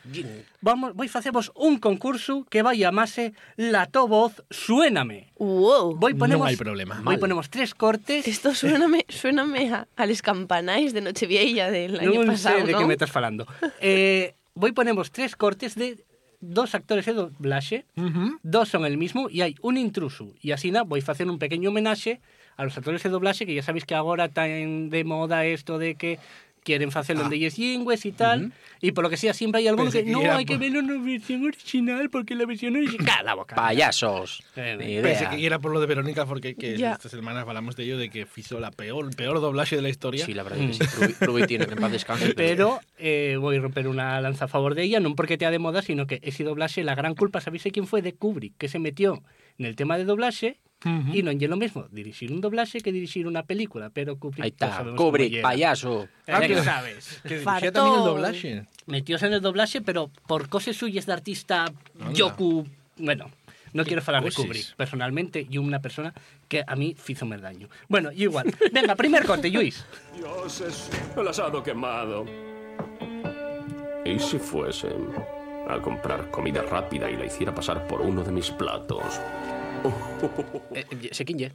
Vamos, 0.60 0.92
voy 1.00 1.08
un 1.56 1.80
concurso 1.80 2.44
que 2.52 2.60
va 2.60 2.72
a 2.72 2.76
llamarse 2.76 3.32
La 3.56 3.88
to 3.88 4.04
voz 4.08 4.44
Suéname. 4.52 5.32
Wow. 5.40 5.96
Voy 5.96 6.12
ponemos, 6.12 6.44
Non 6.44 6.52
hai 6.52 6.60
problema. 6.60 7.00
Voy 7.00 7.16
ponemos 7.16 7.48
tres 7.48 7.72
cortes. 7.72 8.28
Esto 8.28 8.52
suéname, 8.52 9.08
suéname 9.12 9.72
a, 9.72 9.88
a 9.96 10.04
les 10.04 10.20
campanais 10.20 10.92
de 10.92 11.00
Nochevieja 11.00 11.72
del 11.72 12.04
año 12.04 12.20
non 12.20 12.36
pasado, 12.36 12.60
sei 12.60 12.68
de 12.68 12.74
¿no? 12.76 12.84
que 12.84 12.88
me 12.90 12.96
estás 13.00 13.12
falando. 13.16 13.48
Eh, 13.80 14.36
voy 14.60 14.76
ponemos 14.76 15.08
tres 15.16 15.36
cortes 15.40 15.76
de 15.80 16.04
dos 16.44 16.76
actores 16.76 17.06
de 17.08 17.14
doblaje, 17.14 17.86
uh 17.96 18.04
-huh. 18.04 18.40
dos 18.44 18.68
son 18.68 18.84
el 18.84 19.00
mismo 19.00 19.32
e 19.32 19.40
hai 19.40 19.56
un 19.64 19.80
intruso. 19.80 20.36
E 20.44 20.52
así 20.52 20.76
na, 20.76 20.84
vou 20.84 21.00
facer 21.00 21.24
un 21.32 21.40
pequeno 21.40 21.72
homenaxe 21.72 22.20
a 22.60 22.68
los 22.68 22.76
actores 22.76 23.00
de 23.00 23.10
doblaxe, 23.10 23.48
que 23.48 23.56
ya 23.56 23.64
sabéis 23.64 23.88
que 23.88 23.96
agora 23.96 24.28
tan 24.28 24.92
de 24.92 25.02
moda 25.08 25.48
esto 25.48 25.80
de 25.80 25.96
que 25.96 26.20
quieren 26.64 26.90
hacerlo 26.94 27.24
en 27.26 27.30
leyes 27.30 27.58
lingües 27.58 28.06
y 28.06 28.12
tal. 28.12 28.52
Y 28.82 28.92
por 28.92 29.04
lo 29.04 29.10
que 29.10 29.18
sea, 29.18 29.34
siempre 29.34 29.60
hay 29.60 29.68
alguno 29.68 29.86
Pensé 29.86 30.00
que, 30.00 30.06
que 30.06 30.12
no, 30.12 30.22
era 30.22 30.36
hay 30.38 30.46
que 30.46 30.56
por- 30.56 30.64
en 30.66 30.88
la 30.88 30.98
versión 31.04 31.46
original 31.46 32.10
porque 32.10 32.36
la 32.36 32.46
versión 32.46 32.76
original... 32.76 33.06
¡Cala 33.06 33.24
la 33.24 33.34
boca! 33.36 33.56
Payasos. 33.56 34.44
Eh, 34.56 34.76
Ni 34.78 35.02
Pensé 35.02 35.30
que 35.30 35.46
era 35.46 35.60
por 35.60 35.72
lo 35.72 35.80
de 35.80 35.86
Verónica, 35.88 36.26
porque 36.26 36.56
que 36.56 36.78
Ya. 36.78 36.94
esta 36.94 37.08
semana 37.10 37.42
hablamos 37.42 37.76
de 37.76 37.84
ello, 37.84 37.98
de 37.98 38.10
que 38.10 38.26
fizo 38.26 38.60
la 38.60 38.72
peor, 38.72 39.06
el 39.10 39.16
peor 39.16 39.40
doblaje 39.40 39.76
de 39.78 39.82
la 39.84 39.90
historia. 39.90 40.26
Sí, 40.26 40.34
la 40.34 40.44
verdad 40.44 40.58
que 40.60 40.74
sí. 40.74 40.84
Rubi, 40.98 41.14
Rubi 41.22 41.48
tiene 41.48 41.66
que 41.68 41.74
en 41.74 41.80
paz 41.80 41.92
descanse. 41.94 42.34
Pero 42.34 42.80
eh, 42.98 43.38
voy 43.40 43.58
a 43.58 43.62
romper 43.62 43.88
una 43.88 44.20
lanza 44.20 44.46
a 44.46 44.48
favor 44.50 44.76
de 44.76 44.84
ella, 44.84 45.00
no 45.00 45.16
porque 45.16 45.38
te 45.38 45.44
de 45.50 45.60
moda, 45.60 45.82
sino 45.82 46.08
que 46.08 46.20
ese 46.24 46.44
doblaje, 46.44 46.84
la 46.84 46.96
gran 46.96 47.16
culpa, 47.16 47.40
¿sabéis 47.42 47.64
de 47.66 47.72
quién 47.72 47.86
fue? 47.86 48.02
De 48.02 48.14
Kubrick, 48.14 48.58
que 48.58 48.68
se 48.70 48.80
metió 48.80 49.22
en 49.58 49.66
el 49.66 49.76
tema 49.76 49.98
de 49.98 50.06
doblaje 50.06 50.60
y 51.14 51.24
no 51.24 51.32
es 51.32 51.42
lo 51.42 51.56
mismo 51.56 51.88
dirigir 51.92 52.32
un 52.32 52.42
doblaje 52.42 52.82
que 52.82 52.92
dirigir 52.92 53.26
una 53.26 53.44
película, 53.44 53.90
pero 53.90 54.18
Kubrick... 54.18 54.44
Ahí 54.44 54.50
está. 54.50 54.84
Kubrick, 54.96 55.42
payaso. 55.42 56.08
Ya 56.28 56.42
que 56.42 56.62
sabes. 56.62 57.22
Que 57.24 57.40
dirigía 57.40 57.72
también 57.72 58.00
el 58.00 58.06
doblaje. 58.06 58.66
Metióse 58.88 59.28
en 59.28 59.34
el 59.34 59.42
doblaje, 59.42 59.82
pero 59.82 60.12
por 60.28 60.50
cosas 60.50 60.76
suyas 60.76 61.06
de 61.06 61.14
artista 61.14 61.72
Yoku... 62.14 62.68
Bueno, 62.98 63.32
no 63.72 63.86
quiero 63.86 64.04
hablar 64.06 64.24
de. 64.24 64.32
Kubrick, 64.32 64.76
personalmente, 64.76 65.48
y 65.50 65.58
una 65.58 65.80
persona 65.80 66.14
que 66.48 66.64
a 66.66 66.76
mí 66.76 66.96
hizo 67.08 67.26
mer 67.26 67.42
daño. 67.42 67.70
Bueno, 67.88 68.12
y 68.12 68.24
igual. 68.24 68.54
Venga, 68.72 68.96
primer 68.96 69.26
corte, 69.26 69.50
Luis. 69.50 69.84
Dioses, 70.16 70.90
el 71.18 71.28
asado 71.28 71.64
quemado. 71.64 72.26
¿Y 74.06 74.20
si 74.20 74.38
fuese 74.38 74.90
a 75.68 75.80
comprar 75.82 76.30
comida 76.32 76.62
rápida 76.62 77.10
y 77.10 77.16
la 77.18 77.26
hiciera 77.26 77.54
pasar 77.54 77.88
por 77.88 78.02
uno 78.02 78.24
de 78.24 78.32
mis 78.32 78.52
platos? 78.52 79.04
Eh, 80.74 80.86
eh, 80.92 81.10
¿Sé 81.12 81.26
quién 81.26 81.42
es? 81.42 81.54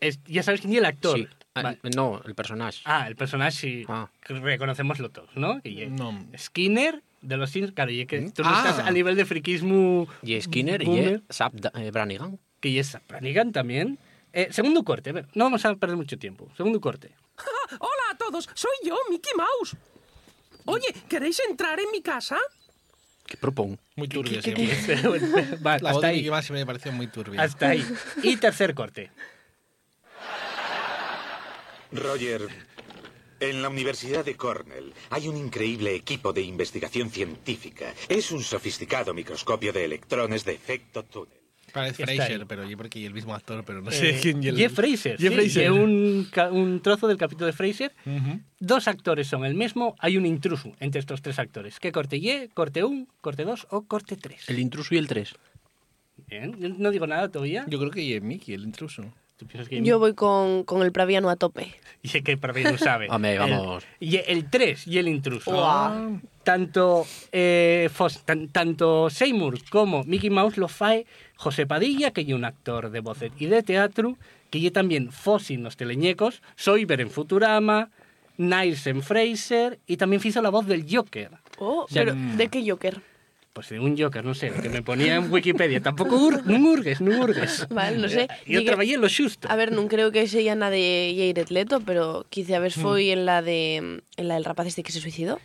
Es- 0.00 0.20
ya 0.26 0.42
sabes 0.42 0.60
quién 0.60 0.74
es 0.74 0.78
el 0.80 0.84
actor. 0.84 1.16
Sí. 1.16 1.26
Ah, 1.54 1.62
Vale. 1.62 1.78
No, 1.96 2.20
el 2.26 2.34
personaje. 2.34 2.80
Ah, 2.84 3.06
el 3.08 3.16
personaje 3.16 3.52
sí. 3.52 3.84
Ah. 3.88 4.10
Reconocemoslo 4.22 5.10
todos, 5.10 5.30
¿no? 5.36 5.62
No. 5.88 6.26
Skinner 6.36 7.02
de 7.22 7.36
los 7.38 7.50
Sims, 7.50 7.72
claro, 7.72 7.90
y 7.90 8.04
que 8.06 8.20
tú 8.30 8.42
no 8.42 8.50
Ah. 8.50 8.64
estás 8.68 8.86
a 8.86 8.90
nivel 8.90 9.16
de 9.16 9.24
friquismo. 9.24 10.06
Y 10.22 10.38
Skinner 10.40 10.82
y 10.82 11.22
Sap 11.30 11.54
eh, 11.74 11.90
Branigan. 11.90 12.38
Que 12.60 12.68
y 12.68 12.78
es 12.78 12.98
Branigan 13.08 13.52
también. 13.52 13.98
Eh, 14.34 14.48
segundo 14.50 14.82
corte, 14.84 15.10
a 15.10 15.12
ver, 15.14 15.28
no 15.34 15.44
vamos 15.44 15.64
a 15.64 15.74
perder 15.76 15.96
mucho 15.96 16.18
tiempo. 16.18 16.48
Segundo 16.56 16.78
corte. 16.80 17.14
Hola 17.78 18.02
a 18.12 18.16
todos, 18.18 18.48
soy 18.54 18.72
yo, 18.84 18.96
Mickey 19.10 19.32
Mouse. 19.36 19.76
Oye, 20.66 20.94
¿queréis 21.08 21.40
entrar 21.48 21.80
en 21.80 21.90
mi 21.90 22.02
casa? 22.02 22.38
¿Qué 23.26 23.36
propon? 23.36 23.78
Muy 23.96 24.08
turbio 24.08 24.40
¿Qué- 24.40 24.54
siempre. 24.54 24.66
qué- 24.86 25.56
Va, 25.66 25.78
La 25.78 25.92
voz 25.92 26.04
hasta 26.04 26.06
ahí. 26.08 26.28
Me 26.50 26.66
pareció 26.66 26.92
muy 26.92 27.06
turbia. 27.06 27.40
Hasta 27.42 27.68
ahí. 27.70 27.84
Y 28.22 28.36
tercer 28.36 28.74
corte. 28.74 29.10
Roger, 31.92 32.48
en 33.40 33.60
la 33.62 33.68
Universidad 33.68 34.24
de 34.24 34.34
Cornell 34.36 34.94
hay 35.10 35.28
un 35.28 35.36
increíble 35.36 35.94
equipo 35.94 36.32
de 36.32 36.40
investigación 36.42 37.10
científica. 37.10 37.92
Es 38.08 38.30
un 38.32 38.42
sofisticado 38.42 39.12
microscopio 39.12 39.72
de 39.72 39.84
electrones 39.84 40.44
de 40.44 40.54
efecto 40.54 41.04
túnel. 41.04 41.41
Parece 41.72 42.04
Fraser, 42.04 42.46
pero 42.46 42.64
yo 42.68 42.76
porque 42.76 43.04
el 43.06 43.14
mismo 43.14 43.34
actor, 43.34 43.64
pero 43.64 43.80
no 43.80 43.90
Eh, 43.90 43.94
sé 43.94 44.18
quién. 44.22 44.42
y 44.42 44.48
el- 44.48 44.56
Jeff 44.56 44.72
Fraser. 44.74 45.16
Jeff 45.18 45.30
sí, 45.32 45.34
Fraser. 45.34 45.62
de 45.64 45.70
un, 45.70 46.28
un 46.52 46.80
trozo 46.82 47.08
del 47.08 47.16
capítulo 47.16 47.46
de 47.46 47.52
Fraser. 47.52 47.92
Ujú. 48.04 48.40
Dos 48.60 48.88
actores 48.88 49.26
son 49.26 49.44
el 49.44 49.54
mismo, 49.54 49.96
hay 49.98 50.16
un 50.16 50.26
intruso 50.26 50.72
entre 50.80 51.00
estos 51.00 51.22
tres 51.22 51.38
actores. 51.38 51.80
¿Qué 51.80 51.90
corte 51.92 52.16
Y, 52.18 52.48
corte 52.54 52.84
1, 52.84 53.06
corte 53.20 53.44
2 53.44 53.66
o 53.70 53.82
corte 53.82 54.16
3? 54.16 54.48
El 54.50 54.58
intruso 54.58 54.94
y 54.94 54.98
el 54.98 55.06
3. 55.08 55.34
Bien, 56.28 56.54
yo 56.60 56.68
no 56.68 56.90
digo 56.90 57.06
nada 57.06 57.28
todavía. 57.30 57.64
Yo 57.68 57.78
creo 57.78 57.90
que 57.90 58.16
es 58.16 58.22
Mickey, 58.22 58.54
el 58.54 58.62
intruso. 58.64 59.04
¿Tú 59.42 59.48
piensas 59.48 59.68
que 59.68 59.82
Yo 59.82 59.98
voy 59.98 60.14
con, 60.14 60.62
con 60.62 60.82
el 60.82 60.92
Praviano 60.92 61.28
a 61.28 61.36
tope. 61.36 61.74
Y 62.04 62.16
es 62.16 62.24
que 62.24 62.36
para 62.36 62.52
mí 62.52 62.64
no 62.64 62.76
sabe. 62.78 63.06
Hombre, 63.10 63.38
vamos. 63.38 63.84
El, 64.00 64.08
y 64.08 64.16
el 64.26 64.50
3 64.50 64.88
y 64.88 64.98
el 64.98 65.06
intruso. 65.06 65.52
Tanto, 66.42 67.06
eh, 67.30 67.88
Fos- 67.96 68.24
tan- 68.24 68.48
tanto 68.48 69.08
Seymour 69.08 69.58
como 69.70 70.02
Mickey 70.02 70.28
Mouse 70.28 70.56
lo 70.56 70.66
fae 70.66 71.06
José 71.36 71.64
Padilla, 71.64 72.10
que 72.10 72.22
es 72.22 72.28
un 72.28 72.44
actor 72.44 72.90
de 72.90 72.98
voz 72.98 73.18
y 73.38 73.46
de 73.46 73.62
teatro, 73.62 74.16
que 74.50 74.60
yo 74.60 74.72
también 74.72 75.12
Fossi 75.12 75.54
en 75.54 75.62
los 75.62 75.76
teleñecos, 75.76 76.42
Soyber 76.56 77.00
en 77.00 77.10
Futurama, 77.10 77.90
Niles 78.36 78.84
en 78.88 79.02
Fraser 79.02 79.78
y 79.86 79.96
también 79.96 80.20
hizo 80.24 80.42
la 80.42 80.50
voz 80.50 80.66
del 80.66 80.84
Joker. 80.90 81.30
Oh, 81.58 81.86
sea, 81.88 82.02
pero 82.02 82.16
mm. 82.16 82.36
¿de 82.36 82.48
qué 82.48 82.68
Joker? 82.68 83.00
Pues 83.52 83.68
de 83.68 83.78
un 83.80 83.98
Joker, 83.98 84.24
no 84.24 84.32
sé, 84.34 84.50
lo 84.50 84.62
que 84.62 84.70
me 84.70 84.80
ponía 84.82 85.16
en 85.16 85.30
Wikipedia. 85.30 85.82
Tampoco 85.82 86.16
ur, 86.16 86.46
no 86.46 86.70
hurgues, 86.70 87.02
no 87.02 87.20
hurgues. 87.20 87.66
Vale, 87.68 87.98
no 87.98 88.08
sé. 88.08 88.26
Yo 88.46 88.60
Digue- 88.60 88.66
trabajé 88.66 88.94
en 88.94 89.02
lo 89.02 89.08
justo. 89.14 89.46
A 89.50 89.56
ver, 89.56 89.72
non 89.76 89.92
creo 89.92 90.08
que 90.08 90.24
sea 90.24 90.56
na 90.56 90.72
de 90.72 91.12
Jared 91.12 91.52
Leto, 91.52 91.84
pero 91.84 92.24
quizá 92.32 92.56
a 92.56 92.64
ver 92.64 92.72
foi 92.72 93.12
en 93.12 93.28
la 93.28 93.44
de 93.44 94.00
en 94.16 94.24
la 94.24 94.40
del 94.40 94.48
rapaz 94.48 94.72
este 94.72 94.80
que 94.80 94.88
se 94.88 95.04
suicidó. 95.04 95.36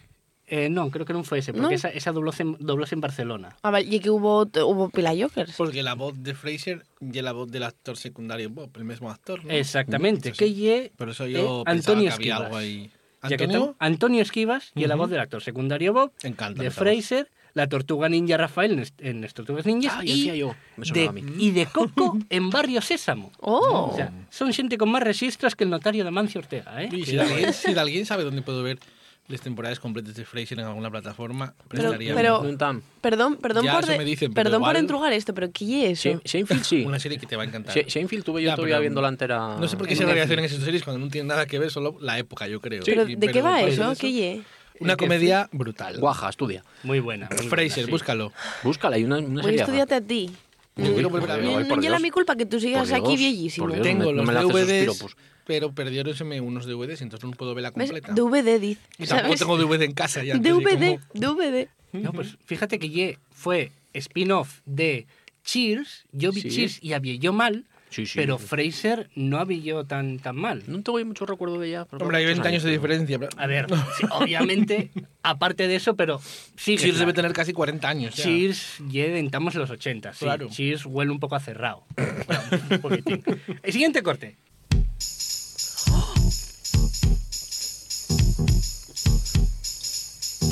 Eh, 0.47 0.71
no, 0.71 0.87
creo 0.87 1.03
que 1.03 1.11
no 1.11 1.27
fue 1.27 1.39
ese, 1.43 1.51
porque 1.51 1.67
¿No? 1.67 1.75
esa, 1.75 1.91
esa 1.91 2.13
doblóse 2.15 2.47
en, 2.47 2.55
doblóse 2.63 2.95
en 2.95 3.01
Barcelona. 3.03 3.51
Ah, 3.67 3.71
vale, 3.75 3.83
y 3.91 3.99
que 3.99 4.07
hubo 4.09 4.47
hubo 4.47 4.87
pila 4.87 5.11
Jokers. 5.11 5.59
Porque 5.59 5.83
la 5.83 5.91
voz 5.93 6.15
de 6.23 6.31
Fraser 6.33 6.87
y 7.03 7.19
la 7.19 7.33
voz 7.35 7.51
del 7.51 7.63
actor 7.67 7.97
secundario 7.99 8.47
Bob, 8.49 8.71
el 8.79 8.85
mismo 8.87 9.11
actor. 9.11 9.43
¿no? 9.43 9.51
Exactamente, 9.51 10.31
Entonces, 10.31 10.39
que 10.39 10.53
ye 10.55 10.91
Por 10.95 11.09
eso 11.11 11.27
yo 11.27 11.39
eh, 11.39 11.63
pensaba 11.67 11.99
Antonio 11.99 12.07
que 12.07 12.13
había 12.15 12.31
Esquivas. 12.31 12.41
algo 12.47 12.55
ahí. 12.55 12.89
Ya 13.27 13.35
que 13.35 13.43
¿Antonio? 13.43 13.65
to- 13.67 13.75
Antonio 13.79 14.21
Esquivas 14.21 14.71
y 14.75 14.87
la 14.87 14.95
voz 14.95 15.09
del 15.09 15.19
actor 15.19 15.43
secundario 15.43 15.91
Bob, 15.91 16.13
Encanta. 16.23 16.63
de. 16.63 16.71
Fraser, 16.71 17.27
la 17.57 17.67
tortuga 17.67 18.07
ninja 18.07 18.37
Rafael 18.37 18.71
en, 18.71 18.85
en 18.99 19.21
las 19.21 19.33
tortugas 19.33 19.65
ninjas 19.65 19.95
Ah, 19.97 20.05
y, 20.05 20.37
yo. 20.37 20.55
Me 20.77 20.85
de, 20.85 21.07
a 21.07 21.11
mí. 21.11 21.23
y 21.39 21.51
de 21.51 21.65
Coco 21.65 22.17
en 22.29 22.49
Barrio 22.49 22.81
Sésamo. 22.81 23.31
Oh. 23.39 23.89
O 23.91 23.95
sea, 23.95 24.11
son 24.29 24.53
gente 24.53 24.77
con 24.77 24.89
más 24.89 25.03
registros 25.03 25.55
que 25.55 25.63
el 25.63 25.69
notario 25.69 26.05
de 26.05 26.11
Mancio 26.11 26.39
Ortega, 26.39 26.81
¿eh? 26.83 26.89
Y 26.91 26.97
si 27.05 27.11
Cuidado, 27.11 27.29
alguien, 27.31 27.49
¿eh? 27.49 27.53
si 27.53 27.77
alguien 27.77 28.05
sabe 28.05 28.23
dónde 28.23 28.41
puedo 28.41 28.63
ver 28.63 28.79
las 29.27 29.41
temporadas 29.41 29.79
completas 29.81 30.15
de 30.15 30.23
Fraser 30.23 30.57
en 30.59 30.65
alguna 30.65 30.89
plataforma, 30.89 31.53
Pero, 31.67 31.91
pero 31.97 32.39
Un 32.41 32.57
tam. 32.57 32.81
perdón, 33.01 33.35
perdón 33.35 33.65
Ya, 33.65 33.73
por 33.73 33.85
de- 33.85 34.05
dicen, 34.05 34.33
perdón 34.33 34.61
por 34.61 34.77
entrugar 34.77 35.11
esto, 35.11 35.33
pero 35.33 35.51
¿qué 35.51 35.91
es 35.91 36.05
eso? 36.05 36.21
Seinfeld 36.23 36.63
sí. 36.63 36.83
una 36.87 36.97
serie 36.99 37.17
que 37.17 37.25
te 37.25 37.35
va 37.35 37.43
a 37.43 37.45
encantar. 37.45 37.73
Seinfeld 37.89 38.23
tuve 38.23 38.41
yo 38.41 38.47
Ya, 38.51 38.55
todavía 38.55 38.79
viendo 38.79 39.01
la 39.01 39.09
entera. 39.09 39.57
No 39.59 39.67
sé 39.67 39.75
por 39.75 39.85
qué 39.87 39.93
en 39.93 39.97
se 39.97 40.03
Netflix. 40.05 40.15
reaccionan 40.15 40.45
esas 40.45 40.63
series 40.63 40.83
cuando 40.83 41.03
no 41.05 41.11
tienen 41.11 41.27
nada 41.27 41.45
que 41.45 41.59
ver, 41.59 41.71
solo 41.71 41.97
la 41.99 42.17
época, 42.19 42.47
yo 42.47 42.61
creo. 42.61 42.83
pero 42.85 43.05
Sí, 43.05 43.15
¿de 43.15 43.27
qué 43.27 43.41
va 43.41 43.61
eso? 43.63 43.93
¿Qué? 43.99 44.43
Una 44.79 44.95
comedia 44.97 45.49
brutal. 45.51 45.97
Guaja, 45.99 46.29
estudia. 46.29 46.63
Muy 46.83 46.99
buena. 46.99 47.27
muy 47.29 47.35
buena, 47.37 47.49
Fraser, 47.49 47.85
sí. 47.85 47.91
búscalo. 47.91 48.31
Búscala, 48.63 48.95
hay 48.95 49.03
una, 49.03 49.17
una 49.17 49.41
Voy 49.41 49.43
serie. 49.43 49.59
a 49.59 49.63
estudiarte 49.63 49.95
a 49.95 50.01
ti. 50.01 50.31
Yo 50.75 50.93
quiero 50.93 51.09
volver 51.09 51.31
a 51.31 51.37
No, 51.37 51.51
por 51.67 51.77
no 51.77 51.81
Dios. 51.81 52.01
mi 52.01 52.11
culpa 52.11 52.35
que 52.35 52.45
tú 52.45 52.59
sigas 52.59 52.87
Por 52.89 52.97
aquí 52.99 53.17
viejísimo. 53.17 53.65
por 53.67 53.73
Dios. 53.75 53.83
Tengo 53.87 54.05
no 54.05 54.11
los 54.13 54.25
me 54.27 54.33
la 54.33 54.41
haces 54.41 54.51
esos 54.55 54.67
DVDs, 54.67 54.79
piropos. 54.81 55.17
pero 55.45 55.71
perdieronse 55.73 56.23
unos 56.23 56.65
DVDs, 56.67 57.01
entonces 57.01 57.27
no 57.27 57.35
puedo 57.35 57.55
ver 57.55 57.63
la 57.63 57.71
¿Ves? 57.71 57.91
completa. 57.91 58.13
DVD, 58.13 58.59
dice. 58.59 58.81
Y 58.99 59.05
tampoco 59.07 59.23
¿sabes? 59.35 59.39
tengo 59.39 59.57
DVD 59.57 59.81
en 59.83 59.93
casa 59.93 60.23
ya. 60.23 60.35
entonces, 60.35 60.79
DVD. 60.79 60.99
DVD. 61.13 61.67
No, 61.93 62.13
pues 62.13 62.37
fíjate 62.45 62.77
que 62.77 62.89
ye 62.89 63.17
fue 63.31 63.71
spin-off 63.93 64.59
de 64.65 65.07
Cheers, 65.43 66.05
yo 66.11 66.31
vi 66.31 66.41
Sí. 66.41 66.49
Cheers 66.49 66.83
y 66.83 66.93
había 66.93 67.15
yo 67.15 67.33
mal, 67.33 67.65
Sí, 67.89 68.05
sí, 68.05 68.13
pero. 68.15 68.37
Fraser 68.37 69.09
no 69.15 69.37
había 69.37 69.83
tan, 69.83 70.19
tan 70.19 70.35
mal. 70.35 70.63
No 70.67 70.81
tengo 70.83 71.03
mucho 71.05 71.25
recuerdo 71.25 71.59
de 71.59 71.69
ella. 71.69 71.87
Hombre, 71.91 72.17
hay 72.17 72.25
20 72.25 72.47
años, 72.47 72.63
de 72.63 72.71
diferencia. 72.71 73.19
A 73.37 73.47
ver, 73.47 73.67
obviamente, 74.11 74.91
aparte 75.23 75.67
de 75.67 75.75
eso, 75.75 75.95
pero 75.95 76.21
Cheers 76.55 76.99
debe 76.99 77.13
tener 77.13 77.33
casi 77.33 77.53
40 77.53 77.87
años. 77.87 78.15
Ya. 78.15 78.23
Cheers, 78.23 78.81
ya 78.89 79.05
entramos 79.05 79.55
en 79.55 79.61
los 79.61 79.69
80. 79.69 80.11
Claro. 80.11 80.49
Cheers 80.49 80.85
huele 80.85 81.11
un 81.11 81.19
poco 81.19 81.35
a 81.35 81.39
cerrado. 81.39 81.85
El 83.63 83.73
siguiente 83.73 84.03
corte. 84.03 84.37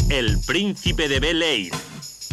El 0.09 0.37
príncipe 0.45 1.09
de 1.09 1.19
Bel 1.19 1.41
Air. 1.41 1.73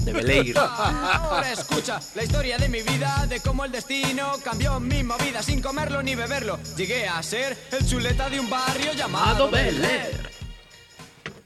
De 0.04 0.12
Bel 0.16 0.30
Air. 0.30 0.58
Ahora 0.58 1.52
escucha 1.52 2.00
la 2.14 2.24
historia 2.24 2.58
de 2.58 2.68
mi 2.68 2.82
vida, 2.82 3.26
de 3.28 3.40
cómo 3.40 3.64
el 3.64 3.72
destino 3.72 4.32
cambió 4.44 4.80
mi 4.80 5.02
movida 5.02 5.42
sin 5.42 5.60
comerlo 5.62 6.02
ni 6.02 6.14
beberlo. 6.14 6.58
Llegué 6.76 7.06
a 7.06 7.22
ser 7.22 7.56
el 7.70 7.86
chuleta 7.86 8.28
de 8.28 8.40
un 8.40 8.50
barrio 8.50 8.92
llamado 8.94 9.50
Bel 9.50 9.84
Air. 9.84 10.30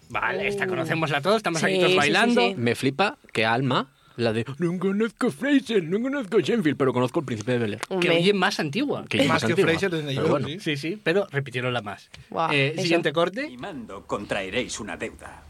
Vale, 0.08 0.48
esta 0.48 0.66
conocemosla 0.66 1.20
todos, 1.20 1.38
estamos 1.38 1.60
Sí, 1.60 1.66
aquí 1.66 1.74
todos 1.76 1.88
sí, 1.88 1.92
sí, 1.92 1.98
bailando. 1.98 2.40
sí. 2.40 2.54
Me 2.56 2.74
flipa 2.74 3.18
que 3.32 3.44
Alma, 3.44 3.90
la 4.16 4.32
de 4.32 4.46
no 4.58 4.78
conozco 4.78 5.30
Fraser, 5.30 5.82
no 5.82 6.00
conozco 6.00 6.40
Shenfield, 6.40 6.78
pero 6.78 6.92
conozco 6.92 7.20
el 7.20 7.26
príncipe 7.26 7.52
de 7.52 7.58
Bel 7.58 7.72
Air. 7.74 7.80
Que 7.88 7.94
Hombre. 7.94 8.16
oye 8.18 8.32
más 8.32 8.58
antigua. 8.60 9.04
Que 9.08 9.24
Más 9.24 9.44
que 9.44 9.52
antigua, 9.52 9.70
Fraser 9.72 9.90
desde 9.90 10.06
pero 10.14 10.22
yo, 10.22 10.28
bueno. 10.30 10.48
sí. 10.48 10.60
Sí, 10.60 10.76
sí, 10.76 11.00
pero 11.02 11.26
repitieron 11.30 11.74
la 11.74 11.82
más. 11.82 12.08
Guau, 12.30 12.52
Eh, 12.52 12.68
eso. 12.72 12.82
siguiente 12.82 13.12
corte. 13.12 13.48
Y 13.50 13.58
mando 13.58 14.06
contraeréis 14.06 14.78
una 14.80 14.96
deuda. 14.96 15.42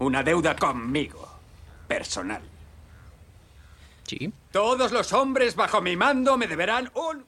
Una 0.00 0.22
deuda 0.22 0.56
conmigo. 0.56 1.28
Personal. 1.90 2.40
Sí. 4.06 4.32
Todos 4.52 4.92
los 4.92 5.12
hombres 5.12 5.56
bajo 5.56 5.80
mi 5.82 5.96
mando 5.96 6.36
me 6.38 6.46
deberán 6.46 6.88
un... 6.94 7.26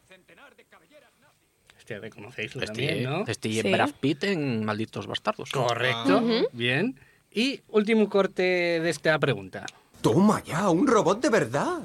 Hostia, 1.77 1.99
reconocéis 1.99 2.55
Este, 2.55 2.67
también, 2.67 3.03
¿no? 3.03 3.25
este 3.27 3.49
y 3.49 3.61
Sí. 3.61 3.73
Brad 3.73 3.91
Pitt 4.01 4.23
en 4.23 4.65
Malditos 4.65 5.09
Bastardos. 5.09 5.51
Correcto, 5.51 6.19
Ujú. 6.19 6.47
bien. 6.53 6.97
Y 7.33 7.61
último 7.71 8.09
corte 8.09 8.43
de 8.81 8.89
esta 8.89 9.19
pregunta. 9.19 9.67
Toma 10.01 10.41
ya, 10.45 10.71
un 10.71 10.87
robot 10.87 11.21
de 11.21 11.29
verdad. 11.31 11.81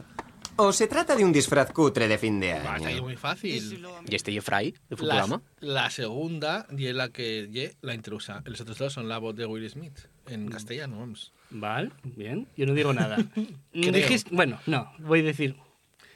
¿O 0.58 0.72
se 0.72 0.86
trata 0.88 1.16
de 1.16 1.24
un 1.26 1.32
disfraz 1.34 1.72
cutre 1.72 2.08
de 2.08 2.18
fin 2.20 2.40
de 2.40 2.54
Va, 2.60 2.76
año? 2.76 3.02
muy 3.02 3.16
fácil. 3.16 3.84
Y 4.08 4.16
este 4.16 4.32
Jeffrey 4.32 4.72
de 4.72 4.78
La, 4.90 4.98
Futurama. 4.98 5.42
la 5.62 5.90
segunda 5.90 6.68
y 6.76 6.86
es 6.88 6.96
la 6.96 7.10
que 7.10 7.48
ye, 7.52 7.76
la 7.82 7.96
intrusa. 7.96 8.42
Los 8.46 8.62
otros 8.62 8.78
dos 8.78 8.94
son 8.94 9.08
la 9.10 9.18
voz 9.18 9.36
de 9.36 9.48
Will 9.48 9.68
Smith 9.68 9.98
en 10.28 10.48
castellano, 10.50 11.00
vamos. 11.00 11.32
Vale, 11.50 11.92
bien. 12.04 12.48
Yo 12.58 12.66
no 12.66 12.74
digo 12.74 12.94
nada. 12.94 13.18
Creo. 13.74 13.92
Dijiste, 13.92 14.30
bueno, 14.34 14.60
no, 14.66 14.92
voy 15.00 15.22
a 15.22 15.24
decir. 15.24 15.56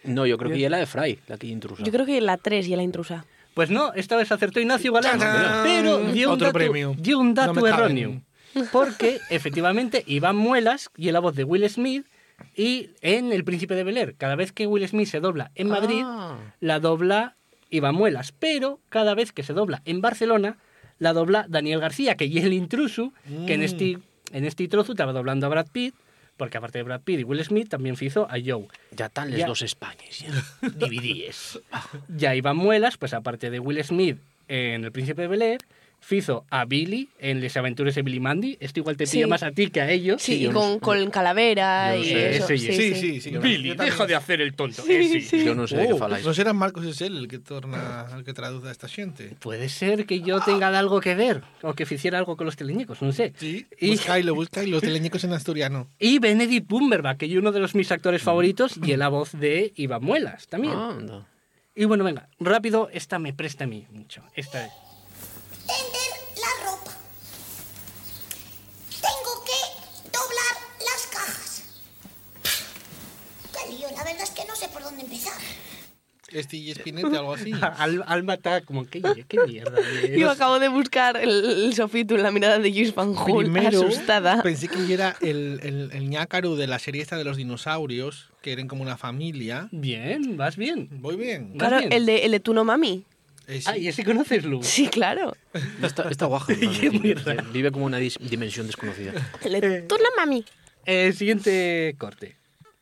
No, 0.03 0.25
yo 0.25 0.37
creo 0.37 0.51
que 0.51 0.59
ya 0.59 0.69
la 0.69 0.77
de 0.77 0.85
Fry, 0.87 1.19
la 1.27 1.37
que 1.37 1.47
intrusa. 1.47 1.83
Yo 1.83 1.91
creo 1.91 2.05
que 2.05 2.19
la 2.21 2.37
3 2.37 2.67
y 2.67 2.75
la 2.75 2.81
intrusa. 2.83 3.25
Pues 3.53 3.69
no, 3.69 3.93
esta 3.93 4.15
vez 4.15 4.31
acertó 4.31 4.59
Ignacio 4.59 4.91
Galán. 4.93 5.19
Pero 5.63 5.99
dio 6.11 6.29
un 6.29 6.33
Otro 6.35 6.47
dato, 6.47 6.57
premio. 6.57 6.95
dio 6.97 7.19
un 7.19 7.33
dato 7.35 7.53
No 7.53 7.61
me 7.61 7.69
caben. 7.69 7.97
erróneo. 7.97 8.21
Porque 8.71 9.19
efectivamente 9.29 10.03
Iván 10.07 10.35
Muelas 10.37 10.89
y 10.97 11.11
la 11.11 11.19
voz 11.19 11.35
de 11.35 11.43
Will 11.43 11.69
Smith 11.69 12.05
y 12.55 12.89
en 13.01 13.31
El 13.31 13.43
Príncipe 13.43 13.75
de 13.75 13.83
Bel 13.83 13.97
Air, 13.97 14.15
cada 14.17 14.35
vez 14.35 14.51
que 14.51 14.65
Will 14.67 14.87
Smith 14.87 15.07
se 15.07 15.19
dobla 15.19 15.51
en 15.55 15.69
Madrid, 15.69 16.01
Ah. 16.03 16.37
la 16.59 16.79
dobla 16.79 17.35
Iván 17.69 17.93
Muelas. 17.95 18.31
Pero 18.31 18.79
cada 18.89 19.13
vez 19.13 19.31
que 19.31 19.43
se 19.43 19.53
dobla 19.53 19.81
en 19.85 20.01
Barcelona, 20.01 20.57
la 20.97 21.13
dobla 21.13 21.45
Daniel 21.47 21.79
García, 21.79 22.15
que 22.17 22.25
y 22.25 22.39
el 22.39 22.53
intruso, 22.53 23.13
que 23.45 23.53
en 23.53 23.59
Mm. 23.61 23.63
este, 23.63 23.97
en 24.31 24.45
este 24.45 24.67
trozo 24.67 24.93
estaba 24.93 25.13
doblando 25.13 25.45
a 25.45 25.49
Brad 25.49 25.67
Pitt, 25.71 25.95
porque 26.37 26.57
aparte 26.57 26.79
de 26.79 26.83
Brad 26.83 27.01
Pitt 27.01 27.19
y 27.19 27.23
Will 27.23 27.43
Smith, 27.43 27.69
también 27.69 27.95
hizo 27.99 28.25
a 28.29 28.35
Joe. 28.43 28.67
Ya 28.91 29.05
están 29.07 29.29
les 29.29 29.39
Ya. 29.41 29.47
dos 29.47 29.61
Españas. 29.61 30.23
DVDs. 30.61 31.59
Ya 32.09 32.35
Iván 32.35 32.57
Muelas, 32.57 32.97
pues 32.97 33.13
aparte 33.13 33.49
de 33.49 33.59
Will 33.59 33.83
Smith 33.83 34.17
en 34.47 34.83
El 34.83 34.91
Príncipe 34.91 35.21
de 35.23 35.27
Bel 35.27 35.41
Air, 35.41 35.61
hizo 36.09 36.45
a 36.49 36.65
Billy 36.65 37.09
en 37.19 37.39
Les 37.41 37.55
Aventuras 37.55 37.95
de 37.95 38.01
Billy 38.01 38.19
Mandy. 38.19 38.57
Esto 38.59 38.79
igual 38.79 38.97
te 38.97 39.05
Sí. 39.05 39.17
pilla 39.17 39.27
más 39.27 39.43
a 39.43 39.51
ti 39.51 39.67
que 39.67 39.81
a 39.81 39.89
ellos. 39.89 40.21
Sí, 40.21 40.45
y 40.45 40.49
con, 40.49 40.79
con 40.79 41.09
calavera 41.09 41.95
y 41.95 42.05
sé. 42.05 42.35
eso. 42.37 42.45
Ese 42.45 42.57
Sí, 42.57 42.93
sí, 42.95 43.15
ese. 43.17 43.21
sí. 43.31 43.37
Billy, 43.37 43.73
deja 43.75 44.05
de 44.05 44.15
hacer 44.15 44.41
el 44.41 44.53
tonto. 44.53 44.81
Sí, 44.81 45.21
sí. 45.21 45.45
Yo 45.45 45.55
no 45.55 45.67
sé 45.67 45.77
de 45.77 45.87
qué 45.87 45.95
faláis. 45.95 46.25
¿No 46.25 46.33
será 46.33 46.53
Marcos 46.53 46.85
es 46.85 46.99
él 47.01 47.15
el 47.17 47.27
que 47.27 47.39
torna, 47.39 48.07
el 48.17 48.23
que 48.23 48.33
traduce 48.33 48.67
a 48.67 48.71
esta 48.71 48.87
gente? 48.87 49.35
Puede 49.39 49.69
ser 49.69 50.05
que 50.05 50.21
yo 50.21 50.39
tenga 50.41 50.67
algo 50.77 50.99
que 51.01 51.15
ver 51.15 51.41
o 51.61 51.73
que 51.73 51.83
hiciera 51.89 52.17
algo 52.17 52.35
con 52.35 52.45
los 52.45 52.55
teleñecos, 52.55 53.01
no 53.01 53.11
sé. 53.11 53.33
Sí, 53.37 53.65
Y- 53.79 53.91
buscailo, 53.91 54.35
los 54.35 54.81
teleñecos 54.81 55.23
en 55.23 55.33
asturiano. 55.33 55.87
Y 55.99 56.19
Benedict 56.19 56.67
Bumberbatch, 56.67 57.17
que 57.19 57.25
es 57.27 57.35
uno 57.37 57.51
de 57.51 57.59
los 57.59 57.75
mis 57.75 57.91
actores 57.91 58.21
favoritos, 58.21 58.75
y 58.83 58.91
es 58.91 58.97
la 58.97 59.07
voz 59.09 59.31
de 59.31 59.71
Iván 59.75 60.03
Muelas 60.03 60.47
también. 60.47 60.73
Ah, 60.75 60.89
anda. 60.97 61.27
Y 61.75 61.85
bueno, 61.85 62.03
venga, 62.03 62.27
rápido, 62.39 62.89
esta 62.91 63.17
me 63.19 63.33
presta 63.33 63.63
a 63.63 63.67
mí 63.67 63.85
mucho. 63.91 64.21
Esta 64.35 64.65
es. 64.65 64.71
La 65.67 66.65
ropa. 66.65 66.91
Tengo 69.01 69.43
que 69.45 70.07
doblar 70.11 70.53
las 70.79 71.07
cajas. 71.11 71.63
Qué 73.53 73.73
lío, 73.73 73.87
la 73.95 74.03
verdad 74.03 74.23
es 74.23 74.31
que 74.31 74.45
no 74.45 74.55
sé 74.55 74.67
por 74.69 74.83
dónde 74.83 75.03
empezar. 75.03 75.33
Este 76.31 76.55
y 76.55 76.71
Espinete, 76.71 77.17
algo 77.17 77.33
así. 77.33 77.51
Al- 77.77 78.03
Alma 78.07 78.35
está 78.35 78.61
como, 78.61 78.85
¿qué, 78.87 79.01
qué 79.27 79.37
mierda? 79.45 79.77
Yo 80.17 80.31
acabo 80.31 80.59
de 80.59 80.69
buscar 80.69 81.17
el, 81.17 81.29
el 81.65 81.73
sofito 81.75 82.15
en 82.15 82.23
la 82.23 82.31
mirada 82.31 82.57
de 82.57 82.69
Luis 82.69 82.95
Van 82.95 83.13
Hool, 83.15 83.43
Primero, 83.51 83.81
asustada. 83.85 84.41
pensé 84.41 84.69
que 84.69 84.93
era 84.93 85.17
el, 85.19 85.59
el, 85.61 85.89
el 85.91 86.09
ñácaro 86.09 86.55
de 86.55 86.67
la 86.67 86.79
serie 86.79 87.01
esta 87.01 87.17
de 87.17 87.25
los 87.25 87.35
dinosaurios, 87.35 88.29
que 88.41 88.53
eran 88.53 88.69
como 88.69 88.81
una 88.81 88.97
familia. 88.97 89.67
Bien, 89.71 90.37
vas 90.37 90.55
bien. 90.55 90.87
Voy 91.01 91.17
bien. 91.17 91.57
Claro, 91.57 91.79
el 91.79 92.05
de, 92.05 92.19
el 92.25 92.31
de 92.31 92.39
Tu 92.39 92.53
no 92.53 92.63
mami. 92.63 93.03
Eh, 93.47 93.59
sí. 93.61 93.65
Ah, 93.67 93.77
¿y 93.77 93.87
ese 93.87 94.03
conoces, 94.05 94.43
Lu? 94.45 94.61
Sí, 94.63 94.87
claro. 94.87 95.35
Está, 95.81 96.09
está 96.09 96.25
guaja. 96.27 96.53
Vive 97.51 97.71
como 97.71 97.85
una 97.85 97.99
dis- 97.99 98.17
dimensión 98.19 98.67
desconocida. 98.67 99.13
El 99.43 99.59
de 99.59 99.81
Tu 99.83 99.95
no 99.97 100.09
mami. 100.17 100.45
Eh, 100.85 101.11
siguiente 101.13 101.95
corte. 101.97 102.37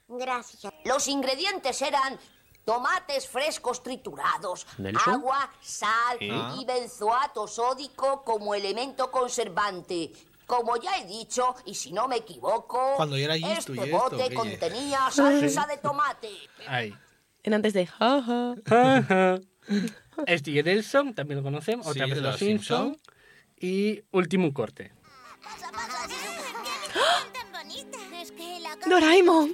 Gracias. 0.07 0.71
Los 0.85 1.07
ingredientes 1.07 1.81
eran 1.81 2.17
tomates 2.65 3.27
frescos 3.27 3.81
triturados, 3.81 4.67
¿Nelson? 4.77 5.13
agua, 5.15 5.51
sal 5.61 6.17
Sí. 6.19 6.29
y 6.59 6.65
benzoato 6.65 7.47
sódico 7.47 8.23
como 8.23 8.53
elemento 8.53 9.09
conservante. 9.09 10.11
Como 10.45 10.77
ya 10.77 10.97
he 10.97 11.05
dicho, 11.05 11.55
y 11.65 11.75
si 11.75 11.91
no 11.93 12.07
me 12.07 12.17
equivoco, 12.17 12.93
Cuando 12.97 13.17
yo 13.17 13.25
era 13.25 13.35
este 13.35 13.49
y 13.49 13.79
esto, 13.79 13.87
bote 13.97 14.33
contenía 14.33 15.09
salsa 15.11 15.65
de 15.67 15.77
tomate. 15.77 16.29
Ahí. 16.67 16.93
En 17.43 17.53
antes 17.53 17.73
de. 17.73 17.87
Steve 20.27 20.63
Nelson, 20.63 21.13
también 21.13 21.37
lo 21.39 21.43
conocemos, 21.43 21.85
Sí, 21.85 21.91
otra 21.91 22.05
vez 22.05 22.15
de 22.15 22.21
de 22.21 22.21
los 22.21 22.31
los 22.33 22.39
Simpsons. 22.39 22.97
Y 23.59 24.01
último 24.11 24.53
corte. 24.53 24.91
Doraemon. 28.89 29.53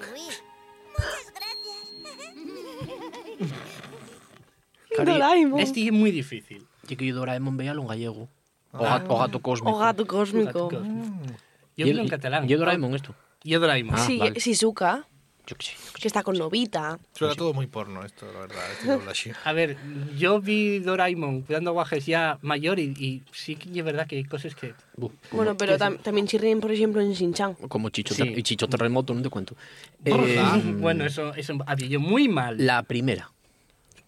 Doraemon. 4.97 5.59
Este 5.59 5.86
es 5.86 5.91
muy 5.91 6.11
difícil. 6.11 6.66
Y 6.88 6.95
que 6.95 7.05
yo 7.05 7.16
Doraemon 7.16 7.57
veía 7.57 7.74
un 7.74 7.88
gallego. 7.88 8.30
O, 8.72 8.80
gato, 8.84 9.13
o 9.13 9.20
gato 9.20 9.41
cósmico. 9.41 9.76
O 9.76 9.80
gato 9.80 10.05
cósmico. 10.05 10.45
Gato 10.47 10.70
cósmico. 10.70 11.34
Yo 11.78 11.86
Y 11.86 11.89
vi 11.89 11.89
el- 11.91 11.99
en 11.99 12.07
catalán. 12.07 12.49
y 12.49 12.53
Doraemon 12.53 12.95
esto. 12.95 13.16
Yo 13.43 13.59
Doraemon. 13.59 13.95
Ah, 13.95 14.05
sí, 14.05 14.18
vale. 14.18 14.39
Shizuka. 14.39 15.07
Yo 15.48 15.56
qué 15.56 15.66
sé. 15.68 15.74
Que 16.02 16.08
está 16.08 16.24
con 16.24 16.38
Novita. 16.38 16.98
Suena 17.14 17.36
todo 17.36 17.54
muy 17.54 17.68
porno 17.68 18.04
esto, 18.04 18.26
la 18.34 18.39
verdad. 18.39 18.64
Este 18.72 18.88
doblaje. 18.88 19.34
A 19.43 19.54
ver, 19.54 19.78
yo 20.18 20.41
vi 20.41 20.80
Doraemon 20.80 21.41
cuidando 21.43 21.72
guajes 21.74 22.06
ya 22.08 22.39
mayor 22.41 22.80
y, 22.80 22.93
y 22.98 23.22
sí 23.32 23.56
que 23.56 23.70
es 23.78 23.86
verdad 23.86 24.08
que 24.08 24.16
hay 24.18 24.24
cosas 24.24 24.56
que... 24.56 24.74
Bu, 24.98 25.12
Bueno, 25.32 25.56
pero 25.56 25.78
tam- 25.78 26.00
también 26.02 26.26
chirrían, 26.28 26.60
por 26.62 26.72
ejemplo, 26.72 27.00
en 27.02 27.12
Shin-Chan. 27.14 27.54
Como 27.68 27.89
Chicho, 27.89 28.16
Sí. 28.16 28.24
Ter- 28.24 28.39
y 28.39 28.41
Chicho 28.43 28.68
Terremoto, 28.68 29.14
no 29.14 29.22
te 29.22 29.30
cuento. 29.30 29.56
Eh, 30.04 30.41
bueno, 30.80 31.06
eso, 31.06 31.34
eso 31.36 31.54
había 31.68 31.88
yo 31.88 32.00
muy 32.00 32.28
mal. 32.28 32.56
La 32.66 32.82
primera. 32.84 33.32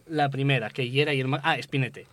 La 0.08 0.30
primera, 0.30 0.70
que 0.72 0.90
era 1.02 1.14
y 1.14 1.20
el 1.20 1.28
ma- 1.28 1.42
Ah, 1.44 1.58
Espinete. 1.58 2.08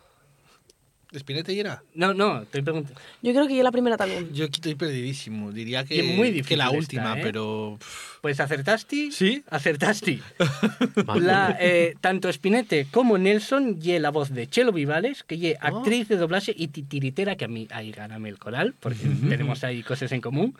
¿Espinete 1.17 1.53
y 1.53 1.61
era? 1.61 1.83
No, 1.95 2.13
no, 2.13 2.43
estoy 2.43 2.63
preguntando. 2.63 3.01
Yo 3.23 3.33
creo 3.33 3.47
que 3.47 3.57
yo 3.57 3.63
la 3.63 3.71
primera 3.71 3.97
también. 3.97 4.33
Yo 4.35 4.47
aquí 4.47 4.57
estoy 4.57 4.75
perdidísimo. 4.75 5.53
Diría 5.53 5.85
que, 5.85 6.01
es 6.01 6.17
muy 6.17 6.29
difícil 6.29 6.49
que 6.49 6.57
la 6.57 6.67
esta, 6.67 6.77
última, 6.77 7.19
¿eh? 7.19 7.21
pero. 7.23 7.79
Pues 8.21 8.41
acertaste. 8.41 9.11
¿Sí? 9.13 9.45
Acertaste. 9.51 10.21
La, 11.17 11.57
eh, 11.61 11.95
tanto 12.01 12.33
Spinette 12.33 12.89
como 12.91 13.19
Nelson 13.19 13.79
y 13.81 13.99
la 13.99 14.11
voz 14.11 14.31
de 14.31 14.49
Chelo 14.49 14.73
Vivales, 14.73 15.23
que 15.23 15.53
es 15.53 15.57
actriz 15.61 16.09
de 16.09 16.17
doblaje 16.17 16.55
y 16.57 16.69
titiritera, 16.69 17.37
que 17.37 17.45
a 17.45 17.49
mí 17.49 17.69
ahí 17.71 17.93
gáname 17.93 18.29
el 18.29 18.39
coral, 18.39 18.75
porque 18.81 19.07
tenemos 19.29 19.63
ahí 19.65 19.83
cosas 19.83 20.11
en 20.13 20.21
común. 20.21 20.57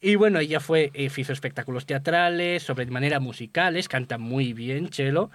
Y 0.00 0.16
bueno, 0.16 0.40
ella 0.40 0.60
fue, 0.60 0.90
eh, 0.94 1.10
hizo 1.14 1.32
espectáculos 1.32 1.86
teatrales, 1.86 2.62
sobre 2.62 2.86
manera 2.86 3.20
musicales, 3.20 3.88
canta 3.88 4.18
muy 4.18 4.52
bien 4.52 4.88
Chelo. 4.88 5.30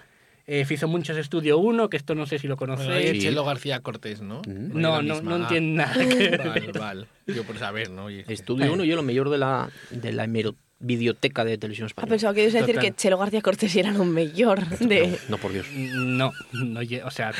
Eh, 0.54 0.66
hizo 0.68 0.86
muchos 0.86 1.16
Estudio 1.16 1.56
1, 1.56 1.88
que 1.88 1.96
esto 1.96 2.14
no 2.14 2.26
sé 2.26 2.38
si 2.38 2.46
lo 2.46 2.56
Bueno, 2.56 2.76
conocéis. 2.76 3.10
es 3.16 3.22
Chelo 3.22 3.42
García 3.42 3.80
Cortés, 3.80 4.20
¿no? 4.20 4.42
No, 4.46 5.00
la 5.00 5.02
no, 5.02 5.22
no 5.22 5.34
Ah. 5.36 5.38
entiende 5.38 5.76
nada 5.82 5.94
que 5.94 6.14
ver. 6.14 6.46
Vale, 6.46 6.72
vale. 6.78 7.06
Yo 7.26 7.42
por 7.44 7.56
saber, 7.56 7.88
¿no? 7.88 8.04
Oye. 8.04 8.26
Estudio 8.28 8.70
1 8.70 8.84
y 8.84 8.90
lo 8.96 9.02
mejor 9.02 9.30
de 9.30 9.38
la, 9.38 9.70
de 9.90 10.12
la 10.12 10.24
hemero- 10.26 10.54
videoteca 10.82 11.44
de 11.44 11.56
televisión 11.58 11.86
Ah, 11.86 11.88
española. 11.88 12.10
pensaba 12.10 12.34
que 12.34 12.42
ibas 12.42 12.54
a 12.54 12.58
decir 12.58 12.74
Total. 12.74 12.90
que 12.90 12.96
Chelo 12.96 13.18
García 13.18 13.40
Cortés 13.40 13.74
era 13.76 13.90
un 13.92 14.10
mayor 14.12 14.66
de... 14.78 15.18
No, 15.28 15.38
por 15.38 15.52
Dios. 15.52 15.66
No, 15.74 16.32
no, 16.52 16.80
o 17.04 17.10
sea, 17.10 17.32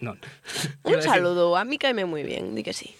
no. 0.00 0.16
Un 0.82 1.02
saludo, 1.02 1.56
a 1.56 1.64
mí 1.64 1.78
caeme 1.78 2.04
muy 2.06 2.22
bien, 2.22 2.54
di 2.54 2.62
que 2.62 2.72
sí. 2.72 2.94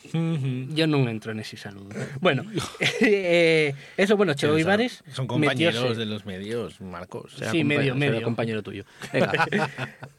Yo 0.74 0.86
no 0.86 1.08
entro 1.08 1.32
en 1.32 1.40
ese 1.40 1.56
saludo. 1.56 1.88
Bueno, 2.20 2.44
eh, 3.00 3.74
eso, 3.96 4.16
bueno, 4.16 4.34
Chelo 4.34 4.54
Vivares. 4.54 5.02
Son 5.12 5.26
compañeros 5.26 5.74
metióse. 5.74 5.98
de 5.98 6.06
los 6.06 6.26
medios, 6.26 6.80
Marcos. 6.80 7.32
Sí, 7.50 7.64
medio, 7.64 7.94
medio. 7.94 8.22
compañero 8.22 8.62
tuyo. 8.62 8.84
Venga. 9.12 9.32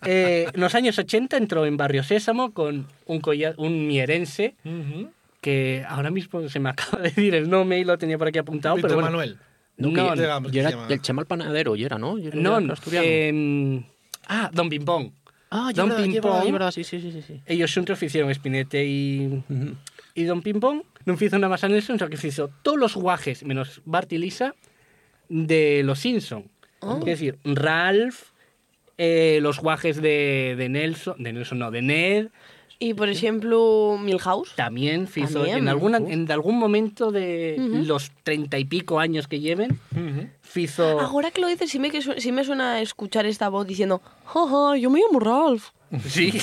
Eh, 0.04 0.48
en 0.52 0.60
los 0.60 0.74
años 0.74 0.98
80 0.98 1.38
entró 1.38 1.64
en 1.68 1.78
Barrio 1.78 2.02
Sésamo 2.04 2.54
con 2.54 2.88
un, 3.06 3.22
un 3.58 3.88
mierense 3.88 4.56
que 5.42 5.86
ahora 5.88 6.10
mismo 6.10 6.48
se 6.50 6.60
me 6.60 6.70
acaba 6.70 6.98
de 7.04 7.10
decir 7.10 7.36
el 7.36 7.48
nombre 7.50 7.78
y 7.80 7.84
lo 7.84 7.96
tenía 8.00 8.18
por 8.18 8.28
aquí 8.28 8.40
apuntado, 8.40 8.76
Víctor 8.76 8.90
pero 8.90 9.02
bueno. 9.02 9.12
Manuel. 9.12 9.38
No, 9.82 9.90
No, 9.90 10.16
no, 10.16 10.50
era 10.52 10.86
el 10.90 11.02
Chema 11.02 11.22
el 11.22 11.28
panadero, 11.28 11.76
y 11.76 11.84
era, 11.84 11.98
¿no? 11.98 12.18
No, 12.18 12.58
el 12.58 12.72
asturiano. 12.72 13.06
em, 13.08 13.84
ah, 14.28 14.50
Don 14.54 14.70
Pimpón. 14.70 15.14
Ah, 15.50 15.72
ya 15.74 15.84
Don 15.84 15.96
Pimpón. 15.96 16.72
sí, 16.72 16.84
sí, 16.84 17.02
sí, 17.02 17.22
sí. 17.26 17.42
Ellos 17.46 17.74
juntos 17.74 18.02
hicieron 18.02 18.34
Spinete 18.34 18.86
y, 18.86 19.44
y 20.16 20.24
Don 20.24 20.42
Pimpón. 20.42 20.84
No 21.06 21.14
hizo 21.20 21.38
nada 21.38 21.50
más 21.50 21.64
a 21.64 21.68
Nelson, 21.68 21.98
sino 21.98 22.10
que 22.10 22.28
hizo 22.28 22.50
todos 22.62 22.78
los 22.78 22.96
guajes, 22.96 23.44
menos 23.44 23.82
Bart 23.86 24.12
y 24.14 24.18
Lisa, 24.18 24.56
de 25.30 25.82
los 25.84 26.00
Simpson. 26.00 26.46
Oh. 26.80 27.00
Es 27.00 27.06
decir, 27.06 27.38
Ralph, 27.44 28.30
eh, 28.98 29.40
los 29.42 29.60
guajes 29.60 30.02
de, 30.02 30.56
de 30.58 30.70
Nelson, 30.70 31.22
de 31.22 31.34
Nelson 31.34 31.60
no, 31.60 31.72
de 31.72 31.82
Ned. 31.82 32.28
Y, 32.84 32.96
por 32.96 33.10
ejemplo, 33.10 34.00
Milhouse. 34.02 34.56
También 34.56 35.08
hizo 35.16 35.34
También. 35.42 35.60
en, 35.60 35.68
alguna, 35.68 35.98
en 35.98 36.32
algún 36.32 36.58
momento 36.58 37.12
de 37.12 37.56
Ujú. 37.60 37.84
los 37.86 38.12
treinta 38.24 38.58
y 38.58 38.66
pico 38.66 39.00
años 39.00 39.28
que 39.28 39.40
lleven, 39.40 39.80
hizo... 40.56 41.00
Ahora 41.00 41.30
que 41.30 41.42
lo 41.42 41.48
dices, 41.48 41.70
sí 41.70 41.78
me, 41.78 41.92
que 41.92 42.02
su- 42.02 42.16
sí 42.18 42.32
me 42.32 42.44
suena 42.44 42.82
escuchar 42.82 43.28
esta 43.28 43.50
voz 43.50 43.68
diciendo, 43.68 44.02
jaja, 44.26 44.78
yo 44.78 44.90
me 44.90 45.00
llamo 45.00 45.20
Ralph. 45.20 45.70
Sí. 46.08 46.34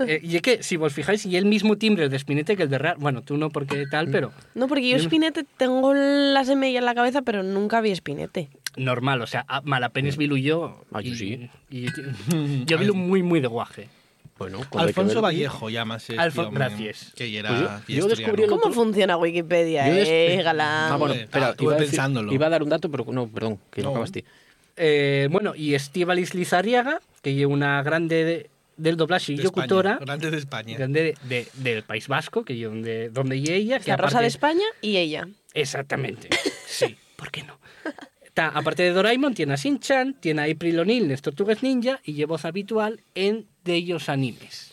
Eh, 0.00 0.20
y 0.22 0.36
es 0.36 0.42
que, 0.42 0.62
si 0.62 0.76
vos 0.76 0.92
fijáis, 0.92 1.24
y 1.26 1.36
el 1.36 1.44
mismo 1.46 1.76
timbre 1.76 2.08
de 2.08 2.18
Spinete 2.18 2.54
que 2.56 2.62
el 2.64 2.68
de 2.70 2.78
Ralph. 2.78 3.00
Bueno, 3.00 3.22
tú 3.22 3.36
no 3.36 3.48
porque 3.48 3.84
tal, 3.90 4.08
pero 4.10 4.30
No, 4.54 4.68
porque 4.68 4.88
yo 4.88 4.98
Spinete 4.98 5.44
tengo 5.56 5.92
la 5.94 6.44
semilla 6.44 6.78
en 6.78 6.84
la 6.84 6.94
cabeza, 6.94 7.22
pero 7.22 7.42
nunca 7.42 7.80
vi 7.80 7.96
Spinete. 7.96 8.48
normal. 8.76 9.22
O 9.22 9.26
sea, 9.26 9.44
malapenes 9.64 10.16
vilu 10.18 10.36
yo. 10.36 10.84
Ah, 10.92 11.00
yo 11.00 11.12
y- 11.12 11.16
sí. 11.16 11.50
y- 11.70 11.86
yo 12.66 12.78
vilu 12.78 12.94
muy, 12.94 13.22
muy 13.24 13.40
de 13.40 13.48
guaje. 13.48 13.88
Bueno, 14.38 14.60
Alfonso 14.76 15.20
Vallejo, 15.20 15.68
llamas 15.68 16.02
este 16.08 16.16
Alfon- 16.16 16.46
hombre, 16.46 16.64
gracias. 16.66 17.12
Que 17.16 17.30
ya 17.30 17.42
Pues 17.42 17.52
yo- 17.60 17.66
era 17.66 17.82
yo 17.88 18.06
descubrí 18.06 18.46
¿Cómo 18.46 18.72
funciona 18.72 19.16
Wikipedia, 19.16 19.84
eh, 19.88 20.40
galán? 20.42 20.92
Ah, 20.92 20.96
bueno, 20.96 21.14
espera, 21.14 21.50
estuve 21.50 21.64
iba 21.66 21.74
a 21.74 21.78
decir- 21.80 21.90
pensándolo. 21.90 22.32
iba 22.32 22.46
a 22.46 22.50
dar 22.50 22.62
un 22.62 22.68
dato, 22.68 22.88
pero 22.90 23.04
no, 23.10 23.26
perdón, 23.28 23.58
que 23.72 23.82
no 23.82 23.88
No. 23.88 23.90
acabaste. 23.94 24.24
Eh, 24.76 25.28
bueno, 25.32 25.54
y 25.56 25.74
Estíbaliz 25.74 26.34
Lizarriaga, 26.34 27.00
que 27.20 27.34
lleva 27.34 27.52
una 27.52 27.82
grande 27.82 28.24
de- 28.24 28.50
del 28.76 28.96
doblaje 28.96 29.32
y 29.32 29.36
De 29.38 29.42
locutora. 29.42 29.94
España, 29.94 30.06
grande 30.06 30.30
de 30.30 30.38
España. 30.38 30.78
Grande 30.78 31.02
de, 31.02 31.16
de- 31.28 31.48
del 31.54 31.82
País 31.82 32.06
Vasco, 32.06 32.44
que 32.44 32.56
yo 32.56 32.68
donde, 32.68 33.08
donde 33.10 33.36
y 33.36 33.48
ella. 33.50 33.80
que 33.80 33.90
Rosa 33.96 34.18
aparte- 34.18 34.20
de 34.22 34.26
España 34.28 34.64
y 34.80 34.96
ella. 34.98 35.26
Exactamente. 35.52 36.28
Sí, 36.64 36.96
¿por 37.16 37.32
qué 37.32 37.42
no? 37.42 37.58
Aparte 38.46 38.82
de 38.84 38.90
Doraemon, 38.92 39.34
tiene 39.34 39.52
a 39.52 39.56
Shin-Chan, 39.56 40.16
tiene 40.20 40.42
a 40.42 40.44
April 40.52 40.78
O'Neil 40.78 41.02
en 41.04 41.08
las 41.10 41.22
Tortugas 41.22 41.62
Ninja 41.62 42.00
y 42.04 42.12
lleva 42.14 42.30
voz 42.30 42.44
habitual 42.44 43.00
en 43.14 43.46
de 43.64 43.74
ellos 43.74 44.08
animes. 44.08 44.70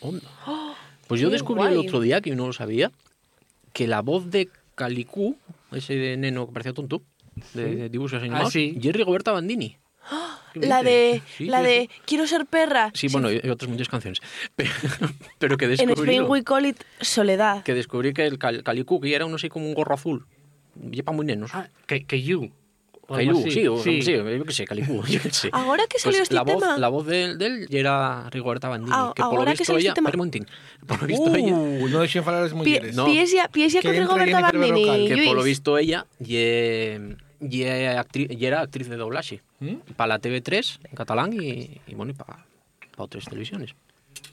Pues 1.08 1.20
yo 1.20 1.28
Qué 1.28 1.32
descubrí 1.34 1.64
el 1.64 1.78
otro 1.78 2.00
día, 2.00 2.20
que 2.20 2.30
yo 2.30 2.36
no 2.36 2.46
lo 2.46 2.52
sabía, 2.52 2.90
que 3.72 3.86
la 3.86 4.00
voz 4.02 4.30
de 4.30 4.48
Calicú, 4.74 5.36
ese 5.72 6.16
neno 6.16 6.46
que 6.46 6.52
parecía 6.52 6.72
tonto, 6.72 7.02
de, 7.54 7.76
de 7.76 7.88
dibujos 7.88 8.14
animados, 8.14 8.48
Ah, 8.48 8.50
sí. 8.50 8.78
Jerry 8.80 9.02
Roberta 9.04 9.32
Bandini. 9.32 9.76
La 10.54 10.82
de, 10.82 11.20
Sí, 11.36 11.46
la 11.46 11.58
sí, 11.60 11.64
de 11.66 11.90
quiero 12.06 12.26
ser 12.26 12.46
perra. 12.46 12.90
Sí, 12.94 13.08
bueno, 13.08 13.30
y 13.30 13.40
y 13.44 13.48
otras 13.50 13.70
muchas 13.70 13.88
canciones. 13.90 14.20
Pero, 14.56 14.70
pero 15.38 15.56
que 15.58 15.66
En 15.66 15.70
descubrí, 15.72 16.12
Spain 16.14 16.22
we 16.30 16.42
call 16.44 16.64
it 16.64 16.78
Soledad. 17.00 17.62
que 17.62 17.74
descubrí 17.74 18.14
que 18.14 18.24
el 18.26 18.38
Cal- 18.38 18.62
Calicú, 18.62 18.98
que 19.00 19.14
era 19.14 19.26
uno 19.26 19.34
así 19.36 19.50
como 19.50 19.66
un 19.66 19.74
gorro 19.74 19.94
azul, 19.94 20.26
lleva 20.90 21.12
muy 21.12 21.26
nenos. 21.26 21.50
Ah, 21.52 21.68
que, 21.86 22.04
que 22.04 22.22
you. 22.22 22.52
Cailú, 23.08 23.42
sí, 23.48 23.66
o, 23.68 23.78
sí. 23.82 24.02
sí, 24.02 24.12
yo 24.12 24.44
qué 24.44 24.52
sé, 24.52 24.64
Calicú, 24.64 25.02
yo 25.08 25.20
qué 25.22 25.30
sé. 25.30 25.48
Ahora 25.52 25.84
que 25.88 25.98
salió 25.98 26.18
Pues 26.18 26.22
este 26.24 26.34
la 26.34 26.42
voz, 26.42 26.58
tema- 26.60 26.76
La 26.78 26.88
voz 26.88 27.06
de, 27.06 27.36
de 27.36 27.46
él 27.46 27.66
ya 27.68 27.78
era 27.78 28.30
Rigoberta 28.30 28.68
Bandini, 28.68 28.90
Ah, 28.94 29.12
que 29.14 29.22
por 29.22 29.32
lo 29.34 29.38
ahora 29.40 29.52
que 29.52 29.58
visto 29.58 29.64
salió 29.72 29.78
este 29.78 29.86
ella... 29.88 29.94
tema- 29.94 30.10
un 30.10 30.16
momentín. 30.16 30.46
Por 30.86 31.00
lo 31.02 31.06
visto 31.06 31.34
ella... 31.34 31.54
Uh, 31.54 31.88
no 31.88 32.00
deixen 32.00 32.24
falar 32.24 32.42
les 32.42 32.52
Pi- 32.52 32.56
mulleres. 32.58 32.96
Piesia, 33.04 33.48
Piesia 33.48 33.80
Que 33.80 33.88
con 33.88 34.18
Rigoberta 34.18 34.40
Bandini. 34.40 35.08
Que 35.08 35.24
por 35.26 35.36
lo 35.36 35.42
visto 35.42 35.78
ella 35.78 36.06
ye, 36.18 37.16
ye 37.40 37.88
actri- 37.98 38.28
ye 38.36 38.46
era 38.46 38.60
actriz 38.62 38.88
de 38.88 38.96
doblaje 38.96 39.40
para 39.96 40.08
la 40.14 40.20
TV3 40.20 40.78
en 40.90 40.96
catalán 40.96 41.32
y, 41.32 41.80
y 41.86 41.94
bueno, 41.94 42.10
y 42.12 42.14
para 42.14 42.44
otras 42.96 43.24
televisiones. 43.26 43.74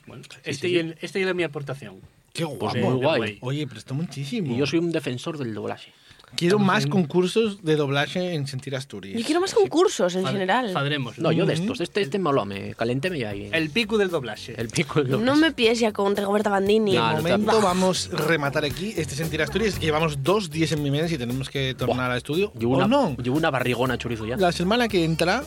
Bueno, 0.07 0.23
Sí, 0.23 0.37
este, 0.45 0.67
sí, 0.67 0.73
y 0.73 0.75
sí. 0.75 0.79
el- 0.79 0.97
este 1.01 1.21
era 1.21 1.33
mi 1.33 1.43
aportación. 1.43 1.99
Qué 2.33 2.45
Pues 2.45 2.57
guapo. 2.57 2.77
muy 2.91 3.03
guay. 3.03 3.37
Oye, 3.41 3.67
pero 3.67 3.77
está 3.79 3.93
muchísimo. 3.93 4.53
Y 4.53 4.57
yo 4.57 4.65
soy 4.65 4.79
un 4.79 4.91
defensor 4.91 5.37
del 5.37 5.53
doblaje. 5.53 5.91
Quiero 6.35 6.59
más 6.59 6.87
concursos 6.87 7.63
de 7.63 7.75
doblaje 7.75 8.33
en 8.33 8.47
Sentir 8.47 8.75
Asturias. 8.75 9.17
Yo 9.19 9.25
quiero 9.25 9.39
más 9.39 9.53
concursos 9.53 10.15
en 10.15 10.23
Fad- 10.23 10.31
general. 10.31 10.71
Fadremos. 10.73 11.17
No, 11.19 11.31
yo 11.31 11.45
de 11.45 11.53
estos, 11.53 11.79
este, 11.79 12.01
este 12.01 12.19
malo, 12.19 12.43
me 12.45 12.73
calentéme 12.75 13.19
ya 13.19 13.29
ahí. 13.29 13.49
El 13.53 13.69
pico 13.69 13.97
del 13.97 14.09
doblaje. 14.09 14.59
El 14.59 14.67
pico 14.69 15.01
del 15.01 15.11
No 15.11 15.17
doblaje. 15.17 15.39
me 15.41 15.51
Piesia 15.51 15.93
con 15.93 16.15
Rigoberta 16.15 16.49
Bandini. 16.49 16.93
De 16.93 16.97
No, 16.97 17.03
no 17.03 17.15
te 17.15 17.21
momento 17.21 17.51
apures. 17.51 17.63
vamos 17.63 18.09
a 18.13 18.17
rematar 18.17 18.65
aquí 18.65 18.93
este 18.97 19.15
Sentir 19.15 19.41
Asturias, 19.41 19.79
llevamos 19.79 20.23
dos 20.23 20.49
días 20.49 20.71
en 20.71 20.81
Mimenes 20.83 21.11
y 21.11 21.17
tenemos 21.17 21.49
que 21.49 21.75
tornar 21.75 22.11
al 22.11 22.17
estudio. 22.17 22.51
Llevo 22.59 22.73
¿O 22.73 22.77
una, 22.77 22.87
no? 22.87 23.15
llevo 23.17 23.37
una 23.37 23.51
barrigona 23.51 23.97
chorizo 23.97 24.25
ya. 24.25 24.35
La 24.37 24.51
semana 24.51 24.87
que 24.87 25.03
entra, 25.05 25.43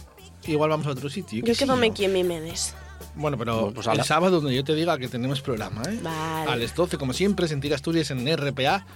igual 0.46 0.70
vamos 0.70 0.86
a 0.86 0.90
otro 0.90 1.10
sitio. 1.10 1.40
Yo 1.40 1.44
qué 1.44 1.54
sé 1.54 1.64
quédame 1.64 1.88
yo. 1.88 1.92
aquí 1.92 2.04
en 2.04 2.12
Mimenes. 2.12 2.74
Bueno, 3.16 3.36
pero 3.36 3.56
Bueno, 3.56 3.74
pues 3.74 3.86
el 3.86 3.92
ala. 3.94 4.04
sábado 4.04 4.40
donde 4.40 4.54
yo 4.56 4.62
te 4.64 4.74
diga 4.74 4.96
que 4.98 5.08
tenemos 5.08 5.40
programa, 5.40 5.82
¿eh? 5.88 5.98
Vale. 6.02 6.50
A 6.50 6.56
las 6.56 6.74
12, 6.74 6.96
como 6.96 7.12
siempre, 7.12 7.48
Sentir 7.48 7.74
Asturias 7.74 8.10
en 8.10 8.26
RPA 8.26 8.86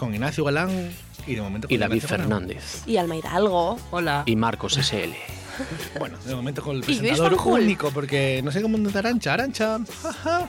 con 0.00 0.14
Ignacio 0.14 0.44
Galán 0.44 0.90
y 1.26 1.34
de 1.34 1.42
momento 1.42 1.68
con 1.68 1.74
Y 1.74 1.78
David 1.78 1.96
Ignacio 1.96 2.16
Galán. 2.16 2.28
Fernández. 2.30 2.82
Y 2.86 2.96
Alma 2.96 3.16
Hidalgo. 3.16 3.78
Hola. 3.90 4.22
Y 4.26 4.34
Marcos 4.34 4.74
SL. 4.74 5.12
Bueno, 5.98 6.16
de 6.24 6.34
momento 6.34 6.62
con 6.62 6.76
el 6.76 6.82
presentador 6.82 7.34
único, 7.44 7.90
porque 7.90 8.40
no 8.42 8.50
sé 8.50 8.62
cómo 8.62 8.78
notar 8.78 9.06
Arancha. 9.06 9.34
Arancha, 9.34 9.78
jaja. 10.02 10.48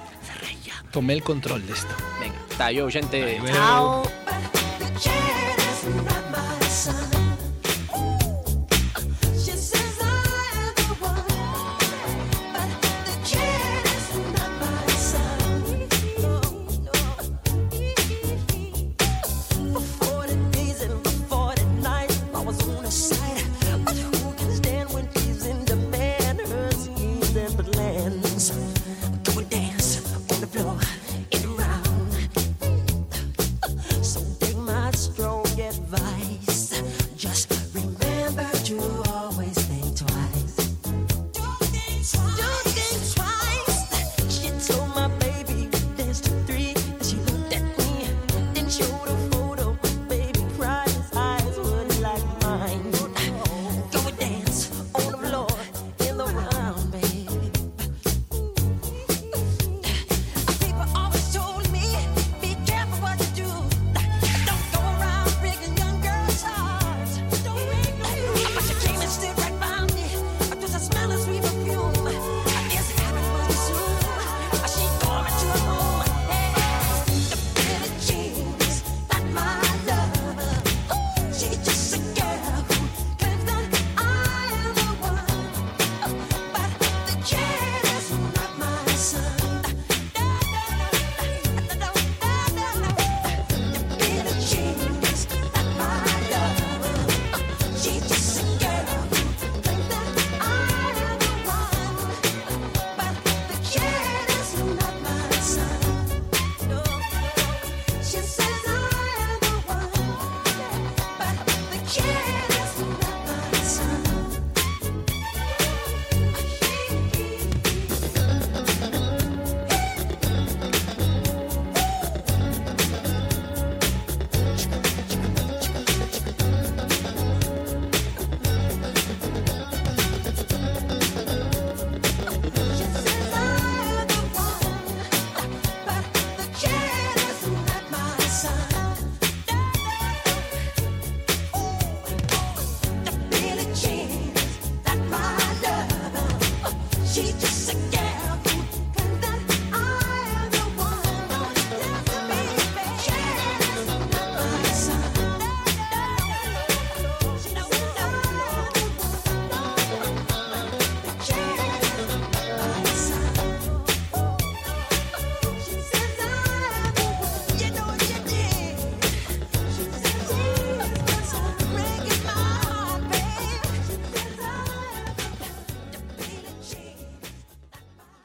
Tomé 0.89 1.11
el 1.11 1.21
control 1.21 1.67
de 1.67 1.73
esto. 1.73 1.93
Venga, 2.21 2.35
está 2.49 2.71
yo, 2.71 2.89
gente. 2.89 3.41
Chao. 3.51 4.03